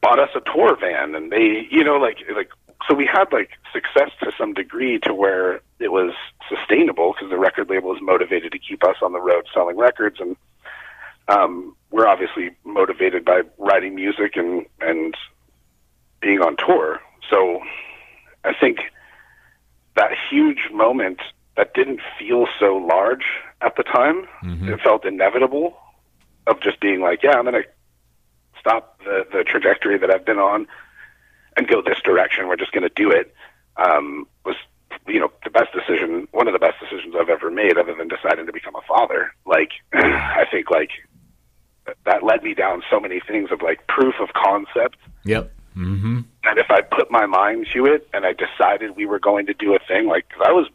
bought 0.00 0.18
us 0.18 0.30
a 0.34 0.40
tour 0.40 0.76
van, 0.76 1.14
and 1.14 1.30
they 1.32 1.66
you 1.70 1.82
know 1.82 1.96
like 1.96 2.18
like 2.34 2.50
so 2.88 2.94
we 2.94 3.06
had 3.06 3.32
like 3.32 3.50
success 3.72 4.10
to 4.20 4.32
some 4.36 4.52
degree 4.54 4.98
to 5.00 5.14
where 5.14 5.60
it 5.78 5.90
was 5.90 6.12
sustainable 6.48 7.12
because 7.14 7.30
the 7.30 7.38
record 7.38 7.68
label 7.70 7.90
was 7.90 8.00
motivated 8.02 8.52
to 8.52 8.58
keep 8.58 8.84
us 8.84 8.96
on 9.02 9.12
the 9.12 9.20
road 9.20 9.46
selling 9.52 9.76
records 9.76 10.16
and 10.20 10.36
um, 11.28 11.74
we're 11.90 12.06
obviously 12.06 12.50
motivated 12.64 13.24
by 13.24 13.42
writing 13.58 13.94
music 13.94 14.36
and 14.36 14.66
and 14.80 15.14
being 16.20 16.40
on 16.40 16.56
tour. 16.56 17.00
So 17.30 17.60
I 18.44 18.52
think 18.58 18.78
that 19.96 20.10
huge 20.30 20.70
moment 20.72 21.20
that 21.56 21.72
didn't 21.74 22.00
feel 22.18 22.46
so 22.58 22.76
large 22.76 23.24
at 23.60 23.76
the 23.76 23.82
time. 23.84 24.26
It 24.70 24.80
felt 24.80 25.04
inevitable 25.04 25.76
of 26.46 26.60
just 26.60 26.80
being 26.80 27.00
like, 27.00 27.22
yeah, 27.22 27.36
I'm 27.36 27.44
going 27.44 27.62
to 27.62 27.68
stop 28.58 28.98
the 29.04 29.26
the 29.32 29.44
trajectory 29.44 29.98
that 29.98 30.10
I've 30.10 30.24
been 30.24 30.38
on 30.38 30.66
and 31.56 31.68
go 31.68 31.82
this 31.82 32.00
direction. 32.04 32.48
We're 32.48 32.56
just 32.56 32.72
going 32.72 32.82
to 32.82 32.94
do 32.94 33.10
it. 33.10 33.34
Um, 33.76 34.26
was 34.44 34.56
you 35.06 35.20
know 35.20 35.32
the 35.42 35.50
best 35.50 35.72
decision, 35.72 36.28
one 36.32 36.46
of 36.46 36.52
the 36.52 36.58
best 36.58 36.76
decisions 36.80 37.14
I've 37.20 37.28
ever 37.28 37.50
made, 37.50 37.76
other 37.76 37.94
than 37.94 38.08
deciding 38.08 38.46
to 38.46 38.52
become 38.52 38.74
a 38.76 38.82
father. 38.86 39.32
Like 39.46 39.70
I 39.92 40.44
think 40.50 40.70
like 40.70 40.90
that 42.06 42.22
led 42.22 42.42
me 42.42 42.54
down 42.54 42.82
so 42.90 42.98
many 43.00 43.20
things 43.20 43.50
of 43.50 43.60
like 43.62 43.86
proof 43.88 44.14
of 44.20 44.28
concept 44.32 44.96
Yep. 45.24 45.50
Mm-hmm. 45.76 46.20
and 46.44 46.58
if 46.58 46.70
I 46.70 46.82
put 46.82 47.10
my 47.10 47.26
mind 47.26 47.66
to 47.74 47.86
it 47.86 48.08
and 48.12 48.24
I 48.24 48.32
decided 48.32 48.94
we 48.94 49.06
were 49.06 49.18
going 49.18 49.46
to 49.46 49.54
do 49.54 49.74
a 49.74 49.78
thing, 49.88 50.06
like, 50.06 50.28
cause 50.28 50.46
I 50.46 50.52
was, 50.52 50.68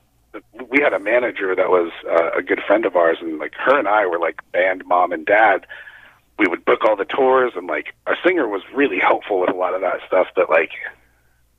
we 0.69 0.81
had 0.81 0.91
a 0.91 0.99
manager 0.99 1.55
that 1.55 1.69
was 1.69 1.91
uh, 2.05 2.37
a 2.37 2.41
good 2.41 2.59
friend 2.67 2.85
of 2.85 2.97
ours, 2.97 3.17
and 3.21 3.39
like 3.39 3.53
her 3.53 3.79
and 3.79 3.87
I 3.87 4.05
were 4.07 4.19
like 4.19 4.41
band 4.51 4.83
mom 4.85 5.13
and 5.13 5.25
dad. 5.25 5.65
We 6.39 6.47
would 6.47 6.65
book 6.65 6.85
all 6.85 6.95
the 6.95 7.05
tours, 7.05 7.51
and 7.55 7.67
like 7.67 7.93
our 8.07 8.15
singer 8.23 8.47
was 8.47 8.61
really 8.73 8.99
helpful 8.99 9.41
with 9.41 9.49
a 9.49 9.55
lot 9.55 9.75
of 9.75 9.81
that 9.81 9.99
stuff. 10.07 10.27
But 10.35 10.49
like, 10.49 10.71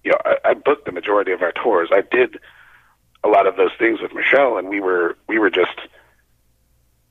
you 0.02 0.12
know, 0.12 0.18
I, 0.24 0.50
I 0.50 0.54
booked 0.54 0.86
the 0.86 0.92
majority 0.92 1.32
of 1.32 1.42
our 1.42 1.52
tours. 1.52 1.90
I 1.92 2.02
did 2.10 2.38
a 3.22 3.28
lot 3.28 3.46
of 3.46 3.56
those 3.56 3.72
things 3.78 4.00
with 4.00 4.14
Michelle, 4.14 4.56
and 4.56 4.68
we 4.68 4.80
were 4.80 5.16
we 5.28 5.38
were 5.38 5.50
just 5.50 5.78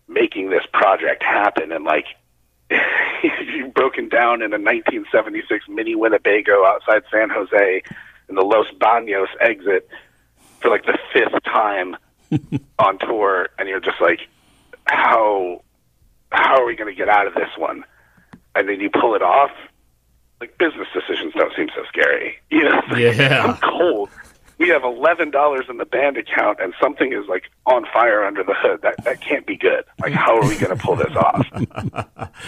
making 0.07 0.49
this 0.49 0.63
project 0.73 1.23
happen, 1.23 1.71
and 1.71 1.85
like 1.85 2.05
you've 3.53 3.73
broken 3.73 4.09
down 4.09 4.41
in 4.41 4.53
a 4.53 4.57
1976 4.57 5.65
mini 5.69 5.95
Winnebago 5.95 6.65
outside 6.65 7.03
San 7.11 7.29
Jose 7.29 7.83
in 8.27 8.35
the 8.35 8.41
Los 8.41 8.67
Banos 8.79 9.29
exit 9.39 9.87
for 10.59 10.69
like 10.69 10.85
the 10.85 10.97
fifth 11.13 11.43
time 11.43 11.95
on 12.79 12.97
tour, 12.99 13.49
and 13.57 13.69
you're 13.69 13.79
just 13.79 14.01
like, 14.01 14.21
how 14.85 15.61
how 16.31 16.61
are 16.61 16.65
we 16.65 16.75
going 16.75 16.93
to 16.93 16.97
get 16.97 17.09
out 17.09 17.27
of 17.27 17.33
this 17.33 17.49
one? 17.57 17.83
And 18.55 18.67
then 18.67 18.79
you 18.79 18.89
pull 18.89 19.15
it 19.15 19.21
off. 19.21 19.51
Like 20.39 20.57
business 20.57 20.87
decisions 20.93 21.33
don't 21.33 21.53
seem 21.55 21.67
so 21.75 21.83
scary, 21.89 22.37
you 22.49 22.63
know? 22.63 22.81
Yeah. 22.97 23.43
I'm 23.43 23.57
cold. 23.57 24.09
We 24.57 24.69
have 24.69 24.83
eleven 24.83 25.31
dollars 25.31 25.65
in 25.69 25.77
the 25.77 25.85
band 25.85 26.17
account, 26.17 26.59
and 26.61 26.73
something 26.81 27.13
is 27.13 27.25
like 27.29 27.43
on 27.65 27.85
fire 27.93 28.25
under 28.25 28.43
the 28.43 28.53
hood. 28.53 28.81
That 28.81 29.01
that 29.05 29.21
can't 29.21 29.45
be 29.45 29.55
good. 29.55 29.85
Like, 30.01 30.11
how 30.11 30.37
are 30.37 30.45
we 30.45 30.57
going 30.57 30.77
to 30.77 30.81
pull 30.83 30.97
this 30.97 31.15
off? 31.15 32.29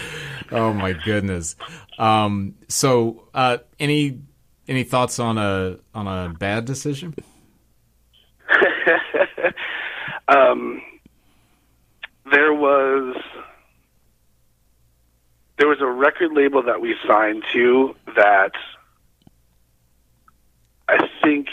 Oh 0.52 0.74
my 0.74 0.92
goodness. 0.92 1.56
Um, 1.98 2.56
so, 2.68 3.26
uh, 3.32 3.58
any 3.80 4.20
any 4.68 4.84
thoughts 4.84 5.18
on 5.18 5.38
a 5.38 5.78
on 5.94 6.06
a 6.06 6.34
bad 6.34 6.66
decision? 6.66 7.14
um, 10.28 10.82
there 12.30 12.52
was 12.52 13.16
there 15.62 15.68
was 15.68 15.80
a 15.80 15.86
record 15.86 16.32
label 16.32 16.60
that 16.64 16.80
we 16.80 16.96
signed 17.06 17.44
to 17.52 17.94
that 18.16 18.50
I 20.88 21.08
think 21.22 21.46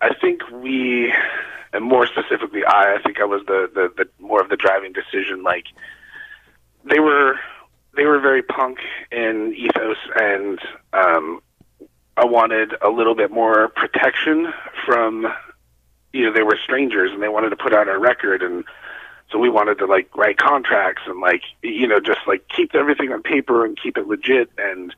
I 0.00 0.14
think 0.14 0.48
we 0.52 1.12
and 1.72 1.84
more 1.84 2.06
specifically 2.06 2.64
I 2.64 2.94
I 2.94 3.02
think 3.02 3.18
I 3.18 3.24
was 3.24 3.42
the, 3.48 3.68
the, 3.74 3.92
the 3.96 4.24
more 4.24 4.40
of 4.40 4.50
the 4.50 4.56
driving 4.56 4.92
decision 4.92 5.42
like 5.42 5.64
they 6.84 7.00
were 7.00 7.40
they 7.96 8.04
were 8.04 8.20
very 8.20 8.44
punk 8.44 8.78
in 9.10 9.52
ethos 9.56 9.96
and 10.14 10.60
um 10.92 11.40
I 12.16 12.24
wanted 12.24 12.74
a 12.82 12.88
little 12.88 13.16
bit 13.16 13.32
more 13.32 13.66
protection 13.66 14.52
from 14.86 15.26
you 16.12 16.26
know 16.26 16.32
they 16.32 16.44
were 16.44 16.56
strangers 16.62 17.10
and 17.10 17.20
they 17.20 17.28
wanted 17.28 17.50
to 17.50 17.56
put 17.56 17.74
out 17.74 17.88
a 17.88 17.98
record 17.98 18.44
and 18.44 18.62
so 19.32 19.38
we 19.38 19.48
wanted 19.48 19.78
to 19.78 19.86
like 19.86 20.14
write 20.16 20.36
contracts 20.36 21.02
and 21.06 21.20
like 21.20 21.42
you 21.62 21.88
know 21.88 21.98
just 21.98 22.20
like 22.26 22.46
keep 22.48 22.74
everything 22.74 23.10
on 23.10 23.22
paper 23.22 23.64
and 23.64 23.78
keep 23.82 23.96
it 23.96 24.06
legit. 24.06 24.50
And 24.58 24.94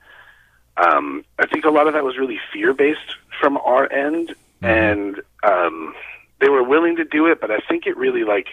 um 0.77 1.25
I 1.39 1.47
think 1.47 1.65
a 1.65 1.71
lot 1.71 1.87
of 1.87 1.95
that 1.95 2.05
was 2.05 2.19
really 2.19 2.41
fear 2.53 2.75
based 2.75 3.17
from 3.41 3.57
our 3.59 3.91
end. 3.91 4.35
And 4.61 5.21
um 5.43 5.95
they 6.41 6.49
were 6.49 6.65
willing 6.65 6.97
to 6.97 7.05
do 7.05 7.27
it 7.27 7.41
but 7.41 7.51
I 7.51 7.59
think 7.61 7.87
it 7.87 7.97
really 7.97 8.25
like 8.25 8.49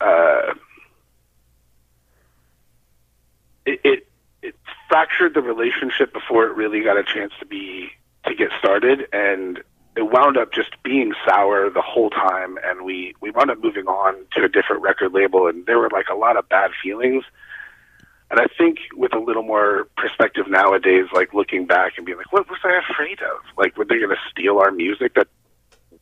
uh 0.00 0.54
it 3.66 3.80
it, 3.84 4.06
it 4.42 4.54
fractured 4.88 5.34
the 5.34 5.42
relationship 5.42 6.12
before 6.12 6.46
it 6.46 6.54
really 6.56 6.82
got 6.82 6.96
a 6.96 7.04
chance 7.04 7.32
to 7.40 7.46
be 7.46 7.90
to 8.24 8.34
get 8.34 8.50
started. 8.58 9.06
And 9.12 9.62
it 9.96 10.10
wound 10.10 10.36
up 10.36 10.52
just 10.52 10.70
being 10.82 11.14
sour 11.26 11.70
the 11.70 11.82
whole 11.82 12.10
time 12.10 12.58
and 12.64 12.84
we 12.84 13.14
we 13.20 13.30
wound 13.30 13.50
up 13.50 13.62
moving 13.62 13.86
on 13.86 14.14
to 14.32 14.44
a 14.44 14.48
different 14.48 14.82
record 14.82 15.12
label 15.12 15.46
and 15.46 15.66
there 15.66 15.78
were 15.78 15.90
like 15.90 16.08
a 16.10 16.14
lot 16.14 16.36
of 16.36 16.48
bad 16.48 16.70
feelings 16.82 17.24
and 18.30 18.40
I 18.40 18.46
think 18.58 18.78
with 18.94 19.14
a 19.14 19.18
little 19.18 19.44
more 19.44 19.86
perspective 19.96 20.46
nowadays, 20.48 21.06
like 21.12 21.32
looking 21.32 21.66
back 21.66 21.92
and 21.96 22.04
being 22.04 22.18
like, 22.18 22.32
what 22.32 22.48
was 22.48 22.58
I 22.64 22.80
afraid 22.90 23.20
of? 23.20 23.40
Like, 23.56 23.76
were 23.76 23.84
they 23.84 23.98
going 23.98 24.10
to 24.10 24.16
steal 24.30 24.58
our 24.58 24.72
music 24.72 25.14
that 25.14 25.28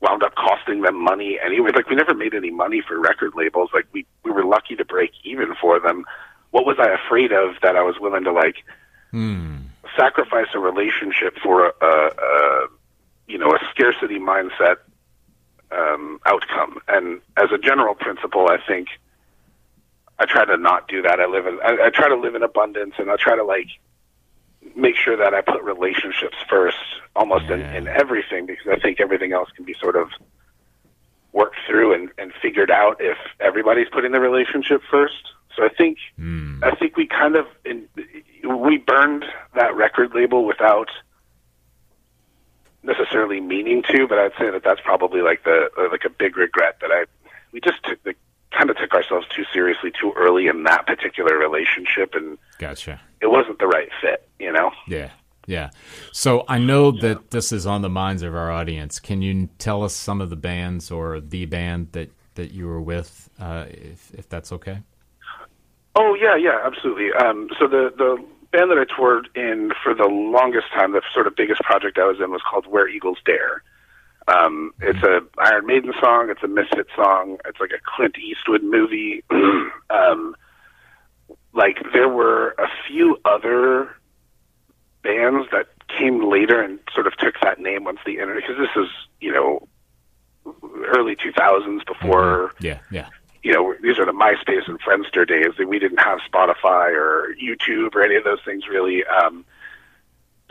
wound 0.01 0.23
up 0.23 0.35
costing 0.35 0.81
them 0.81 1.03
money 1.03 1.39
anyway? 1.45 1.71
Like, 1.75 1.89
we 1.91 1.97
never 1.97 2.15
made 2.15 2.35
any 2.35 2.51
money 2.51 2.83
for 2.87 2.99
record 2.99 3.33
labels. 3.37 3.71
Like, 3.75 3.87
we, 3.93 4.07
we 4.25 4.31
were 4.31 4.45
lucky 4.45 4.75
to 4.77 4.85
break 4.87 5.11
even 5.23 5.55
for 5.61 5.79
them. 5.79 6.07
What 6.51 6.65
was 6.65 6.77
I 6.79 6.95
afraid 6.95 7.33
of 7.33 7.57
that 7.63 7.77
I 7.77 7.83
was 7.83 7.97
willing 8.01 8.25
to, 8.25 8.33
like, 8.33 8.57
hmm. 9.11 9.57
sacrifice 9.95 10.49
a 10.55 10.59
relationship 10.59 11.37
for 11.43 11.67
a, 11.67 11.73
a, 11.83 12.09
a 12.09 12.69
you 13.27 13.39
know, 13.39 13.53
a 13.53 13.59
scarcity 13.71 14.19
mindset 14.19 14.77
um, 15.71 16.21
outcome? 16.27 16.81
And 16.89 17.21
as 17.37 17.51
a 17.53 17.59
general 17.59 17.95
principle, 17.95 18.49
I 18.49 18.59
think 18.67 18.89
I 20.19 20.27
try 20.27 20.45
to 20.45 20.57
not 20.57 20.89
do 20.89 21.03
that. 21.03 21.21
I 21.21 21.27
live 21.27 21.47
in, 21.47 21.59
I, 21.65 21.87
I 21.87 21.91
try 21.91 22.09
to 22.09 22.17
live 22.17 22.35
in 22.35 22.43
abundance 22.43 22.95
and 22.99 23.11
I 23.11 23.17
try 23.17 23.37
to 23.37 23.45
like 23.45 23.69
make 24.77 24.97
sure 24.97 25.17
that 25.17 25.35
I 25.35 25.41
put 25.41 25.63
relationships 25.63 26.37
first 26.49 26.79
almost 27.15 27.51
in, 27.51 27.61
in 27.61 27.89
everything 27.89 28.47
because 28.47 28.67
I 28.69 28.79
think 28.79 29.01
everything 29.01 29.33
else 29.33 29.51
can 29.55 29.65
be 29.65 29.75
sort 29.81 29.97
of 29.97 30.09
worked 31.33 31.57
through 31.67 31.93
and, 31.95 32.11
and 32.17 32.33
figured 32.41 32.71
out 32.71 32.97
if 33.01 33.19
everybody's 33.41 33.89
putting 33.89 34.13
the 34.13 34.21
relationship 34.21 34.83
first. 34.91 35.33
So 35.57 35.65
I 35.65 35.69
think, 35.69 35.99
I 36.63 36.75
think 36.75 36.97
we 36.97 37.07
kind 37.07 37.37
of, 37.37 37.47
in, 37.65 37.89
we 38.49 38.79
burned 38.79 39.25
that 39.55 39.75
record 39.77 40.15
label 40.15 40.45
without 40.45 40.89
necessarily 42.85 43.41
meaning 43.41 43.83
to, 43.91 44.07
but 44.07 44.19
I'd 44.19 44.33
say 44.39 44.51
that 44.51 44.63
that's 44.63 44.81
probably 44.81 45.23
like 45.23 45.45
the, 45.45 45.71
like 45.91 46.05
a 46.05 46.11
big 46.11 46.37
regret 46.37 46.79
that 46.81 46.91
I, 46.91 47.05
we 47.53 47.61
just 47.61 47.83
took 47.85 48.03
the, 48.05 48.15
kind 48.51 48.71
of 48.71 48.77
took 48.77 48.93
ourselves 48.93 49.27
too 49.35 49.45
seriously 49.53 49.91
too 50.01 50.13
early 50.17 50.47
in 50.47 50.63
that 50.65 50.87
particular 50.87 51.37
relationship 51.37 52.15
and 52.15 52.39
Gotcha. 52.59 53.01
it 53.21 53.29
wasn't 53.31 53.59
the 53.59 53.67
right 53.67 53.89
fit, 54.01 54.29
you 54.39 54.53
know? 54.53 54.71
Yeah. 54.87 55.11
Yeah. 55.47 55.71
So 56.13 56.45
I 56.49 56.59
know 56.59 56.91
that 56.91 57.31
this 57.31 57.53
is 57.53 57.67
on 57.67 57.83
the 57.83 57.91
minds 57.91 58.23
of 58.23 58.35
our 58.35 58.51
audience. 58.51 58.99
Can 58.99 59.21
you 59.21 59.49
tell 59.59 59.83
us 59.83 59.95
some 59.95 60.21
of 60.21 60.31
the 60.31 60.37
bands 60.37 60.91
or 60.91 61.21
the 61.21 61.45
band 61.45 61.89
that, 61.93 62.11
that 62.37 62.53
you 62.53 62.67
were 62.67 62.81
with, 62.81 63.29
uh, 63.39 63.67
if, 63.69 64.11
if 64.15 64.29
that's 64.29 64.53
okay? 64.53 64.81
Oh 65.97 66.15
yeah, 66.15 66.35
yeah, 66.37 66.59
absolutely. 66.65 67.13
Um, 67.13 67.49
so 67.59 67.69
the 67.69 67.93
the 67.97 68.25
band 68.55 68.71
that 68.71 68.79
I 68.79 68.85
toured 68.85 69.29
in 69.35 69.73
for 69.83 69.95
the 69.95 70.07
longest 70.07 70.67
time, 70.73 70.93
the 70.93 71.03
sort 71.13 71.27
of 71.27 71.35
biggest 71.35 71.61
project 71.63 71.99
I 71.99 72.05
was 72.05 72.19
in 72.21 72.31
was 72.31 72.43
called 72.49 72.67
Where 72.67 72.89
Eagles 72.89 73.19
Dare. 73.25 73.63
Um, 74.29 74.73
it's 74.81 75.03
a 75.03 75.21
Iron 75.39 75.67
Maiden 75.67 75.93
song. 76.01 76.31
It's 76.31 76.43
a 76.43 76.49
Misfit 76.49 76.87
song. 76.97 77.39
It's 77.47 77.61
like 77.61 77.73
a 77.73 77.83
Clint 77.85 78.17
Eastwood 78.17 78.63
movie. 78.63 79.23
um, 79.91 80.35
like 81.53 81.79
there 81.93 82.09
were 82.09 82.55
a 82.59 82.69
few 82.89 83.19
other 83.25 83.95
bands 85.03 85.49
that 85.53 85.67
came 85.89 86.31
later 86.31 86.63
and 86.63 86.79
sort 86.95 87.07
of 87.07 87.17
took 87.19 87.35
that 87.43 87.61
name 87.61 87.85
once 87.85 87.99
the 88.07 88.13
internet, 88.13 88.43
because 88.47 88.57
this 88.57 88.85
is 88.85 88.89
you 89.21 89.33
know 89.33 89.69
early 90.97 91.17
2000s 91.17 91.85
before 91.87 92.53
Yeah, 92.61 92.79
yeah. 92.91 93.09
You 93.45 93.53
know, 93.53 93.75
these 93.83 93.99
are 93.99 94.07
the 94.07 94.13
MySpace 94.13 94.67
and 94.67 94.81
Friendster 94.81 95.29
days. 95.29 95.53
that 95.59 95.69
We 95.69 95.79
didn't 95.79 96.01
have 96.01 96.19
Spotify 96.33 96.93
or 96.97 97.35
YouTube 97.41 97.95
or 97.95 98.03
any 98.03 98.17
of 98.17 98.25
those 98.25 98.41
things 98.45 98.67
really. 98.69 99.05
Um, 99.05 99.45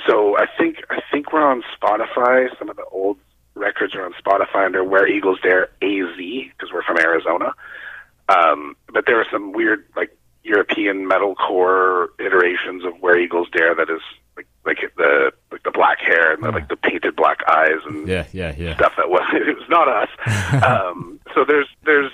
so 0.07 0.37
I 0.37 0.45
think 0.57 0.77
I 0.89 1.01
think 1.11 1.33
we're 1.33 1.45
on 1.45 1.63
Spotify. 1.75 2.47
Some 2.57 2.69
of 2.69 2.75
the 2.77 2.85
old 2.85 3.17
records 3.55 3.95
are 3.95 4.05
on 4.05 4.13
Spotify 4.13 4.65
under 4.65 4.83
Where 4.83 5.07
Eagles 5.07 5.39
Dare 5.41 5.69
AZ 5.81 6.15
because 6.17 6.71
we're 6.71 6.83
from 6.83 6.97
Arizona. 6.99 7.53
Um, 8.29 8.75
but 8.93 9.05
there 9.07 9.19
are 9.19 9.25
some 9.31 9.51
weird 9.53 9.85
like 9.95 10.15
European 10.43 11.09
metalcore 11.09 12.07
iterations 12.19 12.85
of 12.85 12.93
Where 12.99 13.17
Eagles 13.19 13.47
Dare 13.51 13.73
that 13.75 13.89
is 13.89 14.01
like 14.37 14.47
like 14.65 14.77
the 14.97 15.31
like 15.51 15.63
the 15.63 15.71
black 15.71 15.99
hair 15.99 16.33
and 16.33 16.43
the, 16.43 16.51
like 16.51 16.69
the 16.69 16.75
painted 16.75 17.15
black 17.15 17.39
eyes 17.47 17.79
and 17.87 18.07
Yeah, 18.07 18.25
yeah, 18.33 18.53
yeah. 18.57 18.75
stuff 18.75 18.93
that 18.97 19.09
was 19.09 19.23
it 19.33 19.57
was 19.57 19.67
not 19.69 19.87
us. 19.87 20.09
um, 20.63 21.19
so 21.33 21.43
there's 21.45 21.67
there's 21.85 22.11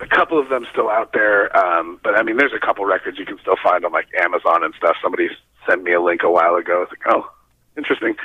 a 0.00 0.06
couple 0.06 0.38
of 0.38 0.48
them 0.48 0.66
still 0.72 0.88
out 0.88 1.12
there, 1.12 1.54
um, 1.56 2.00
but 2.02 2.16
I 2.16 2.22
mean 2.22 2.36
there's 2.36 2.52
a 2.54 2.64
couple 2.64 2.84
records 2.84 3.18
you 3.18 3.26
can 3.26 3.38
still 3.40 3.56
find 3.62 3.84
on 3.84 3.92
like 3.92 4.08
Amazon 4.18 4.64
and 4.64 4.74
stuff. 4.74 4.96
Somebody 5.02 5.28
sent 5.68 5.82
me 5.82 5.92
a 5.92 6.00
link 6.00 6.22
a 6.22 6.30
while 6.30 6.54
ago. 6.56 6.82
It's 6.82 6.92
like 6.92 7.14
oh, 7.14 7.30
interesting. 7.76 8.16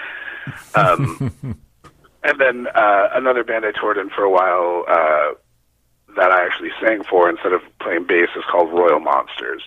Um, 0.76 1.34
and 2.24 2.40
then 2.40 2.68
uh, 2.74 3.10
another 3.14 3.44
band 3.44 3.66
I 3.66 3.72
toured 3.72 3.98
in 3.98 4.10
for 4.10 4.24
a 4.24 4.30
while 4.30 4.86
uh, 4.88 5.34
that 6.16 6.32
I 6.32 6.46
actually 6.46 6.72
sang 6.82 7.04
for 7.04 7.30
instead 7.30 7.54
of 7.54 7.62
playing 7.80 8.06
bass 8.08 8.30
is 8.36 8.44
called 8.50 8.72
Royal 8.72 9.00
Monsters. 9.00 9.64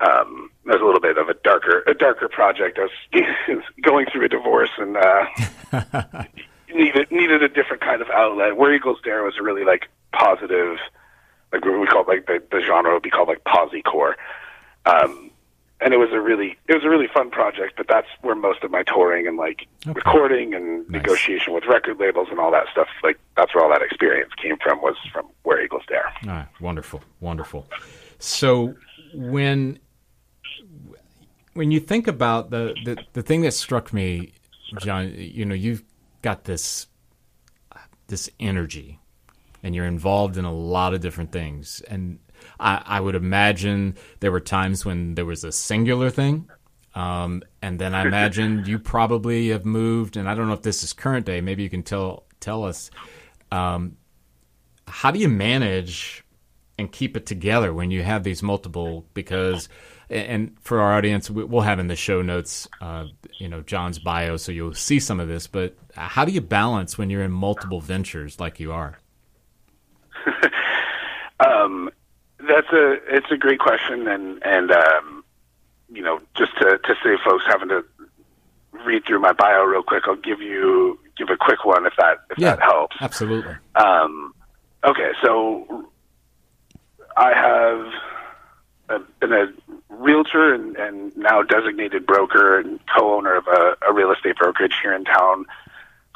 Um, 0.00 0.50
there's 0.64 0.80
a 0.80 0.84
little 0.84 1.00
bit 1.00 1.18
of 1.18 1.28
a 1.28 1.34
darker, 1.34 1.82
a 1.86 1.94
darker 1.94 2.28
project. 2.28 2.78
I 2.78 2.88
was 3.14 3.62
going 3.82 4.06
through 4.12 4.26
a 4.26 4.28
divorce 4.28 4.70
and 4.78 4.96
uh, 4.96 5.24
needed 6.72 7.10
needed 7.10 7.42
a 7.42 7.48
different 7.48 7.82
kind 7.82 8.00
of 8.00 8.08
outlet. 8.10 8.56
Where 8.56 8.72
Eagles 8.72 8.98
Dare 9.02 9.24
was 9.24 9.34
a 9.38 9.42
really 9.42 9.64
like 9.64 9.88
positive, 10.18 10.78
like 11.52 11.64
we 11.64 11.86
call 11.86 12.02
it, 12.02 12.08
like 12.08 12.26
the, 12.26 12.42
the 12.50 12.60
genre 12.66 12.92
would 12.94 13.02
be 13.02 13.10
called 13.10 13.28
like 13.28 13.44
posicore. 13.44 14.14
Um, 14.86 15.30
and 15.80 15.94
it 15.94 15.96
was 15.98 16.08
a 16.12 16.20
really 16.20 16.56
it 16.68 16.74
was 16.74 16.84
a 16.84 16.88
really 16.90 17.06
fun 17.06 17.30
project, 17.30 17.74
but 17.76 17.86
that's 17.88 18.08
where 18.22 18.34
most 18.34 18.64
of 18.64 18.70
my 18.70 18.82
touring 18.82 19.26
and 19.28 19.36
like 19.36 19.66
recording 19.86 20.52
and 20.54 20.78
Nice. 20.88 21.02
negotiation 21.02 21.52
with 21.54 21.64
record 21.66 21.98
labels 22.00 22.28
and 22.30 22.40
all 22.40 22.50
that 22.50 22.66
stuff, 22.72 22.88
like 23.04 23.18
that's 23.36 23.54
where 23.54 23.62
all 23.64 23.70
that 23.70 23.82
experience 23.82 24.32
came 24.42 24.56
from 24.62 24.80
was 24.82 24.96
from 25.12 25.26
Where 25.44 25.62
Eagles 25.64 25.82
Dare. 25.88 26.12
All 26.24 26.30
right, 26.30 26.48
wonderful, 26.60 27.00
wonderful. 27.20 27.66
So 28.18 28.74
when 29.14 29.78
when 31.54 31.70
you 31.70 31.80
think 31.80 32.08
about 32.08 32.50
the, 32.50 32.74
the 32.84 32.98
the 33.12 33.22
thing 33.22 33.42
that 33.42 33.52
struck 33.52 33.92
me, 33.92 34.32
John, 34.80 35.12
you 35.16 35.44
know, 35.44 35.54
you've 35.54 35.84
got 36.22 36.44
this 36.44 36.88
this 38.08 38.28
energy, 38.40 38.98
and 39.62 39.74
you're 39.74 39.86
involved 39.86 40.36
in 40.36 40.44
a 40.44 40.52
lot 40.52 40.94
of 40.94 41.00
different 41.00 41.32
things, 41.32 41.82
and 41.88 42.18
I, 42.60 42.82
I 42.84 43.00
would 43.00 43.14
imagine 43.14 43.96
there 44.20 44.32
were 44.32 44.40
times 44.40 44.84
when 44.84 45.14
there 45.14 45.26
was 45.26 45.44
a 45.44 45.52
singular 45.52 46.10
thing. 46.10 46.48
Um, 46.94 47.42
and 47.62 47.78
then 47.78 47.94
I 47.94 48.02
imagine 48.06 48.64
you 48.66 48.78
probably 48.78 49.48
have 49.50 49.64
moved, 49.64 50.16
and 50.16 50.28
I 50.28 50.34
don't 50.34 50.46
know 50.48 50.54
if 50.54 50.62
this 50.62 50.82
is 50.82 50.92
current 50.92 51.26
day. 51.26 51.40
Maybe 51.40 51.62
you 51.62 51.70
can 51.70 51.82
tell 51.82 52.24
tell 52.40 52.64
us 52.64 52.90
um, 53.52 53.96
how 54.86 55.10
do 55.10 55.18
you 55.18 55.28
manage 55.28 56.24
and 56.78 56.90
keep 56.90 57.16
it 57.16 57.26
together 57.26 57.74
when 57.74 57.90
you 57.90 58.02
have 58.02 58.22
these 58.24 58.42
multiple 58.42 59.04
because 59.14 59.68
and 60.08 60.56
for 60.60 60.80
our 60.80 60.94
audience 60.94 61.28
we- 61.30 61.44
we'll 61.44 61.62
have 61.62 61.78
in 61.80 61.88
the 61.88 61.96
show 61.96 62.22
notes 62.22 62.68
uh, 62.80 63.04
you 63.38 63.48
know 63.48 63.60
john's 63.62 63.98
bio 63.98 64.36
so 64.36 64.52
you'll 64.52 64.72
see 64.74 65.00
some 65.00 65.18
of 65.18 65.26
this 65.28 65.46
but 65.48 65.76
how 65.94 66.24
do 66.24 66.30
you 66.30 66.40
balance 66.40 66.96
when 66.96 67.10
you're 67.10 67.24
in 67.24 67.32
multiple 67.32 67.80
ventures 67.80 68.38
like 68.38 68.60
you 68.60 68.70
are 68.72 68.98
Um, 71.40 71.90
that's 72.38 72.68
a 72.72 72.96
it's 73.08 73.30
a 73.30 73.36
great 73.36 73.60
question, 73.60 74.08
and 74.08 74.42
and 74.44 74.70
um, 74.72 75.24
you 75.88 76.02
know 76.02 76.20
just 76.36 76.52
to 76.58 76.78
to 76.78 76.94
save 77.04 77.18
folks 77.24 77.44
having 77.46 77.68
to 77.68 77.84
read 78.84 79.04
through 79.06 79.20
my 79.20 79.32
bio 79.32 79.62
real 79.64 79.82
quick, 79.82 80.04
I'll 80.06 80.16
give 80.16 80.40
you 80.40 80.98
give 81.16 81.28
a 81.30 81.36
quick 81.36 81.64
one 81.64 81.86
if 81.86 81.92
that 81.98 82.18
if 82.30 82.38
that 82.38 82.62
helps. 82.62 82.96
absolutely 83.00 83.54
Um, 83.74 84.34
okay, 84.84 85.12
so 85.22 85.90
I 87.16 87.32
have 87.34 88.98
been 89.20 89.32
a 89.32 89.46
realtor 89.88 90.54
and, 90.54 90.76
and 90.76 91.16
now 91.16 91.42
designated 91.42 92.06
broker 92.06 92.58
and 92.58 92.80
co-owner 92.96 93.36
of 93.36 93.46
a, 93.46 93.76
a 93.88 93.92
real 93.92 94.12
estate 94.12 94.36
brokerage 94.36 94.74
here 94.82 94.94
in 94.94 95.04
town 95.04 95.44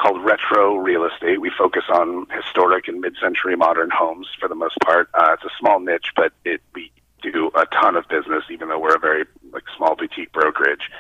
called 0.03 0.25
Retro 0.25 0.77
Real 0.77 1.05
Estate. 1.05 1.41
We 1.41 1.51
focus 1.57 1.85
on 1.89 2.27
historic 2.31 2.89
and 2.89 3.01
mid-century 3.01 3.55
modern 3.57 3.91
homes 3.91 4.27
for 4.41 4.49
the 4.49 4.55
most 4.55 4.77
part. 4.85 5.09
Uh, 5.15 5.35
it's 5.35 5.45
a 5.45 5.57
small 5.61 5.79
niche, 5.79 6.13
but 6.17 6.33
it 6.45 6.61
we 6.75 6.91
do 7.23 7.53
a 7.55 7.67
ton 7.67 7.95
of 7.95 8.09
business, 8.09 8.43
even 8.51 8.69
though 8.69 8.81
we're 8.81 8.97
a 8.97 8.99
very 8.99 9.25
like 9.53 9.63
small 9.77 9.95
boutique 9.95 10.33
brokerage. 10.33 10.91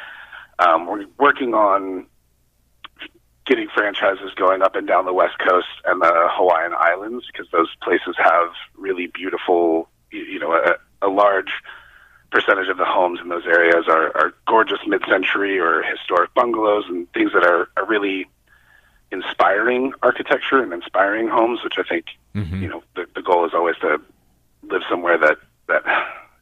Um, 0.60 0.86
we're 0.86 1.06
working 1.18 1.52
on 1.52 2.06
getting 3.44 3.66
franchises 3.74 4.30
going 4.36 4.62
up 4.62 4.76
and 4.76 4.86
down 4.86 5.04
the 5.04 5.12
West 5.12 5.36
Coast 5.38 5.66
and 5.84 6.00
the 6.00 6.28
Hawaiian 6.30 6.72
Islands 6.78 7.26
because 7.26 7.50
those 7.50 7.74
places 7.82 8.14
have 8.18 8.50
really 8.76 9.08
beautiful, 9.08 9.88
you, 10.12 10.38
know, 10.38 10.52
a, 10.54 10.76
a 11.04 11.08
large 11.08 11.50
percentage 12.30 12.68
of 12.68 12.78
the 12.78 12.84
homes 12.84 13.18
in 13.20 13.28
those 13.28 13.46
areas 13.46 13.86
are, 13.88 14.16
are 14.16 14.32
gorgeous 14.46 14.78
mid-century 14.86 15.58
or 15.58 15.82
historic 15.82 16.32
bungalows 16.34 16.84
and 16.88 17.12
things 17.12 17.32
that 17.32 17.42
are, 17.42 17.68
are 17.76 17.84
really 17.86 18.28
inspiring 19.12 19.92
architecture 20.02 20.62
and 20.62 20.72
inspiring 20.72 21.28
homes, 21.28 21.60
which 21.62 21.74
I 21.78 21.82
think, 21.82 22.06
you 22.62 22.68
know, 22.68 22.82
the, 22.96 23.06
the 23.14 23.22
goal 23.22 23.44
is 23.46 23.52
always 23.54 23.76
to 23.82 24.00
live 24.62 24.82
somewhere 24.88 25.18
that, 25.18 25.36
that 25.68 25.82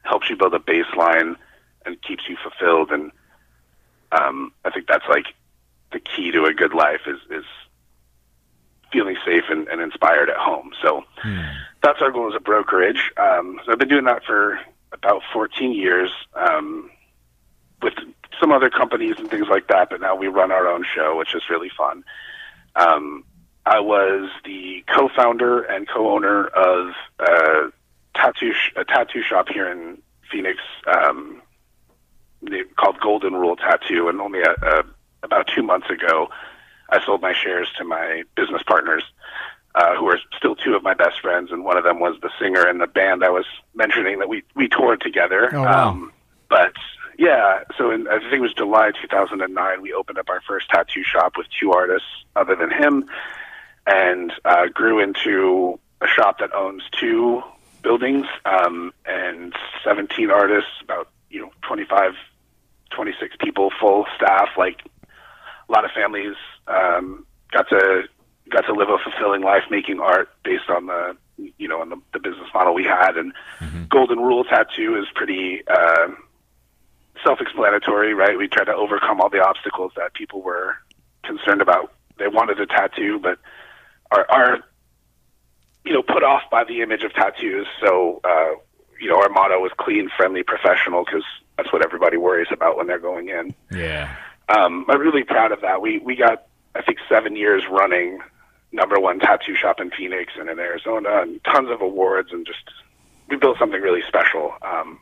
helps 0.02 0.30
you 0.30 0.36
build 0.36 0.54
a 0.54 0.58
baseline 0.60 1.36
and 1.84 2.00
keeps 2.02 2.24
you 2.28 2.36
fulfilled. 2.42 2.90
And 2.92 3.10
um, 4.12 4.52
I 4.64 4.70
think 4.70 4.86
that's 4.86 5.04
like 5.08 5.26
the 5.92 6.00
key 6.00 6.30
to 6.30 6.44
a 6.44 6.54
good 6.54 6.72
life 6.72 7.02
is, 7.06 7.18
is 7.30 7.44
feeling 8.92 9.16
safe 9.24 9.44
and, 9.50 9.66
and 9.68 9.80
inspired 9.80 10.30
at 10.30 10.36
home. 10.36 10.70
So 10.82 11.04
that's 11.82 12.00
our 12.00 12.10
goal 12.10 12.28
as 12.28 12.36
a 12.36 12.40
brokerage. 12.40 13.10
Um, 13.16 13.60
so 13.64 13.72
I've 13.72 13.78
been 13.78 13.88
doing 13.88 14.04
that 14.04 14.24
for 14.24 14.60
about 14.92 15.22
14 15.32 15.72
years 15.72 16.10
um, 16.34 16.90
with 17.82 17.94
some 18.40 18.52
other 18.52 18.70
companies 18.70 19.16
and 19.18 19.30
things 19.30 19.46
like 19.48 19.68
that, 19.68 19.90
but 19.90 20.00
now 20.00 20.14
we 20.14 20.28
run 20.28 20.50
our 20.52 20.66
own 20.68 20.84
show, 20.94 21.16
which 21.18 21.34
is 21.34 21.42
really 21.50 21.70
fun. 21.76 22.04
Um, 22.76 23.24
I 23.66 23.80
was 23.80 24.30
the 24.44 24.84
co-founder 24.94 25.62
and 25.62 25.88
co-owner 25.88 26.46
of 26.46 26.94
a 27.18 27.72
tattoo 28.14 28.52
sh- 28.52 28.72
a 28.76 28.84
tattoo 28.84 29.22
shop 29.22 29.48
here 29.48 29.70
in 29.70 29.98
Phoenix 30.30 30.58
um, 30.86 31.42
called 32.76 32.98
Golden 33.00 33.34
Rule 33.34 33.56
Tattoo, 33.56 34.08
and 34.08 34.20
only 34.20 34.40
a, 34.40 34.52
a, 34.62 34.82
about 35.22 35.48
two 35.54 35.62
months 35.62 35.90
ago, 35.90 36.30
I 36.88 37.04
sold 37.04 37.20
my 37.20 37.32
shares 37.32 37.68
to 37.78 37.84
my 37.84 38.24
business 38.36 38.62
partners, 38.66 39.04
uh, 39.74 39.94
who 39.96 40.06
are 40.06 40.18
still 40.36 40.56
two 40.56 40.74
of 40.74 40.82
my 40.82 40.94
best 40.94 41.20
friends, 41.20 41.52
and 41.52 41.64
one 41.64 41.76
of 41.76 41.84
them 41.84 42.00
was 42.00 42.16
the 42.22 42.30
singer 42.40 42.68
in 42.68 42.78
the 42.78 42.86
band 42.86 43.22
I 43.22 43.30
was 43.30 43.44
mentioning 43.74 44.18
that 44.18 44.28
we 44.28 44.42
we 44.54 44.68
toured 44.68 45.00
together. 45.00 45.54
Oh, 45.54 45.62
wow. 45.62 45.90
Um, 45.90 46.12
but 46.48 46.72
yeah, 47.20 47.64
so 47.76 47.90
in, 47.90 48.08
I 48.08 48.18
think 48.18 48.32
it 48.32 48.40
was 48.40 48.54
July 48.54 48.92
2009, 48.92 49.82
we 49.82 49.92
opened 49.92 50.16
up 50.16 50.30
our 50.30 50.40
first 50.40 50.70
tattoo 50.70 51.04
shop 51.04 51.34
with 51.36 51.46
two 51.60 51.70
artists 51.70 52.08
other 52.34 52.56
than 52.56 52.70
him, 52.70 53.10
and 53.86 54.32
uh, 54.46 54.68
grew 54.68 55.00
into 55.00 55.78
a 56.00 56.06
shop 56.06 56.38
that 56.38 56.54
owns 56.54 56.82
two 56.98 57.42
buildings 57.82 58.24
um, 58.46 58.94
and 59.04 59.52
17 59.84 60.30
artists, 60.30 60.70
about 60.82 61.10
you 61.28 61.42
know 61.42 61.50
25, 61.60 62.14
26 62.90 63.36
people, 63.38 63.70
full 63.78 64.06
staff, 64.16 64.48
like 64.56 64.80
a 65.68 65.72
lot 65.72 65.84
of 65.84 65.90
families 65.90 66.36
um, 66.68 67.26
got 67.52 67.68
to 67.68 68.04
got 68.48 68.62
to 68.62 68.72
live 68.72 68.88
a 68.88 68.96
fulfilling 68.96 69.42
life 69.42 69.64
making 69.70 70.00
art 70.00 70.30
based 70.42 70.70
on 70.70 70.86
the 70.86 71.14
you 71.58 71.68
know 71.68 71.82
on 71.82 71.90
the, 71.90 72.00
the 72.14 72.18
business 72.18 72.48
model 72.54 72.72
we 72.72 72.84
had. 72.84 73.18
And 73.18 73.34
golden 73.90 74.20
rule 74.20 74.44
tattoo 74.44 74.96
is 74.96 75.04
pretty 75.14 75.60
uh, 75.68 76.08
self-explanatory 77.24 78.14
right 78.14 78.38
we 78.38 78.48
tried 78.48 78.64
to 78.64 78.74
overcome 78.74 79.20
all 79.20 79.28
the 79.28 79.44
obstacles 79.44 79.92
that 79.96 80.14
people 80.14 80.40
were 80.42 80.76
concerned 81.22 81.60
about 81.60 81.92
they 82.18 82.28
wanted 82.28 82.58
a 82.60 82.66
tattoo 82.66 83.18
but 83.18 83.38
are 84.10 84.26
are 84.30 84.58
you 85.84 85.92
know 85.92 86.02
put 86.02 86.22
off 86.22 86.42
by 86.50 86.64
the 86.64 86.82
image 86.82 87.02
of 87.02 87.12
tattoos 87.12 87.66
so 87.80 88.20
uh, 88.24 88.54
you 89.00 89.08
know 89.08 89.16
our 89.20 89.28
motto 89.28 89.58
was 89.58 89.72
clean, 89.78 90.10
friendly, 90.16 90.42
professional 90.42 91.04
because 91.04 91.24
that's 91.56 91.72
what 91.72 91.82
everybody 91.82 92.16
worries 92.16 92.48
about 92.52 92.76
when 92.76 92.86
they're 92.86 92.98
going 92.98 93.28
in. 93.28 93.54
Yeah. 93.72 94.14
Um, 94.48 94.84
I'm 94.88 95.00
really 95.00 95.24
proud 95.24 95.52
of 95.52 95.62
that. 95.62 95.80
We 95.80 95.98
we 95.98 96.14
got 96.14 96.46
I 96.74 96.82
think 96.82 96.98
seven 97.08 97.34
years 97.34 97.62
running 97.68 98.20
number 98.72 99.00
one 99.00 99.18
tattoo 99.18 99.56
shop 99.56 99.80
in 99.80 99.90
Phoenix 99.90 100.34
and 100.38 100.48
in 100.48 100.58
Arizona, 100.58 101.22
and 101.22 101.42
tons 101.44 101.70
of 101.70 101.80
awards, 101.80 102.30
and 102.32 102.46
just 102.46 102.62
we 103.28 103.36
built 103.36 103.58
something 103.58 103.80
really 103.80 104.02
special. 104.06 104.52
Um, 104.62 105.00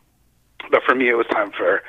but 0.70 0.82
for 0.84 0.94
me, 0.94 1.08
it 1.08 1.14
was 1.14 1.26
time 1.26 1.50
for 1.50 1.82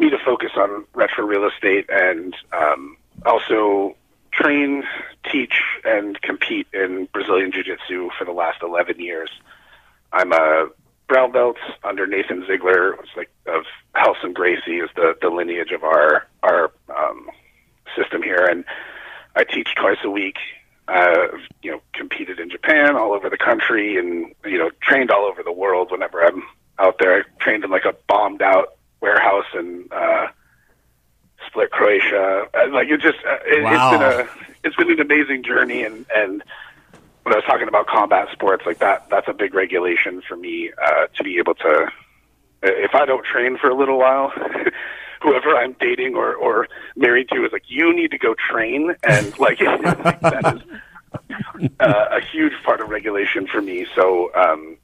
me 0.00 0.10
to 0.10 0.18
focus 0.24 0.50
on 0.56 0.84
retro 0.94 1.24
real 1.24 1.46
estate 1.46 1.86
and 1.90 2.34
um, 2.52 2.96
also 3.26 3.94
train, 4.32 4.82
teach, 5.30 5.60
and 5.84 6.20
compete 6.22 6.66
in 6.72 7.06
Brazilian 7.12 7.52
Jiu 7.52 7.62
Jitsu 7.62 8.10
for 8.18 8.24
the 8.24 8.32
last 8.32 8.62
11 8.62 8.98
years. 8.98 9.30
I'm 10.12 10.32
a 10.32 10.68
brown 11.06 11.32
belt 11.32 11.56
under 11.84 12.06
Nathan 12.06 12.46
Ziegler. 12.46 12.94
It's 12.94 13.16
like 13.16 13.30
of 13.46 13.64
Relson 13.94 14.32
Gracie 14.32 14.78
is 14.78 14.90
the, 14.96 15.14
the 15.20 15.28
lineage 15.28 15.72
of 15.72 15.84
our 15.84 16.26
our 16.42 16.72
um, 16.96 17.28
system 17.96 18.22
here, 18.22 18.44
and 18.44 18.64
I 19.36 19.44
teach 19.44 19.74
twice 19.74 19.98
a 20.04 20.10
week. 20.10 20.36
Uh, 20.88 21.28
you 21.62 21.70
know, 21.70 21.80
competed 21.92 22.40
in 22.40 22.50
Japan, 22.50 22.96
all 22.96 23.12
over 23.12 23.30
the 23.30 23.36
country, 23.36 23.96
and 23.96 24.34
you 24.44 24.58
know, 24.58 24.70
trained 24.80 25.10
all 25.10 25.24
over 25.24 25.42
the 25.42 25.52
world. 25.52 25.92
Whenever 25.92 26.24
I'm 26.24 26.42
out 26.80 26.96
there, 26.98 27.18
I 27.18 27.22
trained 27.38 27.62
in 27.62 27.70
like 27.70 27.84
a 27.84 27.94
bombed 28.08 28.42
out 28.42 28.74
in 29.54 29.88
uh, 29.90 30.26
Split, 31.46 31.70
Croatia. 31.70 32.46
Uh, 32.54 32.68
like 32.72 32.88
it 32.88 33.00
just, 33.00 33.18
uh, 33.26 33.38
it, 33.44 33.62
Wow. 33.62 33.92
it's 33.92 33.98
been 33.98 34.02
a, 34.02 34.46
it's 34.64 34.76
been 34.76 34.90
an 34.90 35.00
amazing 35.00 35.42
journey, 35.42 35.84
and 35.84 36.06
and 36.14 36.42
when 37.22 37.34
I 37.34 37.36
was 37.36 37.44
talking 37.46 37.68
about 37.68 37.86
combat 37.86 38.28
sports, 38.32 38.64
like 38.66 38.78
that, 38.78 39.08
that's 39.10 39.28
a 39.28 39.32
big 39.32 39.54
regulation 39.54 40.22
for 40.26 40.36
me 40.36 40.70
uh, 40.82 41.06
to 41.16 41.24
be 41.24 41.38
able 41.38 41.54
to. 41.56 41.90
If 42.62 42.94
I 42.94 43.06
don't 43.06 43.24
train 43.24 43.56
for 43.58 43.68
a 43.70 43.74
little 43.74 43.98
while, 43.98 44.32
whoever 45.22 45.56
I'm 45.56 45.74
dating 45.80 46.14
or 46.14 46.34
or 46.34 46.68
married 46.96 47.28
to 47.30 47.44
is 47.44 47.52
like, 47.52 47.64
you 47.68 47.94
need 47.94 48.10
to 48.10 48.18
go 48.18 48.34
train, 48.34 48.94
and 49.02 49.38
like 49.38 49.58
that 49.60 50.62
is 51.62 51.70
uh, 51.80 52.04
a 52.10 52.20
huge 52.20 52.52
part 52.64 52.80
of 52.80 52.88
regulation 52.90 53.46
for 53.46 53.60
me. 53.62 53.86
So. 53.94 54.30
um 54.34 54.76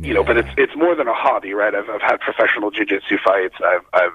you 0.00 0.14
know, 0.14 0.24
but 0.24 0.36
it's 0.36 0.48
it's 0.56 0.76
more 0.76 0.94
than 0.94 1.08
a 1.08 1.14
hobby, 1.14 1.52
right? 1.54 1.74
I've 1.74 1.88
I've 1.88 2.02
had 2.02 2.20
professional 2.20 2.70
jujitsu 2.70 3.18
fights. 3.24 3.56
I've 3.64 3.82
I've 3.92 4.12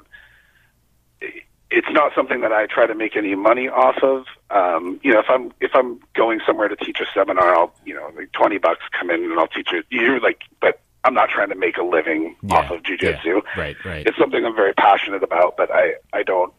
it's 1.71 1.87
not 1.91 2.11
something 2.15 2.41
that 2.41 2.51
I 2.51 2.67
try 2.67 2.85
to 2.85 2.93
make 2.93 3.15
any 3.17 3.33
money 3.35 3.67
off 3.67 3.97
of. 4.03 4.25
Um, 4.51 4.99
you 5.03 5.11
know, 5.11 5.19
if 5.19 5.25
I'm 5.29 5.51
if 5.59 5.71
I'm 5.73 5.99
going 6.15 6.39
somewhere 6.45 6.67
to 6.67 6.75
teach 6.75 6.99
a 6.99 7.05
seminar, 7.13 7.55
I'll 7.55 7.73
you 7.83 7.93
know 7.93 8.09
like 8.15 8.31
twenty 8.31 8.57
bucks 8.59 8.83
come 8.97 9.09
in 9.09 9.23
and 9.23 9.39
I'll 9.39 9.47
teach 9.47 9.73
it. 9.73 9.85
You're 9.89 10.19
like, 10.19 10.41
but 10.61 10.81
I'm 11.03 11.13
not 11.13 11.29
trying 11.29 11.49
to 11.49 11.55
make 11.55 11.77
a 11.77 11.83
living 11.83 12.35
Yeah, 12.43 12.55
off 12.55 12.71
of 12.71 12.83
jujitsu. 12.83 13.25
yeah, 13.25 13.39
right, 13.57 13.75
right. 13.83 14.07
It's 14.07 14.17
something 14.17 14.45
I'm 14.45 14.55
very 14.55 14.73
passionate 14.73 15.23
about, 15.23 15.57
but 15.57 15.69
I 15.73 15.95
I 16.13 16.23
don't 16.23 16.53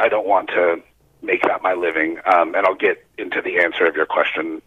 I 0.00 0.08
don't 0.08 0.26
want 0.26 0.48
to 0.48 0.82
make 1.22 1.42
that 1.42 1.62
my 1.62 1.74
living. 1.74 2.16
Um, 2.24 2.54
and 2.54 2.66
I'll 2.66 2.74
get 2.74 2.96
into 3.18 3.42
the 3.42 3.58
answer 3.60 3.86
of 3.86 3.94
your 3.94 4.06
question. 4.06 4.62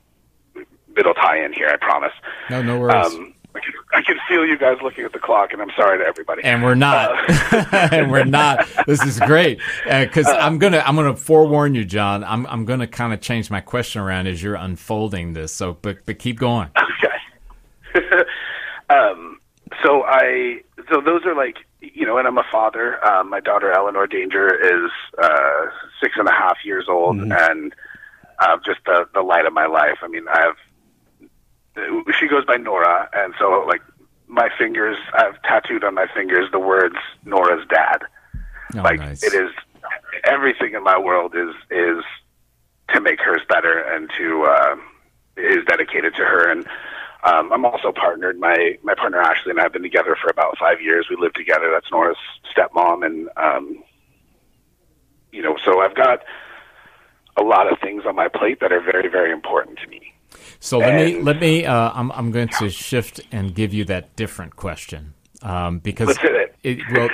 It'll 0.96 1.16
tie 1.16 1.44
in 1.44 1.54
here, 1.54 1.68
I 1.68 1.78
promise. 1.78 2.14
No, 2.52 2.62
no 2.62 2.78
worries. 2.78 3.06
Um, 3.06 3.34
I 3.56 3.60
can, 3.60 3.74
I 3.94 4.02
can 4.02 4.18
feel 4.28 4.46
you 4.46 4.58
guys 4.58 4.78
looking 4.82 5.06
at 5.06 5.14
the 5.14 5.20
clock, 5.20 5.54
and 5.54 5.62
I'm 5.62 5.70
sorry 5.76 6.00
to 6.00 6.04
everybody. 6.06 6.44
and 6.44 6.64
we're 6.64 6.76
not 6.76 7.12
and 7.94 8.12
we're 8.12 8.24
not 8.26 8.68
this 8.88 9.04
is 9.04 9.20
great 9.20 9.60
because 9.86 10.28
i'm 10.28 10.58
gonna 10.58 10.82
i'm 10.86 10.96
gonna 10.96 11.16
forewarn 11.16 11.76
you 11.76 11.86
john 11.86 12.24
i'm, 12.24 12.46
I'm 12.48 12.66
gonna 12.66 12.88
kind 12.88 13.14
of 13.14 13.22
change 13.22 13.50
my 13.52 13.62
question 13.62 14.02
around 14.02 14.28
as 14.28 14.42
you're 14.42 14.56
unfolding 14.56 15.34
this 15.34 15.54
so 15.54 15.74
but 15.82 15.98
but 16.06 16.18
keep 16.20 16.40
going 16.40 16.70
Okay. 17.96 18.08
um, 18.90 19.40
so 19.84 20.04
I, 20.04 20.62
so 20.90 21.02
those 21.02 21.26
are 21.26 21.36
like, 21.36 21.58
you 21.82 22.06
know, 22.06 22.18
and 22.18 22.28
I'm 22.28 22.38
a 22.38 22.46
father. 22.52 23.04
Um, 23.06 23.30
my 23.30 23.40
daughter 23.40 23.72
Eleanor 23.72 24.08
Danger 24.08 24.48
is 24.56 24.90
uh, 25.22 25.66
six 26.02 26.16
and 26.18 26.28
a 26.28 26.32
half 26.32 26.58
years 26.64 26.86
old, 26.90 27.18
and 27.20 27.74
uh, 28.40 28.58
just 28.66 28.80
the 28.86 29.06
the 29.14 29.22
light 29.22 29.46
of 29.46 29.54
my 29.54 29.66
life. 29.68 29.98
I 30.02 30.08
mean, 30.08 30.26
I 30.28 30.40
have. 30.42 30.56
She 32.20 32.28
goes 32.28 32.46
by 32.46 32.58
Nora, 32.58 33.10
and 33.14 33.34
so 33.40 33.66
like 33.68 33.82
my 34.28 34.50
fingers, 34.58 34.98
I've 35.14 35.42
tattooed 35.44 35.84
on 35.84 35.94
my 35.94 36.08
fingers 36.14 36.50
the 36.52 36.60
words 36.60 36.96
Nora's 37.26 37.66
dad. 37.68 38.00
oh, 38.76 38.82
like 38.82 39.00
nice. 39.00 39.24
it 39.24 39.34
is 39.34 39.52
everything 40.24 40.74
in 40.74 40.84
my 40.84 40.98
world 40.98 41.36
is 41.36 41.54
is 41.70 42.04
to 42.94 43.02
make 43.02 43.20
hers 43.20 43.42
better 43.48 43.80
and 43.80 44.10
to 44.18 44.44
uh, 44.44 44.76
is 45.38 45.66
dedicated 45.68 46.16
to 46.16 46.24
her. 46.24 46.52
And 46.52 46.66
um, 47.24 47.52
I'm 47.52 47.66
also 47.66 47.92
partnered 47.92 48.40
my 48.40 48.78
my 48.84 48.96
partner 48.96 49.20
Ashley 49.20 49.52
and 49.52 49.60
I 49.60 49.64
have 49.64 49.74
been 49.74 49.84
together 49.84 50.16
for 50.22 50.30
about 50.30 50.58
five 50.58 50.82
years. 50.82 51.08
We 51.10 51.16
live 51.16 51.34
together. 51.34 51.70
That's 51.72 51.92
Nora's 51.92 52.18
stepmom. 52.56 53.06
And 53.06 53.30
um, 53.38 53.84
you 55.32 55.42
know 55.42 55.58
so 55.64 55.82
I've 55.82 55.96
got 55.96 56.24
a 57.38 57.44
lot 57.44 57.72
of 57.72 57.80
things 57.80 58.04
on 58.06 58.16
my 58.16 58.28
plate 58.28 58.60
that 58.62 58.72
are 58.72 58.82
very 58.82 59.10
very 59.10 59.32
important 59.32 59.80
to 59.80 59.88
me 59.88 60.13
So 60.60 60.80
let 60.80 60.96
me 60.96 61.22
let 61.22 61.40
me. 61.40 61.66
Uh, 61.66 61.92
I'm 61.94 62.12
I'm 62.12 62.32
going 62.32 62.50
to 62.60 62.70
shift 62.70 63.22
and 63.32 63.54
give 63.54 63.74
you 63.74 63.86
that 63.86 64.16
different 64.16 64.56
question 64.56 65.14
um, 65.42 65.80
because 65.80 66.18
it. 66.24 66.56
it 66.64 66.80
well, 66.94 67.10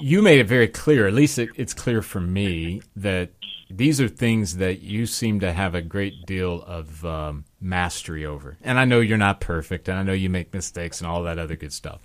you 0.00 0.22
made 0.22 0.38
it 0.40 0.46
very 0.46 0.68
clear. 0.68 1.06
At 1.06 1.14
least 1.14 1.38
it, 1.38 1.50
it's 1.56 1.74
clear 1.74 2.02
for 2.02 2.20
me 2.20 2.82
that 2.96 3.30
these 3.76 4.00
are 4.00 4.08
things 4.08 4.58
that 4.58 4.80
you 4.80 5.06
seem 5.06 5.40
to 5.40 5.52
have 5.52 5.74
a 5.74 5.82
great 5.82 6.26
deal 6.26 6.62
of 6.62 7.04
um, 7.04 7.44
mastery 7.60 8.26
over. 8.26 8.58
And 8.62 8.78
I 8.78 8.84
know 8.84 9.00
you're 9.00 9.16
not 9.16 9.40
perfect, 9.40 9.88
and 9.88 9.98
I 9.98 10.02
know 10.02 10.12
you 10.12 10.28
make 10.28 10.52
mistakes 10.52 11.00
and 11.00 11.08
all 11.08 11.22
that 11.22 11.38
other 11.38 11.56
good 11.56 11.72
stuff. 11.72 12.00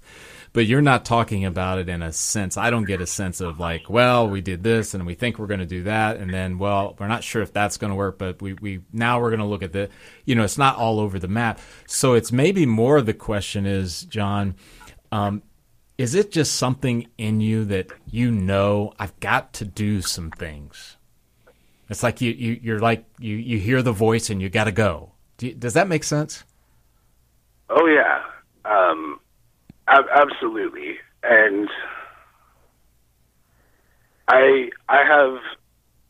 But 0.54 0.66
you're 0.66 0.82
not 0.82 1.04
talking 1.04 1.46
about 1.46 1.78
it 1.78 1.90
in 1.90 2.02
a 2.02 2.14
sense. 2.14 2.58
I 2.58 2.70
don't 2.70 2.86
get 2.86 3.02
a 3.02 3.08
sense 3.08 3.42
of 3.42 3.60
like, 3.60 3.90
well, 3.90 4.30
we 4.30 4.42
did 4.42 4.64
this 4.64 4.94
and 4.94 5.06
we 5.06 5.14
think 5.14 5.38
we're 5.38 5.48
going 5.48 5.60
to 5.60 5.66
do 5.66 5.84
that, 5.84 6.18
and 6.18 6.34
then, 6.34 6.58
well, 6.58 6.96
we're 7.00 7.08
not 7.08 7.24
sure 7.24 7.42
if 7.42 7.54
that's 7.54 7.78
going 7.78 7.92
to 7.92 7.96
work, 7.96 8.18
but 8.18 8.42
we, 8.42 8.54
we 8.54 8.82
now 8.94 9.20
we're 9.20 9.30
going 9.30 9.40
to 9.40 9.46
look 9.46 9.64
at 9.64 9.74
the, 9.74 9.90
you 10.26 10.36
know, 10.36 10.44
it's 10.44 10.58
not 10.58 10.78
all 10.78 11.00
over 11.00 11.20
the 11.20 11.28
map. 11.28 11.60
So 11.86 12.14
it's 12.14 12.32
maybe 12.32 12.66
more 12.66 12.98
of 12.98 13.06
the 13.06 13.14
question 13.14 13.66
is, 13.66 14.04
John, 14.04 14.56
um, 15.12 15.44
is 15.98 16.14
it 16.14 16.32
just 16.32 16.56
something 16.56 17.08
in 17.18 17.42
you 17.42 17.66
that 17.66 17.88
you 18.06 18.32
know 18.32 18.94
I've 19.00 19.20
got 19.20 19.54
to 19.54 19.66
do 19.66 20.02
some 20.02 20.32
things? 20.32 20.97
It's 21.90 22.04
like 22.04 22.22
you, 22.22 22.32
you 22.32 22.60
you're 22.62 22.80
like 22.80 23.06
you 23.20 23.36
you 23.36 23.60
hear 23.60 23.82
the 23.82 23.94
voice 23.94 24.30
and 24.30 24.42
you 24.42 24.50
got 24.50 24.66
to 24.66 24.72
go. 24.72 25.12
Do 25.38 25.48
you, 25.48 25.54
does 25.54 25.74
that 25.74 25.88
make 25.88 26.04
sense? 26.04 26.44
Oh 27.70 27.86
yeah, 27.88 28.24
um, 28.66 29.20
ab- 29.88 30.10
absolutely. 30.14 30.98
And 31.24 31.70
I 34.28 34.70
I 34.90 35.04
have 35.04 35.40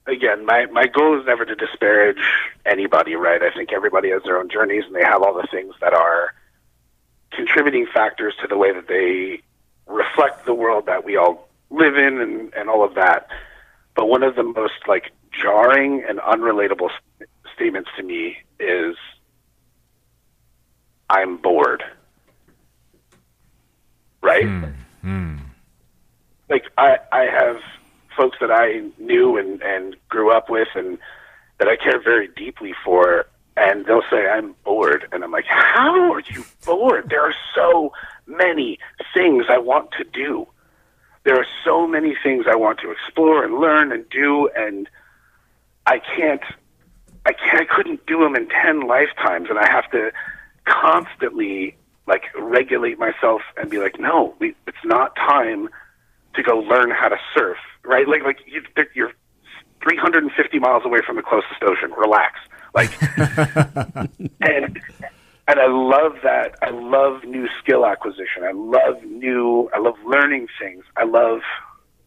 again 0.07 0.45
my 0.45 0.65
my 0.67 0.87
goal 0.87 1.19
is 1.19 1.25
never 1.25 1.45
to 1.45 1.55
disparage 1.55 2.21
anybody. 2.65 3.15
Right? 3.15 3.41
I 3.43 3.51
think 3.51 3.71
everybody 3.71 4.09
has 4.09 4.23
their 4.23 4.39
own 4.39 4.49
journeys 4.49 4.83
and 4.85 4.95
they 4.95 5.03
have 5.03 5.21
all 5.21 5.35
the 5.35 5.47
things 5.51 5.75
that 5.81 5.93
are 5.93 6.33
contributing 7.31 7.85
factors 7.93 8.33
to 8.41 8.47
the 8.47 8.57
way 8.57 8.73
that 8.73 8.87
they 8.87 9.41
reflect 9.85 10.45
the 10.45 10.53
world 10.53 10.87
that 10.87 11.03
we 11.05 11.17
all 11.17 11.47
live 11.69 11.95
in 11.95 12.19
and, 12.19 12.53
and 12.53 12.69
all 12.69 12.83
of 12.83 12.95
that. 12.95 13.27
But 13.95 14.07
one 14.07 14.23
of 14.23 14.35
the 14.35 14.43
most 14.43 14.73
like 14.87 15.11
jarring 15.41 16.03
and 16.07 16.19
unrelatable 16.19 16.89
s- 16.89 17.27
statements 17.55 17.89
to 17.97 18.03
me 18.03 18.37
is 18.59 18.95
I'm 21.09 21.37
bored. 21.37 21.83
Right? 24.21 24.45
Hmm, 24.45 24.63
hmm. 25.01 25.35
Like 26.49 26.65
I 26.77 26.97
I 27.11 27.23
have 27.25 27.57
folks 28.15 28.37
that 28.41 28.51
I 28.51 28.81
knew 28.99 29.37
and 29.37 29.61
and 29.61 29.95
grew 30.09 30.31
up 30.31 30.49
with 30.49 30.67
and 30.75 30.97
that 31.59 31.67
I 31.67 31.75
care 31.75 32.01
very 32.01 32.27
deeply 32.27 32.73
for 32.83 33.25
and 33.55 33.85
they'll 33.85 34.03
say 34.11 34.27
I'm 34.27 34.53
bored 34.63 35.07
and 35.11 35.23
I'm 35.23 35.31
like 35.31 35.45
how 35.47 36.11
are 36.13 36.21
you 36.21 36.43
bored? 36.65 37.09
There 37.09 37.21
are 37.23 37.35
so 37.55 37.93
many 38.25 38.79
things 39.13 39.45
I 39.49 39.57
want 39.59 39.91
to 39.97 40.03
do. 40.03 40.47
There 41.23 41.35
are 41.35 41.45
so 41.63 41.87
many 41.87 42.15
things 42.23 42.45
I 42.49 42.55
want 42.55 42.79
to 42.79 42.91
explore 42.91 43.43
and 43.43 43.59
learn 43.59 43.91
and 43.91 44.09
do 44.09 44.49
and 44.55 44.89
I 45.87 45.99
can't 45.99 46.43
I 47.25 47.33
can't, 47.33 47.61
I 47.61 47.75
couldn't 47.75 48.05
do 48.05 48.19
them 48.19 48.35
in 48.35 48.47
10 48.47 48.87
lifetimes 48.87 49.49
and 49.49 49.59
I 49.59 49.69
have 49.69 49.89
to 49.91 50.11
constantly 50.65 51.75
like 52.07 52.23
regulate 52.37 52.97
myself 52.97 53.41
and 53.57 53.69
be 53.69 53.79
like, 53.79 53.99
no, 53.99 54.33
we, 54.39 54.55
it's 54.65 54.77
not 54.85 55.15
time 55.15 55.67
to 56.35 56.43
go 56.43 56.59
learn 56.59 56.89
how 56.91 57.09
to 57.09 57.17
surf, 57.35 57.57
right? 57.83 58.07
Like, 58.07 58.23
like 58.23 58.39
you, 58.45 58.61
you're 58.93 59.11
350 59.83 60.59
miles 60.59 60.83
away 60.85 60.99
from 61.05 61.17
the 61.17 61.21
closest 61.21 61.61
ocean. 61.63 61.91
Relax. 61.91 62.39
Like, 62.73 62.91
and, 64.41 64.79
and 65.47 65.59
I 65.59 65.67
love 65.67 66.17
that. 66.23 66.55
I 66.61 66.69
love 66.69 67.23
new 67.23 67.49
skill 67.59 67.85
acquisition. 67.85 68.43
I 68.45 68.51
love 68.53 69.03
new, 69.03 69.69
I 69.73 69.79
love 69.79 69.95
learning 70.05 70.47
things. 70.59 70.85
I 70.95 71.03
love 71.03 71.41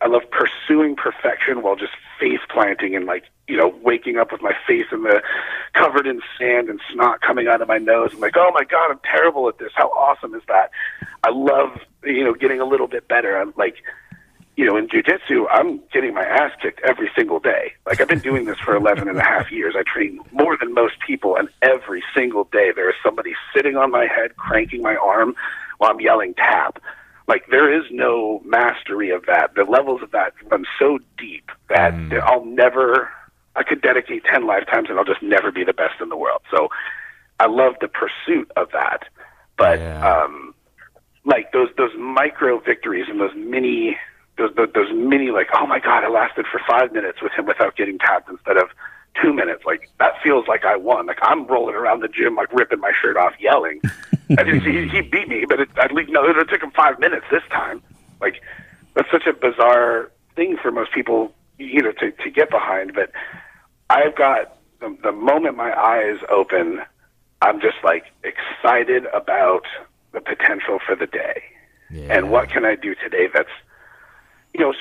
I 0.00 0.08
love 0.08 0.22
pursuing 0.30 0.96
perfection 0.96 1.62
while 1.62 1.76
just 1.76 1.92
face 2.18 2.40
planting 2.48 2.94
and 2.96 3.06
like 3.06 3.24
you 3.48 3.56
know 3.56 3.74
waking 3.82 4.16
up 4.16 4.32
with 4.32 4.42
my 4.42 4.54
face 4.66 4.86
in 4.92 5.02
the 5.02 5.22
covered 5.74 6.06
in 6.06 6.20
sand 6.38 6.68
and 6.68 6.80
snot 6.92 7.20
coming 7.20 7.48
out 7.48 7.60
of 7.60 7.68
my 7.68 7.78
nose. 7.78 8.10
I'm 8.12 8.20
like, 8.20 8.36
oh 8.36 8.50
my 8.54 8.64
god, 8.64 8.90
I'm 8.90 9.00
terrible 9.04 9.48
at 9.48 9.58
this. 9.58 9.72
How 9.74 9.88
awesome 9.88 10.34
is 10.34 10.42
that? 10.48 10.70
I 11.22 11.30
love 11.30 11.78
you 12.04 12.24
know 12.24 12.34
getting 12.34 12.60
a 12.60 12.64
little 12.64 12.88
bit 12.88 13.08
better. 13.08 13.36
I'm 13.36 13.52
like 13.56 13.76
you 14.60 14.66
know, 14.66 14.76
in 14.76 14.88
jujitsu, 14.88 15.46
I'm 15.50 15.80
getting 15.90 16.12
my 16.12 16.22
ass 16.22 16.52
kicked 16.60 16.80
every 16.80 17.10
single 17.16 17.40
day. 17.40 17.72
Like 17.86 18.02
I've 18.02 18.08
been 18.08 18.18
doing 18.18 18.44
this 18.44 18.58
for 18.58 18.76
11 18.76 19.08
and 19.08 19.16
a 19.16 19.22
half 19.22 19.50
years. 19.50 19.74
I 19.74 19.82
train 19.84 20.20
more 20.32 20.54
than 20.58 20.74
most 20.74 20.96
people, 21.06 21.34
and 21.36 21.48
every 21.62 22.02
single 22.14 22.44
day 22.44 22.70
there 22.74 22.90
is 22.90 22.96
somebody 23.02 23.32
sitting 23.54 23.76
on 23.76 23.90
my 23.90 24.06
head, 24.06 24.36
cranking 24.36 24.82
my 24.82 24.96
arm 24.96 25.34
while 25.78 25.92
I'm 25.92 26.00
yelling 26.00 26.34
tap. 26.34 26.78
Like 27.30 27.44
there 27.48 27.72
is 27.72 27.84
no 27.92 28.42
mastery 28.44 29.10
of 29.10 29.24
that. 29.26 29.54
The 29.54 29.62
levels 29.62 30.02
of 30.02 30.10
that 30.10 30.32
run 30.50 30.64
so 30.80 30.98
deep 31.16 31.48
that 31.68 31.92
Mm. 31.94 32.20
I'll 32.22 32.44
never. 32.44 33.08
I 33.54 33.62
could 33.62 33.82
dedicate 33.82 34.24
10 34.24 34.46
lifetimes, 34.46 34.88
and 34.90 34.98
I'll 34.98 35.04
just 35.04 35.22
never 35.22 35.50
be 35.52 35.62
the 35.64 35.72
best 35.72 36.00
in 36.00 36.08
the 36.08 36.16
world. 36.16 36.40
So 36.50 36.70
I 37.38 37.46
love 37.46 37.74
the 37.80 37.88
pursuit 37.88 38.50
of 38.56 38.66
that, 38.72 39.04
but 39.56 39.78
Yeah. 39.78 40.08
um, 40.12 40.54
like 41.24 41.52
those 41.52 41.68
those 41.76 41.94
micro 41.96 42.58
victories 42.58 43.06
and 43.08 43.20
those 43.20 43.34
mini 43.36 43.96
those, 44.36 44.52
those 44.56 44.72
those 44.74 44.90
mini 44.92 45.30
like 45.30 45.48
oh 45.54 45.66
my 45.66 45.78
god 45.78 46.02
I 46.02 46.08
lasted 46.08 46.46
for 46.50 46.60
five 46.66 46.92
minutes 46.92 47.22
with 47.22 47.32
him 47.32 47.46
without 47.46 47.76
getting 47.76 47.98
tapped 47.98 48.28
instead 48.28 48.56
of 48.56 48.70
two 49.22 49.32
minutes 49.32 49.62
like 49.66 49.88
that 49.98 50.14
feels 50.24 50.48
like 50.48 50.64
I 50.64 50.76
won 50.76 51.06
like 51.06 51.18
I'm 51.22 51.46
rolling 51.46 51.74
around 51.76 52.00
the 52.00 52.08
gym 52.08 52.34
like 52.36 52.52
ripping 52.52 52.80
my 52.80 52.92
shirt 53.00 53.16
off 53.16 53.34
yelling 53.38 53.80
I 54.38 54.42
didn't 54.44 54.60
he, 54.62 54.88
he 54.88 55.00
beat 55.02 55.28
me 55.28 55.44
but 55.48 55.60
it, 55.60 55.68
at 55.76 55.92
least 55.92 56.10
no 56.10 56.24
it 56.24 56.48
took 56.48 56.62
him 56.62 56.70
five 56.70 56.98
minutes 57.00 57.26
this 57.30 57.42
time 57.50 57.82
like 58.20 58.40
that's 58.94 59.10
such 59.10 59.26
a 59.26 59.32
bizarre 59.32 60.10
thing 60.36 60.56
for 60.60 60.70
most 60.70 60.92
people 60.92 61.32
you 61.58 61.82
know 61.82 61.92
to 61.92 62.10
to 62.12 62.30
get 62.30 62.50
behind 62.50 62.94
but 62.94 63.10
I've 63.88 64.14
got 64.16 64.56
the, 64.80 64.96
the 65.02 65.12
moment 65.12 65.56
my 65.56 65.72
eyes 65.78 66.18
open 66.30 66.80
I'm 67.42 67.60
just 67.60 67.76
like 67.82 68.04
excited 68.22 69.06
about 69.12 69.64
the 70.12 70.20
potential 70.20 70.78
for 70.86 70.94
the 70.94 71.06
day 71.06 71.42
Yeah. 71.90 72.16
and 72.16 72.30
what 72.30 72.48
can 72.50 72.64
I 72.64 72.76
do 72.76 72.94
today 72.94 73.28
that's 73.32 73.50
you 74.54 74.60
know 74.60 74.72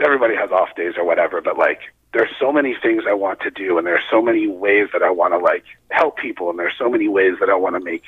everybody 0.00 0.34
has 0.36 0.50
off 0.50 0.74
days 0.76 0.94
or 0.96 1.04
whatever 1.04 1.40
but 1.40 1.58
like 1.58 1.80
there's 2.12 2.30
so 2.38 2.52
many 2.52 2.76
things 2.80 3.02
I 3.08 3.12
want 3.12 3.40
to 3.40 3.50
do 3.50 3.76
and 3.76 3.84
there's 3.86 4.04
so 4.08 4.22
many 4.22 4.46
ways 4.46 4.88
that 4.92 5.02
I 5.02 5.10
want 5.10 5.34
to 5.34 5.38
like 5.38 5.64
help 5.90 6.16
people 6.16 6.48
and 6.50 6.58
there's 6.58 6.76
so 6.78 6.88
many 6.88 7.08
ways 7.08 7.34
that 7.40 7.50
I 7.50 7.56
want 7.56 7.74
to 7.74 7.80
make 7.80 8.04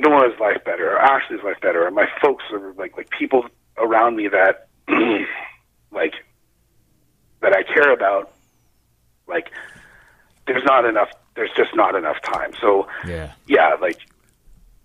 Nora's 0.00 0.38
life 0.40 0.64
better 0.64 0.90
or 0.92 0.98
Ashley's 0.98 1.42
life 1.42 1.60
better 1.60 1.86
or 1.86 1.90
my 1.90 2.06
folks 2.22 2.44
or 2.50 2.72
like 2.76 2.96
like 2.96 3.10
people 3.10 3.44
around 3.76 4.16
me 4.16 4.28
that 4.28 4.68
like 5.92 6.14
that 7.40 7.52
I 7.52 7.62
care 7.62 7.92
about 7.92 8.32
like 9.28 9.50
there's 10.46 10.64
not 10.64 10.84
enough 10.84 11.10
there's 11.36 11.50
just 11.56 11.74
not 11.74 11.94
enough 11.94 12.20
time 12.22 12.52
so 12.60 12.88
Yeah. 13.06 13.32
yeah, 13.46 13.76
like 13.80 13.98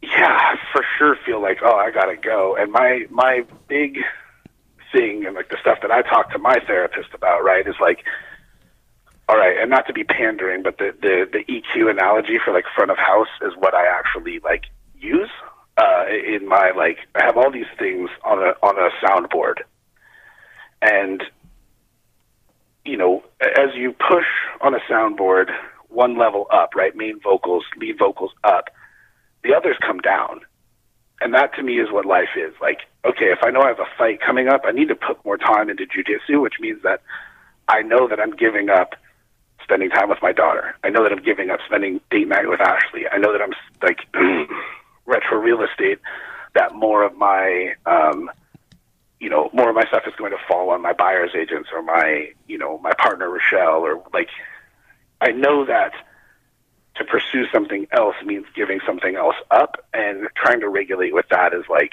yeah, 0.02 0.38
I 0.40 0.56
for 0.72 0.86
sure 0.98 1.18
feel 1.26 1.42
like 1.42 1.60
oh, 1.64 1.76
I 1.76 1.92
gotta 1.92 2.16
go. 2.18 2.56
And 2.56 2.72
my 2.72 3.06
my 3.10 3.44
big 3.68 4.00
thing 4.92 5.26
and 5.26 5.36
like 5.36 5.50
the 5.50 5.58
stuff 5.60 5.80
that 5.82 5.92
I 5.92 6.02
talk 6.04 6.32
to 6.34 6.38
my 6.40 6.60
therapist 6.68 7.10
about, 7.14 7.44
right, 7.44 7.66
is 7.68 7.76
like, 7.82 8.04
all 9.28 9.38
right, 9.38 9.58
and 9.58 9.70
not 9.70 9.88
to 9.88 9.94
be 9.94 10.04
pandering, 10.04 10.62
but 10.64 10.78
the 10.78 10.94
the 11.02 11.28
the 11.32 11.44
EQ 11.52 11.90
analogy 11.90 12.38
for 12.44 12.54
like 12.54 12.66
front 12.76 12.92
of 12.92 12.98
house 12.98 13.34
is 13.42 13.54
what 13.58 13.74
I 13.74 13.88
actually 13.88 14.40
like 14.40 14.66
use 15.00 15.30
uh, 15.78 16.06
in 16.10 16.48
my 16.48 16.72
like. 16.76 16.98
I 17.16 17.26
have 17.26 17.38
all 17.38 17.52
these 17.52 17.66
things 17.78 18.10
on 18.24 18.40
a 18.40 18.54
on 18.62 18.78
a 18.78 18.90
soundboard, 19.06 19.62
and 20.82 21.24
you 22.86 22.98
know, 22.98 23.24
as 23.42 23.76
you 23.76 23.94
push 23.94 24.26
on 24.62 24.76
a 24.76 24.80
soundboard 24.90 25.50
one 25.90 26.18
level 26.18 26.48
up, 26.52 26.76
right, 26.76 26.96
main 26.96 27.20
vocals, 27.22 27.64
lead 27.78 27.98
vocals 27.98 28.32
up, 28.44 28.66
the 29.44 29.54
others 29.56 29.78
come 29.82 30.00
down. 30.00 30.42
And 31.22 31.34
that 31.34 31.56
to 31.56 31.64
me 31.64 31.80
is 31.80 31.92
what 31.92 32.06
life 32.06 32.36
is. 32.36 32.54
Like, 32.62 32.82
okay, 33.06 33.32
if 33.32 33.40
I 33.42 33.50
know 33.50 33.62
I 33.62 33.70
have 33.70 33.80
a 33.80 33.88
fight 33.98 34.20
coming 34.20 34.50
up, 34.50 34.64
I 34.66 34.72
need 34.72 34.90
to 34.90 34.96
put 34.96 35.24
more 35.24 35.38
time 35.38 35.70
into 35.70 35.86
jujitsu, 35.86 36.42
which 36.42 36.56
means 36.60 36.84
that 36.84 37.02
I 37.68 37.82
know 37.82 38.08
that 38.10 38.20
I'm 38.20 38.36
giving 38.36 38.70
up 38.70 38.96
spending 39.64 39.90
time 39.90 40.10
with 40.10 40.20
my 40.22 40.34
daughter. 40.34 40.76
I 40.84 40.90
know 40.90 41.04
that 41.04 41.12
I'm 41.12 41.24
giving 41.24 41.50
up 41.50 41.60
spending 41.66 42.02
date 42.12 42.28
night 42.28 42.48
with 42.48 42.62
Ashley. 42.62 43.08
I 43.12 43.18
know 43.18 43.32
that 43.32 43.42
I'm 43.42 43.54
like 43.82 44.00
retro 45.06 45.38
real 45.38 45.62
estate. 45.62 46.00
That 46.54 46.74
more 46.74 47.04
of 47.04 47.16
my, 47.18 47.76
um, 47.86 48.32
you 49.20 49.30
know, 49.30 49.50
more 49.54 49.70
of 49.70 49.76
my 49.76 49.86
stuff 49.86 50.04
is 50.08 50.14
going 50.16 50.32
to 50.32 50.38
fall 50.48 50.70
on 50.70 50.82
my 50.82 50.94
buyer's 50.94 51.32
agents 51.36 51.70
or 51.74 51.82
my, 51.82 52.32
you 52.48 52.58
know, 52.58 52.78
my 52.80 52.94
partner 52.94 53.30
Rochelle 53.30 53.82
or 53.86 54.04
like. 54.14 54.30
I 55.22 55.32
know 55.32 55.66
that 55.66 55.94
to 56.96 57.04
pursue 57.04 57.46
something 57.52 57.88
else 57.92 58.16
means 58.26 58.46
giving 58.56 58.80
something 58.86 59.16
else 59.16 59.36
up 59.52 59.86
and 59.94 60.28
trying 60.36 60.62
to 60.62 60.70
regulate 60.70 61.14
with 61.14 61.28
that 61.30 61.54
is 61.54 61.64
like 61.70 61.92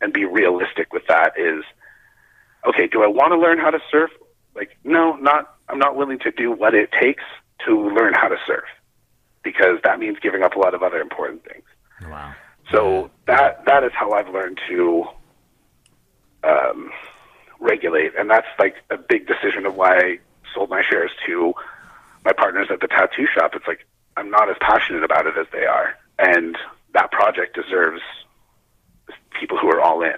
and 0.00 0.12
be 0.12 0.24
realistic 0.24 0.92
with 0.92 1.06
that 1.08 1.38
is 1.38 1.64
okay 2.66 2.86
do 2.86 3.02
i 3.02 3.06
want 3.06 3.32
to 3.32 3.38
learn 3.38 3.58
how 3.58 3.70
to 3.70 3.80
surf 3.90 4.10
like 4.54 4.76
no 4.84 5.14
not 5.16 5.56
i'm 5.68 5.78
not 5.78 5.96
willing 5.96 6.18
to 6.18 6.30
do 6.32 6.50
what 6.50 6.74
it 6.74 6.90
takes 6.92 7.22
to 7.64 7.88
learn 7.90 8.12
how 8.12 8.28
to 8.28 8.36
surf 8.46 8.64
because 9.42 9.78
that 9.84 9.98
means 9.98 10.18
giving 10.20 10.42
up 10.42 10.56
a 10.56 10.58
lot 10.58 10.74
of 10.74 10.82
other 10.82 11.00
important 11.00 11.44
things 11.44 11.64
Wow. 12.08 12.34
so 12.70 13.10
that 13.26 13.64
that 13.66 13.84
is 13.84 13.92
how 13.94 14.12
i've 14.12 14.28
learned 14.28 14.60
to 14.68 15.04
um, 16.42 16.90
regulate 17.60 18.12
and 18.18 18.28
that's 18.30 18.46
like 18.58 18.76
a 18.90 18.96
big 18.98 19.26
decision 19.26 19.64
of 19.66 19.74
why 19.76 19.96
i 19.96 20.18
sold 20.54 20.70
my 20.70 20.82
shares 20.82 21.10
to 21.26 21.54
my 22.24 22.32
partners 22.32 22.68
at 22.70 22.80
the 22.80 22.88
tattoo 22.88 23.26
shop. 23.34 23.52
It's 23.54 23.66
like 23.66 23.86
i'm 24.16 24.30
not 24.30 24.48
as 24.50 24.56
passionate 24.60 25.02
about 25.04 25.26
it 25.26 25.36
as 25.38 25.46
they 25.52 25.64
are 25.64 25.94
and 26.18 26.56
that 26.92 27.10
project 27.10 27.56
deserves 27.56 28.00
people 29.38 29.58
who 29.58 29.68
are 29.68 29.80
all 29.80 30.02
in. 30.02 30.14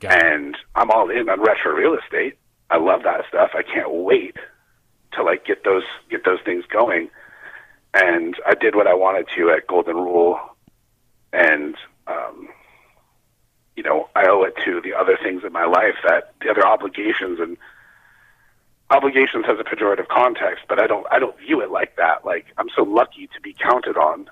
Got 0.00 0.22
and 0.22 0.56
i'm 0.74 0.90
all 0.90 1.10
in 1.10 1.28
on 1.28 1.40
retro 1.40 1.72
real 1.72 1.94
estate. 1.94 2.36
I 2.70 2.78
love 2.78 3.02
that 3.04 3.24
stuff. 3.28 3.50
I 3.54 3.62
can't 3.62 3.92
wait 3.92 4.36
to 5.12 5.22
like 5.22 5.44
get 5.44 5.64
those 5.64 5.84
get 6.10 6.24
those 6.24 6.40
things 6.44 6.64
going. 6.66 7.08
And 7.94 8.34
i 8.46 8.54
did 8.54 8.74
what 8.74 8.86
i 8.86 8.94
wanted 8.94 9.26
to 9.36 9.50
at 9.50 9.66
golden 9.66 9.96
rule 9.96 10.40
and 11.32 11.74
um 12.06 12.48
you 13.76 13.82
know 13.82 14.08
i 14.14 14.26
owe 14.26 14.42
it 14.42 14.54
to 14.64 14.80
the 14.80 14.94
other 14.94 15.18
things 15.22 15.42
in 15.44 15.52
my 15.52 15.64
life 15.64 15.96
that 16.06 16.32
the 16.40 16.50
other 16.50 16.66
obligations 16.66 17.40
and 17.40 17.56
obligations 18.90 19.46
has 19.46 19.58
a 19.58 19.64
pejorative 19.64 20.08
context 20.08 20.64
but 20.68 20.78
i 20.78 20.86
don't 20.86 21.06
i 21.10 21.18
don't 21.18 21.38
view 21.38 21.60
it 21.60 21.70
like 21.70 21.96
that 21.96 22.24
like 22.24 22.46
i'm 22.58 22.68
so 22.76 22.82
lucky 22.82 23.26
to 23.28 23.40
be 23.40 23.52
counted 23.54 23.96
on 23.96 24.28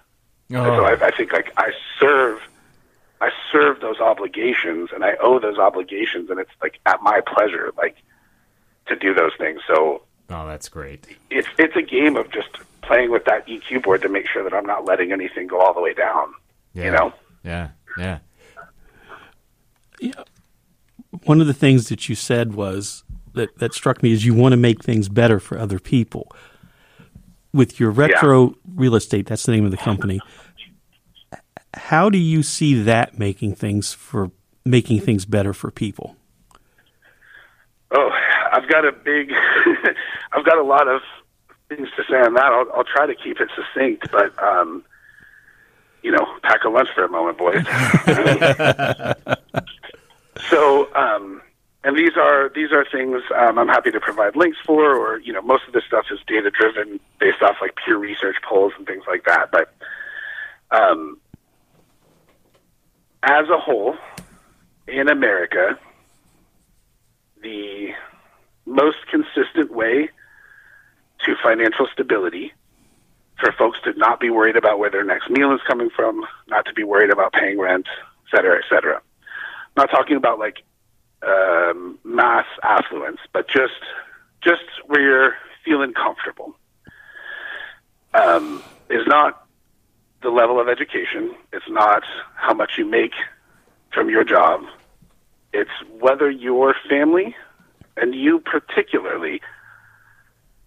and 0.65 0.75
so 0.77 0.81
Oh, 0.81 0.85
I, 0.85 1.07
I 1.07 1.11
think 1.17 1.33
like 1.33 1.53
I 1.57 1.71
serve, 2.01 2.41
I 3.21 3.31
serve 3.53 3.81
those 3.81 4.01
obligations, 4.01 4.91
and 4.93 5.05
I 5.05 5.15
owe 5.21 5.39
those 5.39 5.59
obligations, 5.59 6.29
and 6.29 6.41
it's 6.41 6.51
like 6.61 6.81
at 6.87 7.01
my 7.03 7.21
pleasure, 7.21 7.71
like 7.79 7.97
to 8.87 8.97
do 8.97 9.15
those 9.15 9.31
things. 9.39 9.61
So 9.69 10.03
oh, 10.29 10.47
that's 10.49 10.69
great. 10.69 11.07
it's 11.31 11.47
it's 11.57 11.77
a 11.77 11.83
game 11.83 12.17
of 12.17 12.33
just 12.33 12.49
playing 12.83 13.13
with 13.13 13.27
that 13.27 13.47
EQ 13.47 13.85
board 13.85 14.03
to 14.03 14.09
make 14.09 14.27
sure 14.27 14.43
that 14.43 14.53
I'm 14.53 14.67
not 14.67 14.85
letting 14.87 15.13
anything 15.13 15.47
go 15.47 15.61
all 15.61 15.73
the 15.73 15.81
way 15.81 15.95
down. 15.95 16.35
Yeah. 16.73 16.85
You 16.85 16.91
know, 16.91 17.13
Yeah. 17.45 17.69
Yeah. 17.99 18.19
Yeah. 20.01 20.23
One 21.25 21.41
of 21.41 21.47
the 21.47 21.55
things 21.55 21.89
that 21.89 22.09
you 22.09 22.15
said 22.15 22.55
was 22.55 23.05
that, 23.35 23.59
that 23.59 23.75
struck 23.75 24.03
me 24.03 24.13
is 24.13 24.25
you 24.25 24.35
want 24.35 24.53
to 24.53 24.57
make 24.57 24.83
things 24.83 25.09
better 25.09 25.41
for 25.41 25.59
other 25.59 25.79
people. 25.79 26.31
With 27.53 27.81
your 27.81 27.91
retro 27.91 28.55
real 28.75 28.95
estate, 28.95 29.27
that's 29.27 29.43
the 29.43 29.53
name 29.53 29.65
of 29.65 29.73
the 29.73 29.77
company. 29.77 30.21
How 31.75 32.09
do 32.09 32.19
you 32.19 32.43
see 32.43 32.81
that 32.83 33.19
making 33.19 33.57
things 33.57 33.93
for 33.93 34.31
making 34.65 35.01
things 35.01 35.25
better 35.25 35.53
for 35.53 35.71
people? 35.71 36.17
oh, 37.93 38.11
I've 38.53 38.69
got 38.69 38.85
a 38.85 38.93
big, 38.93 39.33
I've 40.33 40.45
got 40.45 40.59
a 40.59 40.63
lot 40.63 40.89
of 40.89 41.01
things 41.69 41.89
to 41.97 42.03
say 42.09 42.17
on 42.17 42.35
that. 42.35 42.53
I'll, 42.53 42.67
I'll 42.75 42.85
try 42.85 43.07
to 43.07 43.15
keep 43.15 43.41
it 43.41 43.49
succinct, 43.55 44.11
but 44.11 44.33
um, 44.43 44.85
you 46.03 46.11
know, 46.11 46.27
pack 46.43 46.65
a 46.65 46.69
lunch 46.69 46.89
for 46.95 47.05
a 47.05 47.09
moment, 47.09 47.39
boys. 47.39 47.65
so, 50.51 50.95
um, 50.95 51.43
and 51.83 51.97
these 51.97 52.17
are 52.17 52.51
these 52.55 52.73
are 52.73 52.85
things 52.91 53.23
um, 53.37 53.59
I'm 53.59 53.69
happy 53.69 53.91
to 53.91 54.01
provide 54.01 54.37
links 54.37 54.59
for, 54.65 54.95
or 54.95 55.19
you 55.19 55.33
know, 55.33 55.43
most 55.43 55.65
of 55.67 55.73
this 55.73 55.85
stuff 55.85 56.07
is 56.11 56.19
data 56.27 56.51
driven, 56.51 57.01
based 57.19 57.43
off 57.43 57.57
like 57.61 57.77
Pew 57.85 57.99
research 57.99 58.37
polls 58.49 58.73
and 58.77 58.87
things 58.87 59.05
like 59.09 59.25
that. 59.25 59.51
But 59.51 59.75
um, 60.71 61.19
as 63.23 63.49
a 63.49 63.59
whole, 63.59 63.97
in 64.87 65.09
America, 65.09 65.79
the 67.43 67.91
most 68.67 68.99
consistent 69.11 69.73
way 69.73 70.11
to 71.25 71.35
financial 71.43 71.87
stability 71.93 72.53
for 73.41 73.53
folks 73.53 73.79
to 73.85 73.93
not 73.95 74.21
be 74.21 74.31
worried 74.31 74.57
about 74.57 74.79
where 74.79 74.91
their 74.91 75.05
next 75.05 75.31
meal 75.31 75.53
is 75.53 75.61
coming 75.67 75.91
from, 75.95 76.25
not 76.49 76.67
to 76.67 76.73
be 76.75 76.85
worried 76.85 77.11
about 77.11 77.33
paying 77.33 77.59
rent, 77.59 77.87
et 77.89 78.37
cetera, 78.37 78.59
et 78.59 78.65
cetera. 78.69 78.97
I'm 78.97 79.73
not 79.77 79.91
talking 79.91 80.17
about 80.17 80.39
like 80.39 80.63
um, 81.27 81.99
mass 82.05 82.47
affluence, 82.63 83.19
but 83.33 83.49
just 83.49 83.81
just 84.43 84.63
where 84.87 85.01
you're 85.01 85.35
feeling 85.65 85.93
comfortable. 85.93 86.55
Um, 88.15 88.65
is 88.89 89.07
not 89.07 89.47
the 90.23 90.31
level 90.31 90.61
of 90.61 90.69
education. 90.69 91.35
It's 91.53 91.69
not 91.69 92.03
how 92.35 92.55
much 92.55 92.73
you 92.77 92.85
make 92.85 93.13
from 93.93 94.11
your 94.11 94.25
job. 94.25 94.63
It's 95.53 95.71
whether 96.01 96.31
your 96.31 96.75
family 96.89 97.37
and 97.97 98.15
you 98.15 98.41
particularly 98.41 99.41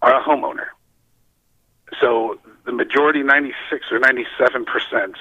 are 0.02 0.20
a 0.20 0.22
homeowner. 0.22 0.66
So 2.00 2.38
the 2.64 2.72
majority, 2.72 3.22
96 3.22 3.86
or 3.90 3.98
97 3.98 4.64
percent 4.64 5.16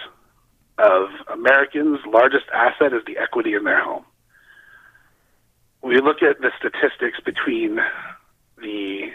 of 0.78 1.10
Americans' 1.32 2.00
largest 2.08 2.46
asset 2.54 2.94
is 2.94 3.02
the 3.06 3.18
equity 3.18 3.54
in 3.54 3.64
their 3.64 3.84
home. 3.84 4.06
We 5.82 6.00
look 6.00 6.24
at 6.24 6.40
the 6.40 6.52
statistics 6.58 7.20
between 7.20 7.80
the 8.58 9.12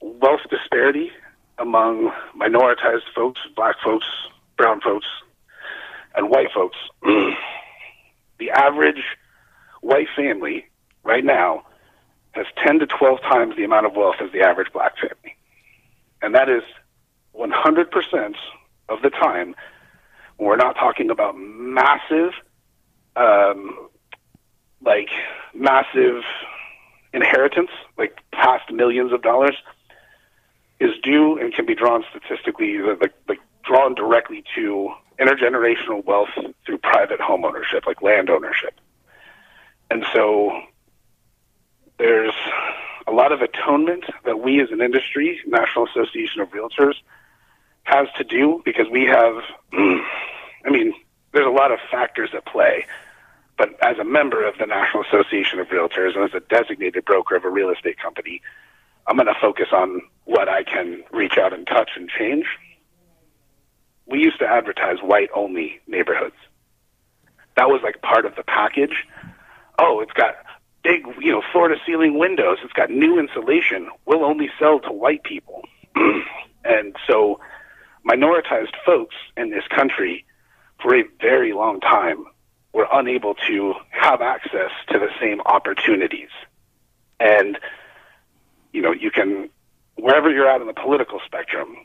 wealth 0.00 0.40
disparity 0.48 1.10
among 1.58 2.12
minoritized 2.36 3.12
folks, 3.14 3.40
black 3.56 3.76
folks, 3.84 4.06
brown 4.56 4.80
folks, 4.80 5.06
and 6.14 6.30
white 6.30 6.52
folks. 6.54 6.76
the 8.38 8.50
average 8.52 9.02
white 9.80 10.06
family 10.16 10.66
right 11.02 11.24
now 11.24 11.64
has 12.32 12.46
10 12.64 12.78
to 12.78 12.86
12 12.86 13.20
times 13.22 13.56
the 13.56 13.64
amount 13.64 13.86
of 13.86 13.96
wealth 13.96 14.16
as 14.20 14.30
the 14.32 14.40
average 14.40 14.72
black 14.72 14.94
family. 14.96 15.36
And 16.22 16.34
that 16.34 16.48
is 16.48 16.62
100% 17.38 18.34
of 18.88 19.02
the 19.02 19.10
time. 19.10 19.54
We're 20.38 20.56
not 20.56 20.74
talking 20.74 21.10
about 21.10 21.36
massive, 21.36 22.32
um, 23.16 23.88
like 24.84 25.08
massive 25.54 26.22
inheritance, 27.12 27.70
like 27.96 28.18
past 28.32 28.70
millions 28.72 29.12
of 29.12 29.22
dollars, 29.22 29.56
is 30.80 30.92
due 31.02 31.38
and 31.38 31.52
can 31.52 31.66
be 31.66 31.74
drawn 31.74 32.04
statistically, 32.10 32.78
like, 32.78 33.14
like 33.28 33.40
drawn 33.64 33.94
directly 33.94 34.44
to 34.54 34.92
intergenerational 35.18 36.04
wealth 36.04 36.28
through 36.64 36.78
private 36.78 37.20
home 37.20 37.44
ownership, 37.44 37.84
like 37.86 38.00
land 38.02 38.30
ownership. 38.30 38.74
And 39.90 40.04
so 40.12 40.60
there's 41.98 42.34
a 43.06 43.12
lot 43.12 43.32
of 43.32 43.42
atonement 43.42 44.04
that 44.24 44.40
we 44.40 44.60
as 44.62 44.70
an 44.70 44.80
industry, 44.80 45.40
National 45.46 45.86
Association 45.86 46.40
of 46.40 46.50
Realtors, 46.50 46.94
has 47.88 48.06
to 48.18 48.24
do 48.24 48.62
because 48.64 48.86
we 48.90 49.06
have, 49.06 49.34
mm, 49.72 50.00
I 50.64 50.70
mean, 50.70 50.92
there's 51.32 51.46
a 51.46 51.50
lot 51.50 51.72
of 51.72 51.78
factors 51.90 52.30
at 52.34 52.44
play. 52.46 52.86
But 53.56 53.70
as 53.82 53.98
a 53.98 54.04
member 54.04 54.46
of 54.46 54.56
the 54.58 54.66
National 54.66 55.02
Association 55.04 55.58
of 55.58 55.68
Realtors 55.68 56.14
and 56.14 56.24
as 56.24 56.34
a 56.34 56.40
designated 56.40 57.04
broker 57.04 57.34
of 57.34 57.44
a 57.44 57.50
real 57.50 57.70
estate 57.70 57.98
company, 57.98 58.40
I'm 59.06 59.16
going 59.16 59.26
to 59.26 59.40
focus 59.40 59.68
on 59.72 60.02
what 60.24 60.48
I 60.48 60.62
can 60.62 61.02
reach 61.12 61.38
out 61.38 61.52
and 61.52 61.66
touch 61.66 61.90
and 61.96 62.08
change. 62.08 62.46
We 64.06 64.20
used 64.20 64.38
to 64.38 64.46
advertise 64.46 64.98
white 65.02 65.30
only 65.34 65.80
neighborhoods. 65.86 66.36
That 67.56 67.68
was 67.68 67.80
like 67.82 68.00
part 68.02 68.26
of 68.26 68.36
the 68.36 68.44
package. 68.44 69.04
Oh, 69.78 70.00
it's 70.00 70.12
got 70.12 70.36
big, 70.84 71.06
you 71.20 71.32
know, 71.32 71.42
floor 71.52 71.68
to 71.68 71.76
ceiling 71.86 72.18
windows. 72.18 72.58
It's 72.62 72.72
got 72.72 72.90
new 72.90 73.18
insulation. 73.18 73.88
We'll 74.06 74.24
only 74.24 74.50
sell 74.58 74.78
to 74.80 74.92
white 74.92 75.24
people. 75.24 75.62
and 76.64 76.94
so 77.06 77.40
minoritized 78.08 78.74
folks 78.84 79.14
in 79.36 79.50
this 79.50 79.64
country 79.68 80.24
for 80.80 80.96
a 80.96 81.04
very 81.20 81.52
long 81.52 81.80
time 81.80 82.24
were 82.72 82.86
unable 82.92 83.34
to 83.34 83.74
have 83.90 84.20
access 84.22 84.70
to 84.88 84.98
the 84.98 85.08
same 85.20 85.40
opportunities. 85.42 86.28
And, 87.20 87.58
you 88.72 88.80
know, 88.82 88.92
you 88.92 89.10
can, 89.10 89.50
wherever 89.96 90.30
you're 90.30 90.48
at 90.48 90.60
in 90.60 90.66
the 90.66 90.72
political 90.72 91.20
spectrum, 91.24 91.76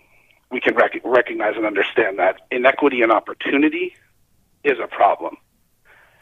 we 0.51 0.61
can 0.61 0.76
rec- 0.76 1.01
recognize 1.03 1.55
and 1.55 1.65
understand 1.65 2.19
that 2.19 2.41
inequity 2.51 3.01
and 3.01 3.11
opportunity 3.11 3.95
is 4.63 4.78
a 4.82 4.88
problem. 4.88 5.38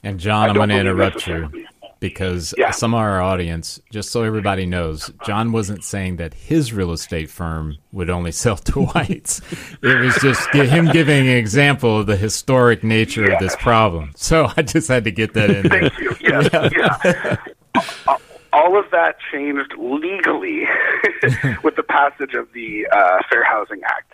And 0.03 0.19
John, 0.19 0.49
I'm 0.49 0.55
going 0.55 0.69
to 0.69 0.79
interrupt 0.79 1.27
you 1.27 1.67
because 2.01 2.53
yeah. 2.57 2.71
some 2.71 2.93
of 2.93 2.99
our 2.99 3.21
audience, 3.21 3.79
just 3.91 4.09
so 4.09 4.23
everybody 4.23 4.65
knows, 4.65 5.11
John 5.25 5.53
wasn't 5.53 5.85
saying 5.85 6.17
that 6.17 6.33
his 6.33 6.73
real 6.73 6.91
estate 6.91 7.29
firm 7.29 7.77
would 7.93 8.09
only 8.09 8.31
sell 8.43 8.57
to 8.57 8.81
whites. 8.87 9.39
it 9.81 10.01
was 10.01 10.15
just 10.15 10.53
him 10.53 10.87
giving 10.91 11.29
an 11.29 11.37
example 11.37 11.99
of 11.99 12.07
the 12.07 12.17
historic 12.17 12.83
nature 12.83 13.27
yeah. 13.27 13.35
of 13.35 13.39
this 13.39 13.55
problem. 13.55 14.11
So 14.17 14.51
I 14.57 14.63
just 14.63 14.89
had 14.89 15.05
to 15.05 15.11
get 15.11 15.33
that 15.35 15.49
in 15.49 15.69
there. 15.69 15.89
Thank 15.89 15.99
you. 15.99 16.15
Yes, 16.19 16.49
yeah. 16.51 17.37
yeah. 17.75 18.17
All 18.51 18.77
of 18.77 18.91
that 18.91 19.15
changed 19.31 19.73
legally 19.77 20.63
with 21.63 21.77
the 21.77 21.83
passage 21.87 22.33
of 22.33 22.51
the 22.51 22.85
uh, 22.91 23.19
Fair 23.29 23.45
Housing 23.45 23.81
Act. 23.85 24.13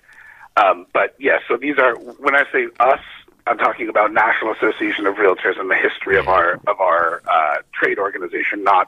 Um, 0.58 0.86
but 0.94 1.16
yes, 1.18 1.42
so 1.48 1.58
these 1.58 1.78
are 1.80 1.96
when 1.96 2.36
I 2.36 2.44
say 2.52 2.68
us, 2.80 3.00
I'm 3.48 3.58
talking 3.58 3.90
about 3.90 4.14
National 4.14 4.54
Association 4.54 5.08
of 5.08 5.16
Realtors 5.16 5.60
and 5.60 5.70
the 5.70 5.76
history 5.76 6.18
of 6.18 6.28
our 6.28 6.54
of 6.68 6.80
our 6.80 7.22
uh, 7.28 7.58
trade 7.74 8.00
organization, 8.00 8.64
not 8.64 8.88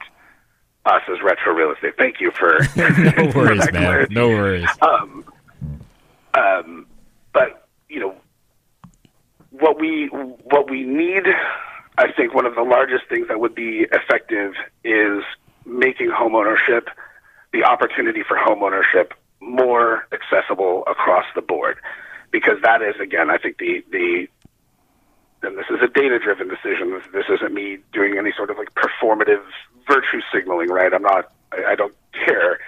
us 0.86 1.02
as 1.10 1.22
Retro 1.24 1.54
Real 1.54 1.72
Estate. 1.72 1.94
Thank 1.98 2.20
you 2.20 2.32
for 2.32 2.60
no 2.76 2.84
worries, 3.36 3.66
for 3.66 3.72
man. 3.72 3.84
Clarity. 3.84 4.14
No 4.14 4.30
worries. 4.30 4.70
Um, 4.82 5.26
um, 6.34 6.86
but 7.34 7.68
you 7.88 8.00
know 8.00 8.16
what 9.52 9.80
we 9.80 10.08
what 10.08 10.70
we 10.70 10.84
need. 10.84 11.24
I 11.98 12.12
think 12.12 12.34
one 12.34 12.46
of 12.46 12.56
the 12.56 12.64
largest 12.64 13.06
things 13.10 13.28
that 13.28 13.40
would 13.40 13.56
be 13.56 13.86
effective 13.92 14.54
is 14.84 15.24
making 15.66 16.10
homeownership, 16.12 16.88
the 17.52 17.64
opportunity 17.66 18.24
for 18.26 18.38
homeownership, 18.38 19.12
more 19.42 20.08
accessible 20.14 20.84
across 20.88 21.26
the 21.36 21.42
board 21.42 21.78
because 22.32 22.58
that 22.64 22.82
is 22.82 22.96
again 23.02 23.30
I 23.30 23.38
think 23.38 23.58
the 23.58 23.84
the 23.92 24.28
and 25.42 25.58
this 25.58 25.66
is 25.70 25.82
a 25.82 25.88
data 25.88 26.20
driven 26.20 26.48
decision. 26.48 26.92
This, 26.92 27.04
this 27.14 27.26
isn't 27.30 27.54
me 27.54 27.78
doing 27.94 28.18
any 28.18 28.32
sort 28.36 28.50
of 28.50 28.58
like 28.58 28.74
performative 28.76 29.44
virtue 29.88 30.22
signaling, 30.34 30.70
right? 30.70 30.94
I'm 30.94 31.02
not, 31.02 31.32
I, 31.52 31.72
I 31.72 31.76
don't 31.76 31.96
care. 32.14 32.60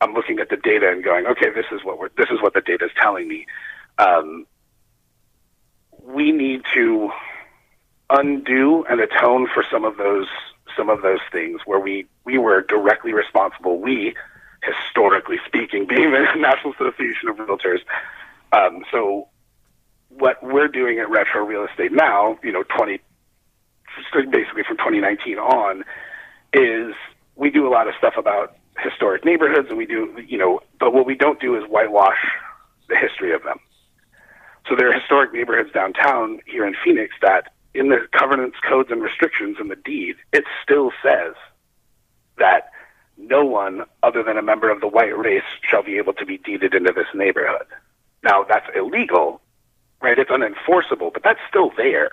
I'm 0.00 0.12
looking 0.12 0.38
at 0.38 0.50
the 0.50 0.56
data 0.56 0.90
and 0.90 1.02
going, 1.02 1.26
okay, 1.26 1.50
this 1.50 1.66
is 1.72 1.84
what 1.84 1.98
we're, 1.98 2.10
this 2.16 2.28
is 2.30 2.40
what 2.42 2.54
the 2.54 2.60
data 2.60 2.84
is 2.84 2.90
telling 3.00 3.28
me. 3.28 3.46
Um, 3.98 4.46
we 6.02 6.32
need 6.32 6.62
to 6.74 7.10
undo 8.10 8.84
and 8.88 9.00
atone 9.00 9.48
for 9.52 9.64
some 9.70 9.84
of 9.84 9.96
those 9.96 10.28
some 10.76 10.90
of 10.90 11.02
those 11.02 11.20
things 11.32 11.60
where 11.64 11.80
we 11.80 12.06
we 12.24 12.38
were 12.38 12.62
directly 12.62 13.12
responsible. 13.12 13.80
We, 13.80 14.14
historically 14.62 15.38
speaking, 15.46 15.86
being 15.86 16.12
the 16.12 16.26
National 16.36 16.74
Association 16.74 17.28
of 17.28 17.36
Realtors. 17.36 17.80
Um, 18.52 18.84
so 18.92 19.28
what 20.18 20.42
we're 20.42 20.68
doing 20.68 20.98
at 20.98 21.10
Retro 21.10 21.44
Real 21.44 21.64
Estate 21.64 21.92
now, 21.92 22.38
you 22.42 22.52
know, 22.52 22.64
20, 22.76 23.00
basically 24.30 24.62
from 24.66 24.76
2019 24.76 25.38
on, 25.38 25.84
is 26.52 26.94
we 27.34 27.50
do 27.50 27.66
a 27.66 27.70
lot 27.70 27.88
of 27.88 27.94
stuff 27.98 28.14
about 28.16 28.56
historic 28.78 29.24
neighborhoods, 29.24 29.68
and 29.68 29.78
we 29.78 29.86
do, 29.86 30.16
you 30.26 30.38
know, 30.38 30.60
but 30.78 30.92
what 30.92 31.06
we 31.06 31.14
don't 31.14 31.40
do 31.40 31.56
is 31.56 31.64
whitewash 31.68 32.18
the 32.88 32.96
history 32.96 33.34
of 33.34 33.42
them. 33.42 33.58
So 34.68 34.74
there 34.76 34.90
are 34.90 34.98
historic 34.98 35.32
neighborhoods 35.32 35.70
downtown 35.72 36.40
here 36.46 36.66
in 36.66 36.74
Phoenix 36.84 37.14
that, 37.22 37.52
in 37.74 37.88
the 37.88 38.06
covenants, 38.18 38.56
codes, 38.68 38.90
and 38.90 39.02
restrictions 39.02 39.58
in 39.60 39.68
the 39.68 39.76
deed, 39.76 40.16
it 40.32 40.44
still 40.62 40.92
says 41.02 41.34
that 42.38 42.70
no 43.16 43.44
one 43.44 43.84
other 44.02 44.22
than 44.22 44.36
a 44.36 44.42
member 44.42 44.70
of 44.70 44.80
the 44.80 44.88
white 44.88 45.16
race 45.16 45.42
shall 45.68 45.82
be 45.82 45.98
able 45.98 46.12
to 46.14 46.26
be 46.26 46.38
deeded 46.38 46.74
into 46.74 46.92
this 46.92 47.06
neighborhood. 47.14 47.66
Now, 48.22 48.44
that's 48.48 48.66
illegal, 48.74 49.40
right? 50.00 50.18
It's 50.18 50.30
unenforceable, 50.30 51.12
but 51.12 51.22
that's 51.22 51.40
still 51.48 51.70
there. 51.76 52.10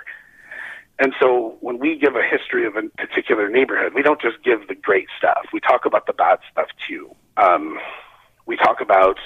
And 0.99 1.13
so 1.19 1.57
when 1.61 1.79
we 1.79 1.97
give 1.97 2.15
a 2.15 2.23
history 2.23 2.65
of 2.65 2.75
a 2.75 2.83
particular 2.97 3.49
neighborhood, 3.49 3.93
we 3.93 4.03
don't 4.03 4.21
just 4.21 4.43
give 4.43 4.67
the 4.67 4.75
great 4.75 5.07
stuff. 5.17 5.47
We 5.51 5.59
talk 5.59 5.85
about 5.85 6.05
the 6.05 6.13
bad 6.13 6.39
stuff 6.51 6.67
too. 6.87 7.15
Um, 7.37 7.79
we 8.45 8.55
talk 8.57 8.79
about 8.79 9.17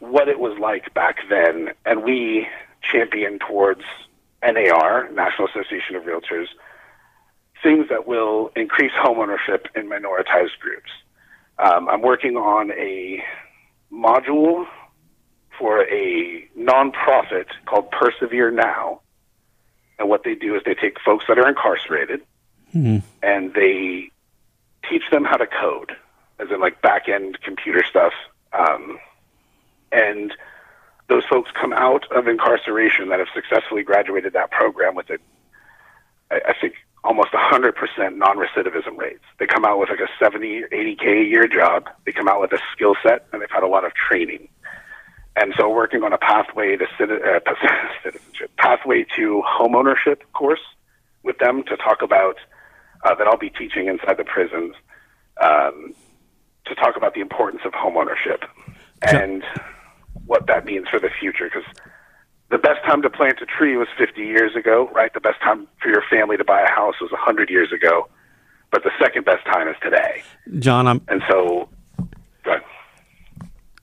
what 0.00 0.28
it 0.28 0.38
was 0.38 0.58
like 0.58 0.92
back 0.94 1.16
then, 1.30 1.70
and 1.86 2.02
we 2.02 2.48
champion 2.82 3.38
towards 3.38 3.82
NAR, 4.42 5.10
National 5.10 5.48
Association 5.48 5.96
of 5.96 6.02
Realtors, 6.02 6.48
things 7.62 7.88
that 7.88 8.06
will 8.06 8.50
increase 8.56 8.92
homeownership 8.92 9.66
in 9.74 9.88
minoritized 9.88 10.58
groups. 10.60 10.90
Um, 11.58 11.88
I'm 11.88 12.02
working 12.02 12.36
on 12.36 12.72
a 12.72 13.22
module 13.92 14.66
for 15.58 15.82
a 15.82 16.48
nonprofit 16.58 17.46
called 17.66 17.90
Persevere 17.90 18.50
Now. 18.50 19.00
And 19.98 20.08
what 20.08 20.24
they 20.24 20.34
do 20.34 20.54
is 20.56 20.62
they 20.64 20.74
take 20.74 20.98
folks 21.00 21.24
that 21.28 21.38
are 21.38 21.48
incarcerated 21.48 22.20
mm-hmm. 22.74 22.98
and 23.22 23.54
they 23.54 24.10
teach 24.88 25.02
them 25.10 25.24
how 25.24 25.36
to 25.36 25.46
code, 25.46 25.92
as 26.38 26.50
in 26.50 26.60
like 26.60 26.82
back 26.82 27.08
end 27.08 27.38
computer 27.42 27.84
stuff. 27.84 28.12
Um, 28.52 28.98
and 29.92 30.32
those 31.08 31.24
folks 31.24 31.50
come 31.52 31.72
out 31.72 32.10
of 32.10 32.26
incarceration 32.26 33.08
that 33.10 33.18
have 33.18 33.28
successfully 33.34 33.82
graduated 33.82 34.32
that 34.32 34.50
program 34.50 34.94
with 34.94 35.10
a, 35.10 35.18
I, 36.30 36.40
I 36.48 36.54
think, 36.60 36.74
almost 37.04 37.32
100% 37.32 37.74
non-recidivism 38.16 38.96
rates. 38.96 39.24
They 39.38 39.46
come 39.46 39.64
out 39.64 39.78
with 39.78 39.90
like 39.90 40.00
a 40.00 40.08
70, 40.18 40.64
80k 40.72 41.20
a 41.20 41.24
year 41.24 41.46
job. 41.46 41.88
They 42.06 42.12
come 42.12 42.28
out 42.28 42.40
with 42.40 42.52
a 42.52 42.58
skill 42.72 42.94
set, 43.02 43.26
and 43.32 43.42
they've 43.42 43.50
had 43.50 43.62
a 43.62 43.68
lot 43.68 43.84
of 43.84 43.92
training. 43.94 44.48
And 45.36 45.52
so, 45.58 45.68
working 45.68 46.04
on 46.04 46.12
a 46.12 46.18
pathway 46.18 46.76
to 46.76 46.84
uh, 46.84 47.40
citizenship, 48.04 48.50
pathway 48.56 49.04
to 49.16 49.42
homeownership 49.44 50.20
course 50.32 50.60
with 51.24 51.38
them 51.38 51.64
to 51.64 51.76
talk 51.76 52.02
about 52.02 52.36
uh, 53.04 53.14
that 53.16 53.26
I'll 53.26 53.36
be 53.36 53.50
teaching 53.50 53.88
inside 53.88 54.16
the 54.16 54.24
prisons 54.24 54.74
um, 55.42 55.94
to 56.66 56.74
talk 56.76 56.96
about 56.96 57.14
the 57.14 57.20
importance 57.20 57.62
of 57.64 57.72
homeownership 57.72 58.44
and 59.02 59.42
what 60.26 60.46
that 60.46 60.64
means 60.64 60.88
for 60.88 61.00
the 61.00 61.10
future. 61.20 61.50
Because 61.52 61.68
the 62.50 62.58
best 62.58 62.84
time 62.84 63.02
to 63.02 63.10
plant 63.10 63.40
a 63.42 63.46
tree 63.46 63.76
was 63.76 63.88
50 63.98 64.20
years 64.20 64.54
ago, 64.54 64.88
right? 64.94 65.12
The 65.12 65.20
best 65.20 65.40
time 65.40 65.66
for 65.82 65.88
your 65.88 66.02
family 66.08 66.36
to 66.36 66.44
buy 66.44 66.62
a 66.62 66.70
house 66.70 66.94
was 67.00 67.10
100 67.10 67.50
years 67.50 67.72
ago, 67.72 68.08
but 68.70 68.84
the 68.84 68.92
second 69.00 69.24
best 69.24 69.44
time 69.46 69.68
is 69.68 69.76
today. 69.82 70.22
John, 70.60 70.86
I'm 70.86 71.00
and 71.08 71.22
so. 71.28 71.68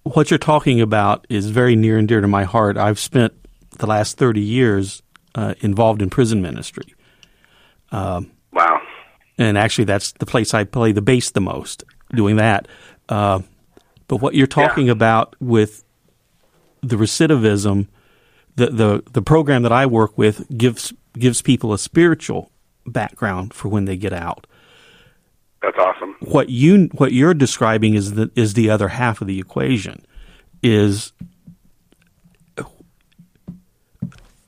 What 0.04 0.32
you're 0.32 0.39
talking 0.39 0.82
about 0.82 1.28
is 1.30 1.49
very 1.49 1.76
near 1.76 1.97
and 1.97 2.08
dear 2.08 2.22
to 2.22 2.28
my 2.28 2.43
heart. 2.43 2.78
I've 2.78 2.99
spent 2.99 3.34
the 3.78 3.88
last 3.88 4.18
30 4.18 4.41
years 4.41 5.04
uh, 5.36 5.54
involved 5.62 6.02
in 6.02 6.10
prison 6.10 6.41
ministry. 6.41 6.95
Um, 7.91 8.32
wow. 8.52 8.82
And 9.38 9.58
actually, 9.58 9.86
that's 9.86 10.12
the 10.14 10.26
place 10.26 10.54
I 10.54 10.64
play 10.64 10.91
the 10.91 11.02
bass 11.02 11.32
the 11.32 11.41
most, 11.41 11.84
doing 12.14 12.38
that. 12.38 12.68
Uh, 13.10 13.41
but 14.08 14.18
what 14.18 14.36
you're 14.36 14.47
talking 14.47 14.88
yeah. 14.88 14.93
about 14.93 15.36
with 15.39 15.84
the 16.82 16.95
recidivism, 16.95 17.88
the, 18.56 18.68
the 18.68 19.04
the 19.12 19.22
program 19.22 19.64
that 19.64 19.72
I 19.72 19.86
work 19.86 20.18
with 20.18 20.45
gives 20.58 20.93
gives 21.14 21.41
people 21.41 21.74
a 21.74 21.78
spiritual 21.78 22.52
background 22.86 23.54
for 23.54 23.70
when 23.70 23.86
they 23.86 23.97
get 23.97 24.14
out. 24.14 24.47
That's 25.62 25.78
awesome. 25.78 26.16
What 26.22 26.49
you 26.49 26.89
what 26.93 27.14
you're 27.14 27.34
describing 27.34 27.93
is 27.93 28.14
the 28.14 28.32
is 28.36 28.53
the 28.53 28.70
other 28.70 28.88
half 28.89 29.22
of 29.22 29.28
the 29.28 29.39
equation. 29.39 30.05
Is 30.64 31.14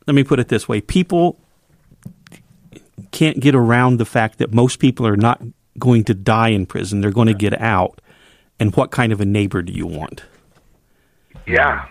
let 0.07 0.13
me 0.15 0.23
put 0.23 0.39
it 0.39 0.47
this 0.47 0.67
way: 0.67 0.81
people 0.81 1.39
can't 3.11 3.39
get 3.39 3.53
around 3.53 3.97
the 3.97 4.05
fact 4.05 4.39
that 4.39 4.53
most 4.53 4.79
people 4.79 5.05
are 5.05 5.17
not 5.17 5.41
going 5.77 6.03
to 6.05 6.13
die 6.13 6.49
in 6.49 6.65
prison; 6.65 7.01
they're 7.01 7.11
going 7.11 7.27
to 7.27 7.33
get 7.33 7.59
out. 7.61 7.99
And 8.59 8.75
what 8.75 8.91
kind 8.91 9.11
of 9.11 9.19
a 9.19 9.25
neighbor 9.25 9.61
do 9.61 9.73
you 9.73 9.85
want? 9.85 10.23
Yeah. 11.45 11.87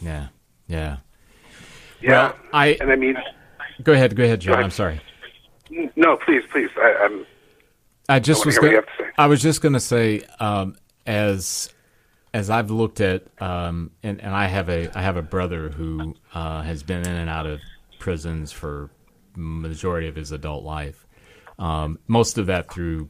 Yeah. 0.00 0.28
Yeah. 0.68 0.98
Yeah. 2.00 2.10
Well, 2.10 2.36
I 2.52 2.66
and 2.80 2.90
I 2.90 2.96
mean, 2.96 3.16
go 3.82 3.92
ahead. 3.92 4.16
Go 4.16 4.24
ahead, 4.24 4.40
John. 4.40 4.52
Go 4.52 4.54
ahead. 4.54 4.64
I'm 4.64 4.70
sorry. 4.70 5.00
No, 5.96 6.16
please, 6.16 6.42
please. 6.50 6.70
I, 6.76 7.04
am 7.04 7.26
I 8.08 8.20
just 8.20 8.44
I 8.44 8.48
was. 8.48 8.58
Gonna, 8.58 8.82
I 9.18 9.26
was 9.26 9.42
just 9.42 9.60
going 9.60 9.72
to 9.72 9.80
say, 9.80 10.22
um, 10.40 10.76
as 11.06 11.70
as 12.34 12.50
I've 12.50 12.70
looked 12.70 13.00
at, 13.00 13.24
um, 13.40 13.90
and, 14.02 14.20
and 14.20 14.34
I 14.34 14.46
have 14.46 14.68
a 14.68 14.96
I 14.96 15.02
have 15.02 15.16
a 15.16 15.22
brother 15.22 15.70
who 15.70 16.14
uh, 16.34 16.62
has 16.62 16.82
been 16.82 17.00
in 17.00 17.16
and 17.16 17.30
out 17.30 17.46
of 17.46 17.60
prisons 17.98 18.52
for 18.52 18.90
majority 19.34 20.08
of 20.08 20.16
his 20.16 20.32
adult 20.32 20.64
life. 20.64 21.06
Um, 21.58 21.98
most 22.06 22.38
of 22.38 22.46
that 22.46 22.70
through 22.70 23.08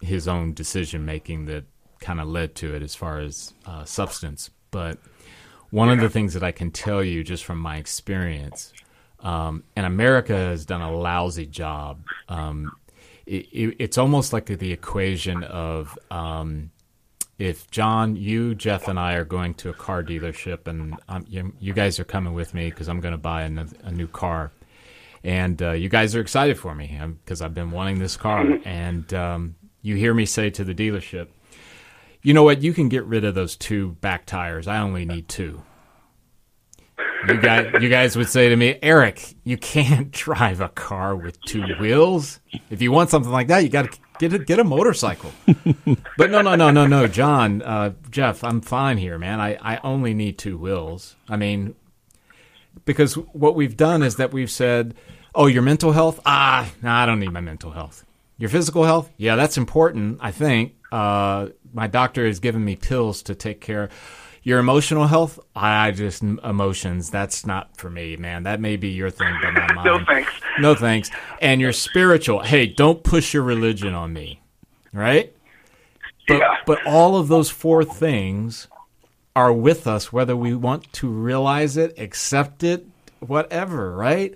his 0.00 0.28
own 0.28 0.54
decision 0.54 1.04
making 1.04 1.46
that 1.46 1.64
kind 2.00 2.20
of 2.20 2.28
led 2.28 2.54
to 2.56 2.74
it 2.74 2.82
as 2.82 2.94
far 2.94 3.20
as 3.20 3.52
uh, 3.66 3.84
substance. 3.84 4.50
But 4.70 4.98
one 5.70 5.90
of 5.90 6.00
the 6.00 6.10
things 6.10 6.34
that 6.34 6.42
I 6.42 6.52
can 6.52 6.70
tell 6.70 7.02
you 7.02 7.24
just 7.24 7.44
from 7.44 7.58
my 7.58 7.76
experience, 7.76 8.72
um, 9.20 9.64
and 9.74 9.84
America 9.84 10.34
has 10.34 10.64
done 10.64 10.80
a 10.82 10.92
lousy 10.92 11.46
job. 11.46 12.00
Um, 12.28 12.72
it, 13.26 13.46
it, 13.52 13.76
it's 13.78 13.98
almost 13.98 14.32
like 14.32 14.46
the 14.46 14.72
equation 14.72 15.42
of 15.42 15.98
um, 16.10 16.70
if 17.38 17.70
John, 17.70 18.16
you, 18.16 18.54
Jeff, 18.54 18.88
and 18.88 18.98
I 18.98 19.14
are 19.14 19.24
going 19.24 19.54
to 19.54 19.70
a 19.70 19.74
car 19.74 20.02
dealership, 20.02 20.66
and 20.66 20.96
you, 21.28 21.52
you, 21.60 21.72
guys 21.74 22.00
are 22.00 22.04
coming 22.04 22.32
with 22.32 22.54
me 22.54 22.70
because 22.70 22.88
I'm 22.88 23.00
going 23.00 23.12
to 23.12 23.18
buy 23.18 23.42
a, 23.42 23.66
a, 23.84 23.90
new 23.90 24.06
car, 24.06 24.52
and 25.22 25.60
uh, 25.60 25.72
you 25.72 25.88
guys 25.88 26.14
are 26.16 26.20
excited 26.20 26.58
for 26.58 26.74
me 26.74 26.98
because 27.22 27.42
I've 27.42 27.54
been 27.54 27.72
wanting 27.72 27.98
this 27.98 28.16
car, 28.16 28.44
mm-hmm. 28.44 28.66
and 28.66 29.12
um, 29.12 29.56
you 29.82 29.96
hear 29.96 30.14
me 30.14 30.24
say 30.24 30.48
to 30.50 30.64
the 30.64 30.74
dealership, 30.74 31.28
you 32.22 32.32
know 32.32 32.42
what? 32.42 32.62
You 32.62 32.72
can 32.72 32.88
get 32.88 33.04
rid 33.04 33.24
of 33.24 33.34
those 33.34 33.54
two 33.54 33.92
back 34.00 34.24
tires. 34.24 34.66
I 34.66 34.78
only 34.78 35.04
need 35.04 35.28
two. 35.28 35.62
You 37.28 37.40
guys, 37.40 37.82
you 37.82 37.88
guys 37.88 38.16
would 38.16 38.28
say 38.28 38.48
to 38.48 38.56
me, 38.56 38.78
Eric, 38.82 39.34
you 39.42 39.56
can't 39.56 40.10
drive 40.12 40.60
a 40.60 40.68
car 40.68 41.16
with 41.16 41.40
two 41.42 41.64
wheels. 41.80 42.40
If 42.70 42.80
you 42.80 42.92
want 42.92 43.10
something 43.10 43.32
like 43.32 43.48
that, 43.48 43.64
you 43.64 43.68
got 43.68 43.90
to 43.90 43.98
get 44.18 44.32
a, 44.32 44.38
get 44.38 44.58
a 44.58 44.64
motorcycle. 44.64 45.32
but 46.16 46.30
no, 46.30 46.42
no, 46.42 46.54
no, 46.54 46.70
no, 46.70 46.86
no, 46.86 47.06
John, 47.08 47.62
uh, 47.62 47.94
Jeff, 48.10 48.44
I'm 48.44 48.60
fine 48.60 48.98
here, 48.98 49.18
man. 49.18 49.40
I, 49.40 49.56
I 49.60 49.80
only 49.82 50.14
need 50.14 50.38
two 50.38 50.56
wheels. 50.56 51.16
I 51.28 51.36
mean, 51.36 51.74
because 52.84 53.14
what 53.14 53.56
we've 53.56 53.76
done 53.76 54.02
is 54.02 54.16
that 54.16 54.32
we've 54.32 54.50
said, 54.50 54.94
oh, 55.34 55.46
your 55.46 55.62
mental 55.62 55.92
health? 55.92 56.20
Ah, 56.24 56.70
no, 56.82 56.90
I 56.90 57.06
don't 57.06 57.18
need 57.18 57.32
my 57.32 57.40
mental 57.40 57.72
health. 57.72 58.04
Your 58.38 58.50
physical 58.50 58.84
health? 58.84 59.10
Yeah, 59.16 59.34
that's 59.36 59.56
important, 59.56 60.18
I 60.20 60.30
think. 60.30 60.74
Uh, 60.92 61.48
my 61.72 61.86
doctor 61.86 62.26
has 62.26 62.38
given 62.38 62.64
me 62.64 62.76
pills 62.76 63.22
to 63.22 63.34
take 63.34 63.60
care. 63.60 63.88
Your 64.46 64.60
emotional 64.60 65.08
health, 65.08 65.40
I 65.56 65.90
just 65.90 66.22
emotions. 66.22 67.10
That's 67.10 67.44
not 67.46 67.76
for 67.76 67.90
me, 67.90 68.14
man. 68.14 68.44
That 68.44 68.60
may 68.60 68.76
be 68.76 68.90
your 68.90 69.10
thing, 69.10 69.34
but 69.42 69.50
not 69.50 69.74
mine. 69.74 69.84
no 69.84 70.04
thanks. 70.04 70.32
No 70.60 70.74
thanks. 70.76 71.10
And 71.42 71.60
your 71.60 71.72
spiritual, 71.72 72.44
hey, 72.44 72.68
don't 72.68 73.02
push 73.02 73.34
your 73.34 73.42
religion 73.42 73.92
on 73.92 74.12
me, 74.12 74.40
right? 74.92 75.34
But 76.28 76.38
yeah. 76.38 76.58
but 76.64 76.78
all 76.86 77.16
of 77.16 77.26
those 77.26 77.50
four 77.50 77.82
things 77.82 78.68
are 79.34 79.52
with 79.52 79.88
us, 79.88 80.12
whether 80.12 80.36
we 80.36 80.54
want 80.54 80.92
to 80.92 81.08
realize 81.08 81.76
it, 81.76 81.98
accept 81.98 82.62
it, 82.62 82.86
whatever, 83.18 83.96
right? 83.96 84.32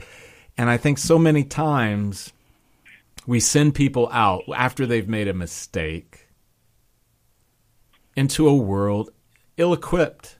And 0.58 0.68
I 0.68 0.76
think 0.76 0.98
so 0.98 1.20
many 1.20 1.44
times 1.44 2.32
we 3.28 3.38
send 3.38 3.76
people 3.76 4.08
out 4.10 4.42
after 4.52 4.86
they've 4.86 5.08
made 5.08 5.28
a 5.28 5.34
mistake 5.34 6.26
into 8.16 8.48
a 8.48 8.56
world 8.56 9.10
ill 9.60 9.72
equipped 9.72 10.38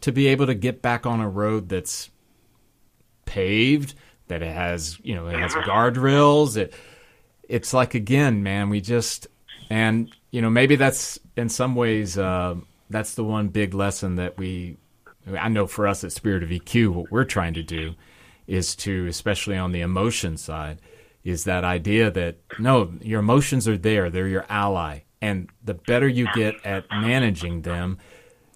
to 0.00 0.12
be 0.12 0.26
able 0.28 0.46
to 0.46 0.54
get 0.54 0.82
back 0.82 1.06
on 1.06 1.20
a 1.20 1.28
road 1.28 1.68
that's 1.68 2.10
paved, 3.24 3.94
that 4.28 4.42
it 4.42 4.52
has, 4.52 4.98
you 5.02 5.14
know, 5.14 5.28
it 5.28 5.38
has 5.38 5.52
guardrails. 5.52 6.56
It, 6.56 6.74
it's 7.48 7.72
like, 7.74 7.94
again, 7.94 8.42
man, 8.42 8.70
we 8.70 8.80
just, 8.80 9.28
and, 9.70 10.14
you 10.30 10.42
know, 10.42 10.50
maybe 10.50 10.76
that's 10.76 11.18
in 11.36 11.48
some 11.48 11.74
ways, 11.74 12.18
uh, 12.18 12.54
that's 12.90 13.14
the 13.14 13.24
one 13.24 13.48
big 13.48 13.74
lesson 13.74 14.16
that 14.16 14.36
we, 14.38 14.76
I 15.26 15.48
know 15.48 15.66
for 15.66 15.86
us 15.86 16.04
at 16.04 16.12
Spirit 16.12 16.42
of 16.42 16.50
EQ, 16.50 16.88
what 16.90 17.10
we're 17.10 17.24
trying 17.24 17.54
to 17.54 17.62
do 17.62 17.94
is 18.46 18.76
to, 18.76 19.06
especially 19.06 19.56
on 19.56 19.72
the 19.72 19.80
emotion 19.80 20.36
side, 20.36 20.80
is 21.22 21.44
that 21.44 21.64
idea 21.64 22.10
that 22.10 22.36
no, 22.58 22.92
your 23.00 23.20
emotions 23.20 23.66
are 23.66 23.78
there, 23.78 24.10
they're 24.10 24.28
your 24.28 24.44
ally. 24.48 25.00
And 25.22 25.48
the 25.64 25.72
better 25.72 26.06
you 26.06 26.28
get 26.34 26.54
at 26.66 26.84
managing 26.90 27.62
them, 27.62 27.98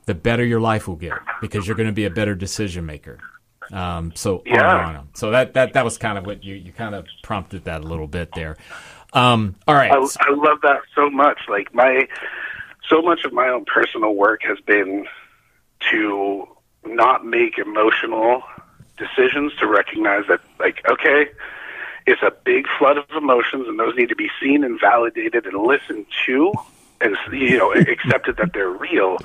the 0.08 0.14
better 0.14 0.44
your 0.44 0.60
life 0.60 0.88
will 0.88 0.96
get 0.96 1.18
because 1.40 1.66
you're 1.66 1.76
going 1.76 1.88
to 1.88 1.92
be 1.92 2.04
a 2.04 2.10
better 2.10 2.34
decision 2.34 2.84
maker. 2.86 3.18
Um, 3.70 4.12
so 4.14 4.42
yeah. 4.46 4.86
On 4.88 4.96
on. 4.96 5.08
So 5.14 5.30
that, 5.30 5.54
that 5.54 5.74
that 5.74 5.84
was 5.84 5.98
kind 5.98 6.18
of 6.18 6.26
what 6.26 6.42
you 6.42 6.54
you 6.54 6.72
kind 6.72 6.94
of 6.94 7.06
prompted 7.22 7.64
that 7.64 7.82
a 7.82 7.84
little 7.84 8.08
bit 8.08 8.32
there. 8.34 8.56
Um, 9.12 9.54
all 9.66 9.74
right. 9.74 9.92
I, 9.92 9.96
I 9.96 10.34
love 10.34 10.60
that 10.62 10.80
so 10.94 11.10
much. 11.10 11.40
Like 11.48 11.74
my 11.74 12.08
so 12.88 13.02
much 13.02 13.24
of 13.24 13.32
my 13.32 13.48
own 13.48 13.66
personal 13.66 14.14
work 14.14 14.40
has 14.44 14.58
been 14.60 15.06
to 15.90 16.48
not 16.84 17.24
make 17.24 17.58
emotional 17.58 18.42
decisions 18.96 19.54
to 19.56 19.66
recognize 19.66 20.24
that 20.28 20.40
like 20.58 20.82
okay 20.90 21.28
it's 22.08 22.22
a 22.22 22.32
big 22.42 22.66
flood 22.78 22.96
of 22.96 23.04
emotions, 23.14 23.66
and 23.68 23.78
those 23.78 23.94
need 23.94 24.08
to 24.08 24.16
be 24.16 24.30
seen 24.40 24.64
and 24.64 24.80
validated 24.80 25.44
and 25.44 25.62
listened 25.62 26.06
to, 26.24 26.54
and 27.02 27.14
you 27.30 27.58
know 27.58 27.72
accepted 27.74 28.38
that 28.38 28.54
they're 28.54 28.70
real. 28.70 29.18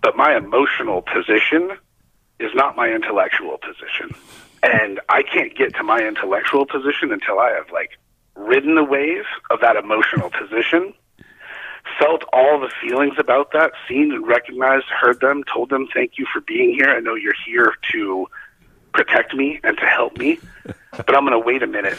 But 0.00 0.16
my 0.16 0.36
emotional 0.36 1.02
position 1.02 1.72
is 2.38 2.50
not 2.54 2.76
my 2.76 2.90
intellectual 2.90 3.58
position, 3.58 4.14
and 4.62 5.00
I 5.08 5.22
can't 5.22 5.56
get 5.56 5.74
to 5.76 5.82
my 5.82 5.98
intellectual 5.98 6.66
position 6.66 7.12
until 7.12 7.38
I 7.38 7.50
have 7.50 7.70
like 7.72 7.90
ridden 8.36 8.76
the 8.76 8.84
wave 8.84 9.24
of 9.50 9.60
that 9.60 9.76
emotional 9.76 10.30
position, 10.30 10.94
felt 11.98 12.22
all 12.32 12.60
the 12.60 12.70
feelings 12.80 13.14
about 13.18 13.52
that, 13.52 13.72
seen 13.88 14.12
and 14.12 14.26
recognized, 14.26 14.86
heard 14.86 15.20
them, 15.20 15.42
told 15.52 15.70
them 15.70 15.88
thank 15.92 16.12
you 16.18 16.26
for 16.32 16.40
being 16.40 16.72
here. 16.72 16.88
I 16.88 17.00
know 17.00 17.14
you're 17.14 17.34
here 17.46 17.74
to 17.92 18.26
protect 18.92 19.34
me 19.34 19.60
and 19.64 19.76
to 19.78 19.84
help 19.84 20.16
me, 20.16 20.38
but 20.64 21.16
I'm 21.16 21.24
going 21.26 21.32
to 21.32 21.38
wait 21.38 21.62
a 21.62 21.66
minute 21.66 21.98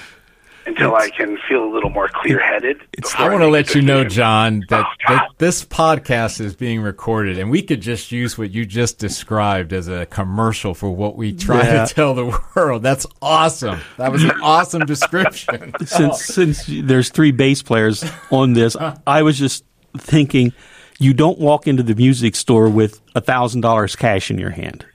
until 0.69 0.95
I 0.95 1.09
can 1.09 1.37
feel 1.47 1.63
a 1.63 1.71
little 1.71 1.89
more 1.89 2.07
clear 2.07 2.39
headed. 2.39 2.77
I 3.17 3.29
want 3.29 3.41
to 3.41 3.47
let 3.47 3.75
you 3.75 3.81
know, 3.81 4.03
John, 4.03 4.63
that, 4.69 4.85
oh, 4.85 5.13
that 5.13 5.29
this 5.37 5.65
podcast 5.65 6.39
is 6.39 6.55
being 6.55 6.81
recorded, 6.81 7.39
and 7.39 7.49
we 7.49 7.61
could 7.61 7.81
just 7.81 8.11
use 8.11 8.37
what 8.37 8.51
you 8.51 8.65
just 8.65 8.99
described 8.99 9.73
as 9.73 9.87
a 9.87 10.05
commercial 10.05 10.73
for 10.73 10.89
what 10.91 11.15
we 11.15 11.33
try 11.33 11.63
yeah. 11.63 11.85
to 11.85 11.93
tell 11.95 12.13
the 12.13 12.39
world. 12.55 12.83
That's 12.83 13.05
awesome. 13.21 13.79
That 13.97 14.11
was 14.11 14.23
an 14.23 14.31
awesome 14.41 14.85
description. 14.85 15.73
Since 15.85 16.25
since 16.25 16.65
there's 16.67 17.09
three 17.09 17.31
bass 17.31 17.61
players 17.61 18.05
on 18.31 18.53
this, 18.53 18.77
I 19.07 19.23
was 19.23 19.37
just 19.37 19.65
thinking, 19.97 20.53
you 20.99 21.13
don't 21.13 21.39
walk 21.39 21.67
into 21.67 21.83
the 21.83 21.95
music 21.95 22.35
store 22.35 22.69
with 22.69 23.01
a 23.15 23.21
thousand 23.21 23.61
dollars 23.61 23.95
cash 23.95 24.29
in 24.29 24.37
your 24.37 24.51
hand 24.51 24.85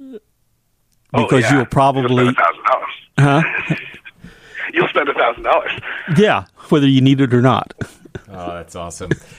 oh, 0.00 0.18
because 1.12 1.32
oh, 1.44 1.48
yeah. 1.48 1.56
you'll 1.56 1.66
probably. 1.66 2.34
Huh? 3.16 3.42
You'll 4.74 4.88
spend 4.88 5.08
a 5.08 5.14
thousand 5.14 5.44
dollars. 5.44 5.72
Yeah, 6.16 6.44
whether 6.68 6.86
you 6.86 7.00
need 7.00 7.20
it 7.20 7.32
or 7.32 7.42
not. 7.42 7.72
Oh, 8.28 8.54
that's 8.54 8.74
awesome. 8.74 9.10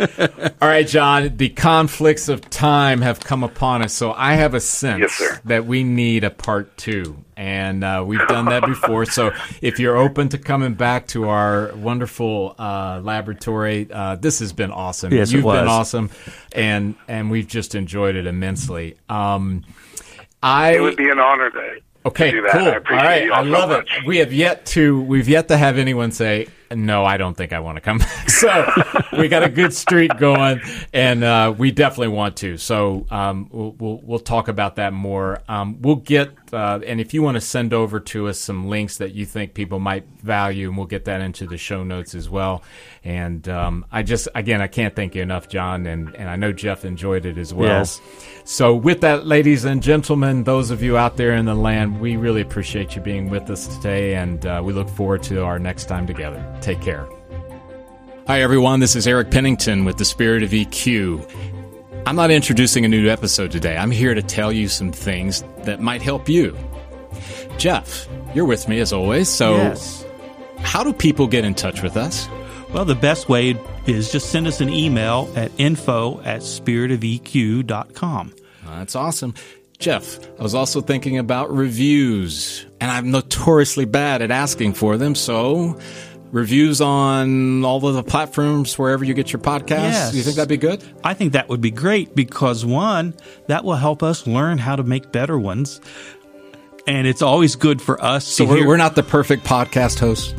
All 0.62 0.68
right, 0.68 0.88
John, 0.88 1.38
the 1.38 1.50
conflicts 1.50 2.30
of 2.30 2.50
time 2.50 3.02
have 3.02 3.20
come 3.20 3.44
upon 3.44 3.82
us. 3.82 3.94
So 3.94 4.14
I 4.14 4.34
have 4.34 4.54
a 4.54 4.60
sense 4.60 5.20
yes, 5.20 5.40
that 5.46 5.66
we 5.66 5.84
need 5.84 6.24
a 6.24 6.30
part 6.30 6.76
two. 6.78 7.24
And 7.36 7.84
uh, 7.84 8.04
we've 8.06 8.26
done 8.28 8.46
that 8.46 8.66
before. 8.66 9.06
so 9.06 9.32
if 9.62 9.80
you're 9.80 9.98
open 9.98 10.30
to 10.30 10.38
coming 10.38 10.74
back 10.74 11.08
to 11.08 11.28
our 11.28 11.76
wonderful 11.76 12.56
uh, 12.58 13.02
laboratory, 13.04 13.90
uh, 13.92 14.16
this 14.16 14.40
has 14.40 14.54
been 14.54 14.72
awesome. 14.72 15.12
Yes, 15.14 15.32
You've 15.32 15.44
it 15.44 15.46
was. 15.46 15.60
been 15.60 15.68
awesome. 15.68 16.10
And, 16.54 16.96
and 17.08 17.30
we've 17.30 17.48
just 17.48 17.76
enjoyed 17.76 18.16
it 18.16 18.28
immensely. 18.28 18.96
Um, 19.10 19.66
I, 20.42 20.76
it 20.76 20.82
would 20.82 20.96
be 20.96 21.10
an 21.10 21.20
honor 21.20 21.50
to 21.50 21.80
Okay, 22.06 22.32
cool. 22.32 22.68
All 22.68 22.80
right, 22.90 23.32
I 23.32 23.42
love 23.42 23.72
so 23.72 23.80
it. 23.80 23.88
We 24.06 24.18
have 24.18 24.32
yet 24.32 24.66
to 24.68 25.02
we've 25.02 25.28
yet 25.28 25.48
to 25.48 25.58
have 25.58 25.78
anyone 25.78 26.12
say 26.12 26.48
no. 26.72 27.06
I 27.06 27.18
don't 27.18 27.36
think 27.36 27.54
I 27.54 27.60
want 27.60 27.78
to 27.78 27.82
come 27.82 28.00
back. 28.00 28.30
So 28.36 28.66
we 29.18 29.30
got 29.30 29.44
a 29.44 29.50
good 29.50 29.74
streak 29.74 30.18
going, 30.18 30.60
and 30.92 31.24
uh, 31.24 31.54
we 31.58 31.72
definitely 31.72 32.10
want 32.10 32.36
to. 32.38 32.58
So 32.58 33.06
um, 33.10 33.48
we'll, 33.50 33.72
we'll, 33.72 34.02
we'll 34.04 34.20
talk 34.20 34.50
about 34.50 34.76
that 34.76 34.92
more. 34.92 35.42
Um, 35.48 35.82
we'll 35.82 35.96
get 35.96 36.32
uh, 36.54 36.80
and 36.86 37.02
if 37.02 37.14
you 37.14 37.22
want 37.22 37.36
to 37.36 37.42
send 37.42 37.74
over 37.74 38.00
to 38.00 38.28
us 38.28 38.40
some 38.40 38.70
links 38.70 38.98
that 38.98 39.14
you 39.14 39.26
think 39.26 39.54
people 39.54 39.80
might 39.80 40.06
value, 40.22 40.70
and 40.70 40.78
we'll 40.78 40.88
get 40.88 41.06
that 41.06 41.22
into 41.22 41.48
the 41.48 41.58
show 41.58 41.84
notes 41.84 42.16
as 42.16 42.30
well. 42.30 42.64
And 43.04 43.48
um, 43.50 43.86
I 43.92 44.04
just 44.04 44.28
again 44.36 44.62
I 44.62 44.68
can't 44.68 44.96
thank 44.96 45.16
you 45.16 45.22
enough, 45.22 45.50
John, 45.50 45.86
and 45.86 46.16
and 46.16 46.30
I 46.30 46.36
know 46.36 46.52
Jeff 46.52 46.86
enjoyed 46.86 47.26
it 47.26 47.38
as 47.38 47.54
well. 47.54 47.80
Yes. 47.80 48.02
So, 48.46 48.76
with 48.76 49.02
that, 49.02 49.26
ladies 49.26 49.66
and 49.66 49.82
gentlemen, 49.82 50.44
those 50.44 50.70
of 50.70 50.84
you 50.84 50.98
out 50.98 51.18
there 51.18 51.34
in 51.34 51.46
the 51.46 51.56
land, 51.56 52.00
we 52.00 52.16
really 52.16 52.42
appreciate 52.42 52.96
you 52.96 53.02
being 53.02 53.30
with 53.30 53.50
us 53.50 53.68
today, 53.76 54.16
and 54.16 54.46
uh, 54.46 54.62
we 54.64 54.72
look 54.72 54.88
forward 54.88 55.24
to 55.24 55.44
our 55.44 55.60
next 55.60 55.86
time 55.86 56.06
together. 56.06 56.55
Take 56.62 56.82
care. 56.82 57.08
Hi, 58.28 58.42
everyone. 58.42 58.80
This 58.80 58.96
is 58.96 59.08
Eric 59.08 59.30
Pennington 59.30 59.86
with 59.86 59.98
the 59.98 60.06
Spirit 60.06 60.42
of 60.44 60.50
EQ. 60.50 61.30
I'm 62.08 62.16
not 62.16 62.32
introducing 62.32 62.86
a 62.86 62.88
new 62.88 63.08
episode 63.10 63.52
today. 63.52 63.78
I'm 63.78 63.92
here 63.92 64.14
to 64.14 64.22
tell 64.22 64.52
you 64.52 64.68
some 64.68 64.92
things 64.92 65.44
that 65.64 65.80
might 65.80 66.02
help 66.02 66.28
you. 66.30 66.58
Jeff, 67.58 68.08
you're 68.34 68.46
with 68.46 68.68
me 68.68 68.80
as 68.80 68.94
always. 68.94 69.30
So, 69.30 69.56
yes. 69.56 70.06
how 70.60 70.84
do 70.84 70.92
people 70.94 71.28
get 71.28 71.46
in 71.46 71.54
touch 71.56 71.82
with 71.82 71.98
us? 71.98 72.28
Well, 72.74 72.86
the 72.86 72.96
best 72.96 73.30
way 73.30 73.60
is 73.86 74.12
just 74.12 74.32
send 74.32 74.48
us 74.48 74.60
an 74.60 74.70
email 74.70 75.32
at 75.36 75.52
info 75.58 76.20
at 76.22 76.42
spiritofeq.com. 76.42 78.34
That's 78.66 78.96
awesome. 78.96 79.34
Jeff, 79.78 80.20
I 80.40 80.44
was 80.44 80.56
also 80.56 80.82
thinking 80.82 81.18
about 81.18 81.52
reviews, 81.52 82.66
and 82.82 82.92
I'm 82.92 83.12
notoriously 83.12 83.86
bad 83.86 84.22
at 84.22 84.32
asking 84.32 84.74
for 84.74 84.98
them. 84.98 85.16
So, 85.16 85.80
reviews 86.32 86.82
on 86.82 87.64
all 87.64 87.86
of 87.86 87.96
the 87.96 88.04
platforms 88.04 88.78
wherever 88.78 89.04
you 89.04 89.14
get 89.14 89.32
your 89.32 89.42
podcasts. 89.42 89.92
Yes. 89.92 90.16
You 90.16 90.24
think 90.24 90.36
that'd 90.36 90.50
be 90.50 90.58
good? 90.58 90.84
I 91.04 91.14
think 91.14 91.34
that 91.34 91.50
would 91.50 91.62
be 91.62 91.72
great 91.72 92.16
because 92.16 92.66
one, 92.66 93.14
that 93.48 93.64
will 93.64 93.76
help 93.76 94.04
us 94.04 94.28
learn 94.28 94.58
how 94.58 94.76
to 94.76 94.84
make 94.84 95.12
better 95.12 95.38
ones. 95.40 95.80
And 96.88 97.08
it's 97.08 97.22
always 97.22 97.56
good 97.56 97.82
for 97.82 98.04
us. 98.04 98.26
So 98.26 98.46
we're, 98.46 98.68
we're 98.68 98.78
not 98.78 98.96
the 98.96 99.04
perfect 99.04 99.44
podcast 99.46 100.00
host. 100.00 100.36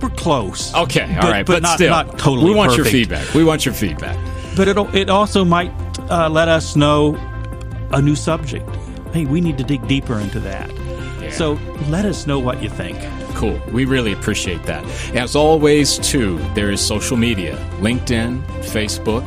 We're 0.00 0.10
close. 0.10 0.74
Okay, 0.74 1.02
all 1.02 1.22
but, 1.22 1.30
right, 1.30 1.46
but, 1.46 1.54
but, 1.54 1.62
not, 1.62 1.74
still, 1.76 1.90
not 1.90 2.18
totally. 2.18 2.50
We 2.50 2.54
want 2.54 2.70
perfect. 2.70 2.92
your 2.92 2.92
feedback. 2.92 3.34
We 3.34 3.44
want 3.44 3.64
your 3.64 3.74
feedback. 3.74 4.16
But 4.54 4.68
it 4.68 4.78
it 4.94 5.10
also 5.10 5.44
might 5.44 5.72
uh, 6.10 6.28
let 6.30 6.48
us 6.48 6.76
know 6.76 7.14
a 7.92 8.00
new 8.00 8.16
subject. 8.16 8.68
Hey, 9.12 9.24
we 9.24 9.40
need 9.40 9.58
to 9.58 9.64
dig 9.64 9.86
deeper 9.88 10.18
into 10.18 10.40
that. 10.40 10.70
So 11.36 11.58
let 11.88 12.06
us 12.06 12.26
know 12.26 12.38
what 12.38 12.62
you 12.62 12.70
think. 12.70 12.98
Cool. 13.34 13.60
We 13.70 13.84
really 13.84 14.12
appreciate 14.12 14.62
that. 14.62 14.84
As 15.14 15.36
always, 15.36 15.98
too, 15.98 16.38
there 16.54 16.70
is 16.70 16.80
social 16.80 17.18
media 17.18 17.56
LinkedIn, 17.80 18.42
Facebook, 18.62 19.22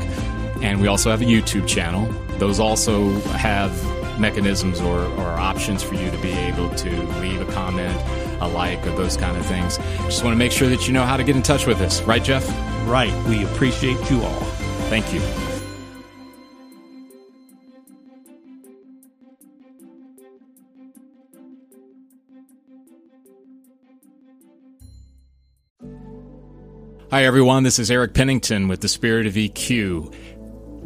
and 0.64 0.82
we 0.82 0.88
also 0.88 1.12
have 1.12 1.22
a 1.22 1.26
YouTube 1.26 1.68
channel. 1.68 2.12
Those 2.40 2.60
also 2.60 3.12
have 3.38 3.72
mechanisms 4.20 4.82
or, 4.82 5.04
or 5.04 5.28
options 5.28 5.84
for 5.84 5.94
you 5.94 6.10
to 6.10 6.18
be 6.18 6.32
able 6.32 6.70
to 6.72 6.90
leave 7.20 7.42
a 7.48 7.52
comment, 7.52 7.96
a 8.42 8.48
like, 8.48 8.86
or 8.88 8.92
those 8.96 9.16
kind 9.16 9.38
of 9.38 9.46
things. 9.46 9.78
Just 10.06 10.24
want 10.24 10.34
to 10.34 10.38
make 10.38 10.52
sure 10.52 10.68
that 10.68 10.88
you 10.88 10.94
know 10.94 11.06
how 11.06 11.16
to 11.16 11.24
get 11.24 11.36
in 11.36 11.44
touch 11.44 11.68
with 11.68 11.80
us. 11.80 12.02
Right, 12.02 12.24
Jeff? 12.24 12.48
Right. 12.88 13.14
We 13.28 13.46
appreciate 13.46 14.10
you 14.10 14.24
all. 14.24 14.40
Thank 14.90 15.14
you. 15.14 15.49
Hi, 27.12 27.26
everyone. 27.26 27.64
This 27.64 27.80
is 27.80 27.90
Eric 27.90 28.14
Pennington 28.14 28.68
with 28.68 28.82
the 28.82 28.88
Spirit 28.88 29.26
of 29.26 29.34
EQ. 29.34 30.14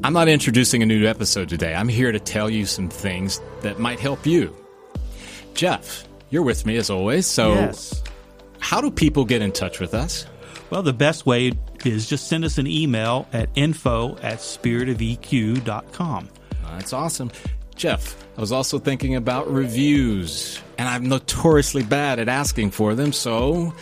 I'm 0.05 0.13
not 0.13 0.29
introducing 0.29 0.81
a 0.81 0.85
new 0.85 1.05
episode 1.05 1.49
today. 1.49 1.75
I'm 1.75 1.89
here 1.89 2.13
to 2.13 2.19
tell 2.19 2.49
you 2.49 2.65
some 2.65 2.87
things 2.87 3.41
that 3.61 3.77
might 3.77 3.99
help 3.99 4.25
you. 4.25 4.55
Jeff, 5.53 6.07
you're 6.29 6.43
with 6.43 6.65
me 6.65 6.77
as 6.77 6.89
always. 6.89 7.27
So, 7.27 7.55
yes. 7.55 8.01
how 8.59 8.79
do 8.79 8.89
people 8.89 9.25
get 9.25 9.41
in 9.41 9.51
touch 9.51 9.81
with 9.81 9.93
us? 9.93 10.25
Well, 10.69 10.81
the 10.81 10.93
best 10.93 11.25
way 11.25 11.51
is 11.83 12.07
just 12.07 12.29
send 12.29 12.45
us 12.45 12.57
an 12.57 12.67
email 12.67 13.27
at 13.33 13.49
info 13.55 14.15
at 14.19 14.37
spiritofeq.com. 14.37 16.29
That's 16.69 16.93
awesome. 16.93 17.31
Jeff, 17.75 18.15
I 18.37 18.39
was 18.39 18.53
also 18.53 18.79
thinking 18.79 19.15
about 19.15 19.51
reviews, 19.51 20.61
and 20.77 20.87
I'm 20.87 21.09
notoriously 21.09 21.83
bad 21.83 22.19
at 22.19 22.29
asking 22.29 22.71
for 22.71 22.95
them. 22.95 23.11
So, 23.11 23.73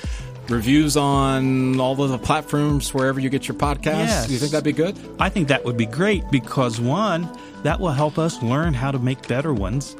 reviews 0.51 0.97
on 0.97 1.79
all 1.79 2.01
of 2.01 2.09
the 2.09 2.17
platforms 2.17 2.93
wherever 2.93 3.19
you 3.19 3.29
get 3.29 3.47
your 3.47 3.55
podcasts. 3.55 4.07
Yes. 4.07 4.27
Do 4.27 4.33
you 4.33 4.39
think 4.39 4.51
that'd 4.51 4.63
be 4.63 4.71
good? 4.71 4.97
I 5.19 5.29
think 5.29 5.47
that 5.47 5.65
would 5.65 5.77
be 5.77 5.85
great 5.85 6.29
because 6.31 6.79
one, 6.79 7.29
that 7.63 7.79
will 7.79 7.91
help 7.91 8.17
us 8.17 8.41
learn 8.41 8.73
how 8.73 8.91
to 8.91 8.99
make 8.99 9.27
better 9.27 9.53
ones. 9.53 9.95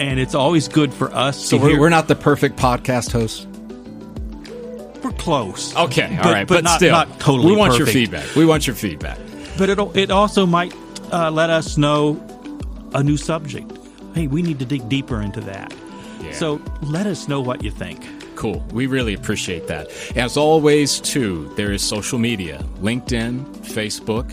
And 0.00 0.20
it's 0.20 0.34
always 0.34 0.68
good 0.68 0.94
for 0.94 1.12
us. 1.12 1.44
So 1.44 1.56
we're, 1.56 1.78
we're, 1.80 1.88
not 1.88 2.06
the 2.06 2.14
perfect 2.14 2.56
podcast 2.56 3.10
host. 3.10 3.46
We're 5.02 5.12
close. 5.12 5.74
Okay, 5.74 6.16
all 6.16 6.22
but, 6.22 6.32
right, 6.32 6.46
but, 6.46 6.54
but, 6.54 6.64
not, 6.64 6.76
still, 6.76 6.92
not 6.92 7.20
totally. 7.20 7.52
We 7.52 7.56
want 7.56 7.72
perfect. 7.72 7.86
your 7.86 7.92
feedback. 7.92 8.36
We 8.36 8.46
want 8.46 8.66
your 8.66 8.76
feedback. 8.76 9.18
But 9.56 9.70
it 9.70 9.78
it 9.96 10.10
also 10.12 10.46
might 10.46 10.72
uh, 11.12 11.30
let 11.32 11.50
us 11.50 11.76
know 11.76 12.22
a 12.94 13.02
new 13.02 13.16
subject. 13.16 13.72
Hey, 14.14 14.26
we 14.28 14.42
need 14.42 14.58
to 14.60 14.64
dig 14.64 14.88
deeper 14.88 15.20
into 15.20 15.40
that. 15.42 15.74
Yeah. 16.20 16.32
So 16.32 16.60
let 16.82 17.06
us 17.06 17.28
know 17.28 17.40
what 17.40 17.62
you 17.62 17.70
think. 17.70 18.04
Cool. 18.38 18.64
We 18.70 18.86
really 18.86 19.14
appreciate 19.14 19.66
that. 19.66 19.90
As 20.16 20.36
always, 20.36 21.00
too, 21.00 21.52
there 21.56 21.72
is 21.72 21.82
social 21.82 22.20
media 22.20 22.64
LinkedIn, 22.80 23.44
Facebook, 23.66 24.30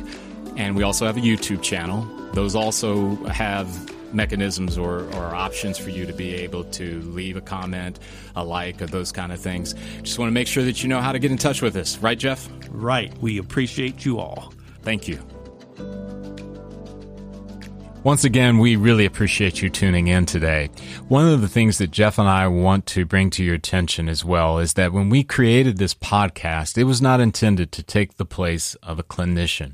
and 0.57 0.75
we 0.75 0.83
also 0.83 1.07
have 1.07 1.17
a 1.17 1.21
YouTube 1.21 1.63
channel. 1.63 2.03
Those 2.33 2.53
also 2.53 3.15
have 3.25 3.67
mechanisms 4.13 4.77
or, 4.77 5.05
or 5.15 5.33
options 5.33 5.79
for 5.79 5.89
you 5.89 6.05
to 6.05 6.13
be 6.13 6.35
able 6.35 6.65
to 6.65 7.01
leave 7.01 7.35
a 7.35 7.41
comment, 7.41 7.97
a 8.35 8.43
like, 8.43 8.79
or 8.79 8.85
those 8.85 9.11
kind 9.11 9.31
of 9.31 9.39
things. 9.39 9.73
Just 10.03 10.19
want 10.19 10.27
to 10.29 10.33
make 10.33 10.45
sure 10.45 10.63
that 10.65 10.83
you 10.83 10.87
know 10.87 11.01
how 11.01 11.11
to 11.11 11.17
get 11.17 11.31
in 11.31 11.37
touch 11.39 11.63
with 11.63 11.75
us. 11.75 11.97
Right, 11.97 12.19
Jeff? 12.19 12.47
Right. 12.69 13.11
We 13.17 13.39
appreciate 13.39 14.05
you 14.05 14.19
all. 14.19 14.53
Thank 14.83 15.07
you. 15.07 15.19
Once 18.05 18.23
again, 18.23 18.59
we 18.59 18.75
really 18.75 19.03
appreciate 19.03 19.63
you 19.63 19.67
tuning 19.67 20.05
in 20.05 20.27
today. 20.27 20.69
One 21.07 21.27
of 21.27 21.41
the 21.41 21.47
things 21.47 21.79
that 21.79 21.89
Jeff 21.89 22.19
and 22.19 22.29
I 22.29 22.47
want 22.47 22.85
to 22.85 23.03
bring 23.03 23.31
to 23.31 23.43
your 23.43 23.55
attention 23.55 24.09
as 24.09 24.23
well 24.23 24.59
is 24.59 24.75
that 24.75 24.93
when 24.93 25.09
we 25.09 25.23
created 25.23 25.79
this 25.79 25.95
podcast, 25.95 26.77
it 26.77 26.83
was 26.83 27.01
not 27.01 27.19
intended 27.19 27.71
to 27.71 27.81
take 27.81 28.17
the 28.17 28.23
place 28.23 28.75
of 28.83 28.99
a 28.99 29.03
clinician. 29.03 29.73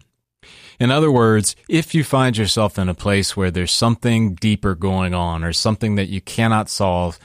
In 0.79 0.91
other 0.91 1.11
words, 1.11 1.57
if 1.67 1.93
you 1.93 2.05
find 2.05 2.37
yourself 2.37 2.79
in 2.79 2.87
a 2.87 2.93
place 2.93 3.35
where 3.35 3.51
there's 3.51 3.73
something 3.73 4.35
deeper 4.35 4.75
going 4.75 5.13
on 5.13 5.43
or 5.43 5.51
something 5.51 5.95
that 5.95 6.07
you 6.07 6.21
cannot 6.21 6.69
solve 6.69 7.19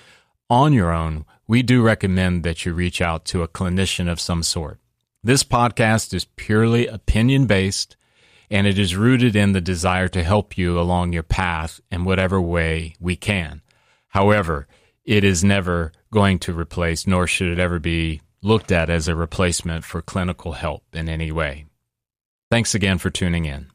on 0.51 0.73
your 0.73 0.93
own, 0.93 1.25
we 1.47 1.63
do 1.63 1.83
recommend 1.83 2.43
that 2.43 2.67
you 2.67 2.73
reach 2.73 3.01
out 3.01 3.25
to 3.27 3.45
a 3.45 3.49
clinician 3.49 4.11
of 4.11 4.19
some 4.19 4.43
sort. 4.43 4.81
This 5.23 5.45
podcast 5.45 6.13
is 6.13 6.25
purely 6.25 6.89
opinion 6.89 7.47
based 7.47 7.97
and 8.51 8.67
it 8.67 8.79
is 8.79 8.97
rooted 8.97 9.37
in 9.37 9.53
the 9.53 9.61
desire 9.61 10.09
to 10.09 10.23
help 10.23 10.57
you 10.57 10.79
along 10.79 11.13
your 11.13 11.23
path 11.23 11.81
in 11.91 12.05
whatever 12.05 12.41
way 12.41 12.95
we 13.01 13.17
can. 13.17 13.63
However, 14.09 14.67
it 15.05 15.25
is 15.25 15.45
never 15.45 15.93
going 16.13 16.39
to 16.41 16.59
replace, 16.59 17.07
nor 17.07 17.27
should 17.27 17.49
it 17.49 17.59
ever 17.59 17.79
be 17.79 18.21
looked 18.43 18.73
at 18.73 18.91
as 18.91 19.09
a 19.09 19.15
replacement 19.15 19.85
for 19.85 20.03
clinical 20.03 20.53
help 20.53 20.85
in 20.93 21.09
any 21.09 21.33
way. 21.33 21.67
Thanks 22.51 22.75
again 22.75 22.99
for 22.99 23.11
tuning 23.11 23.45
in. 23.45 23.71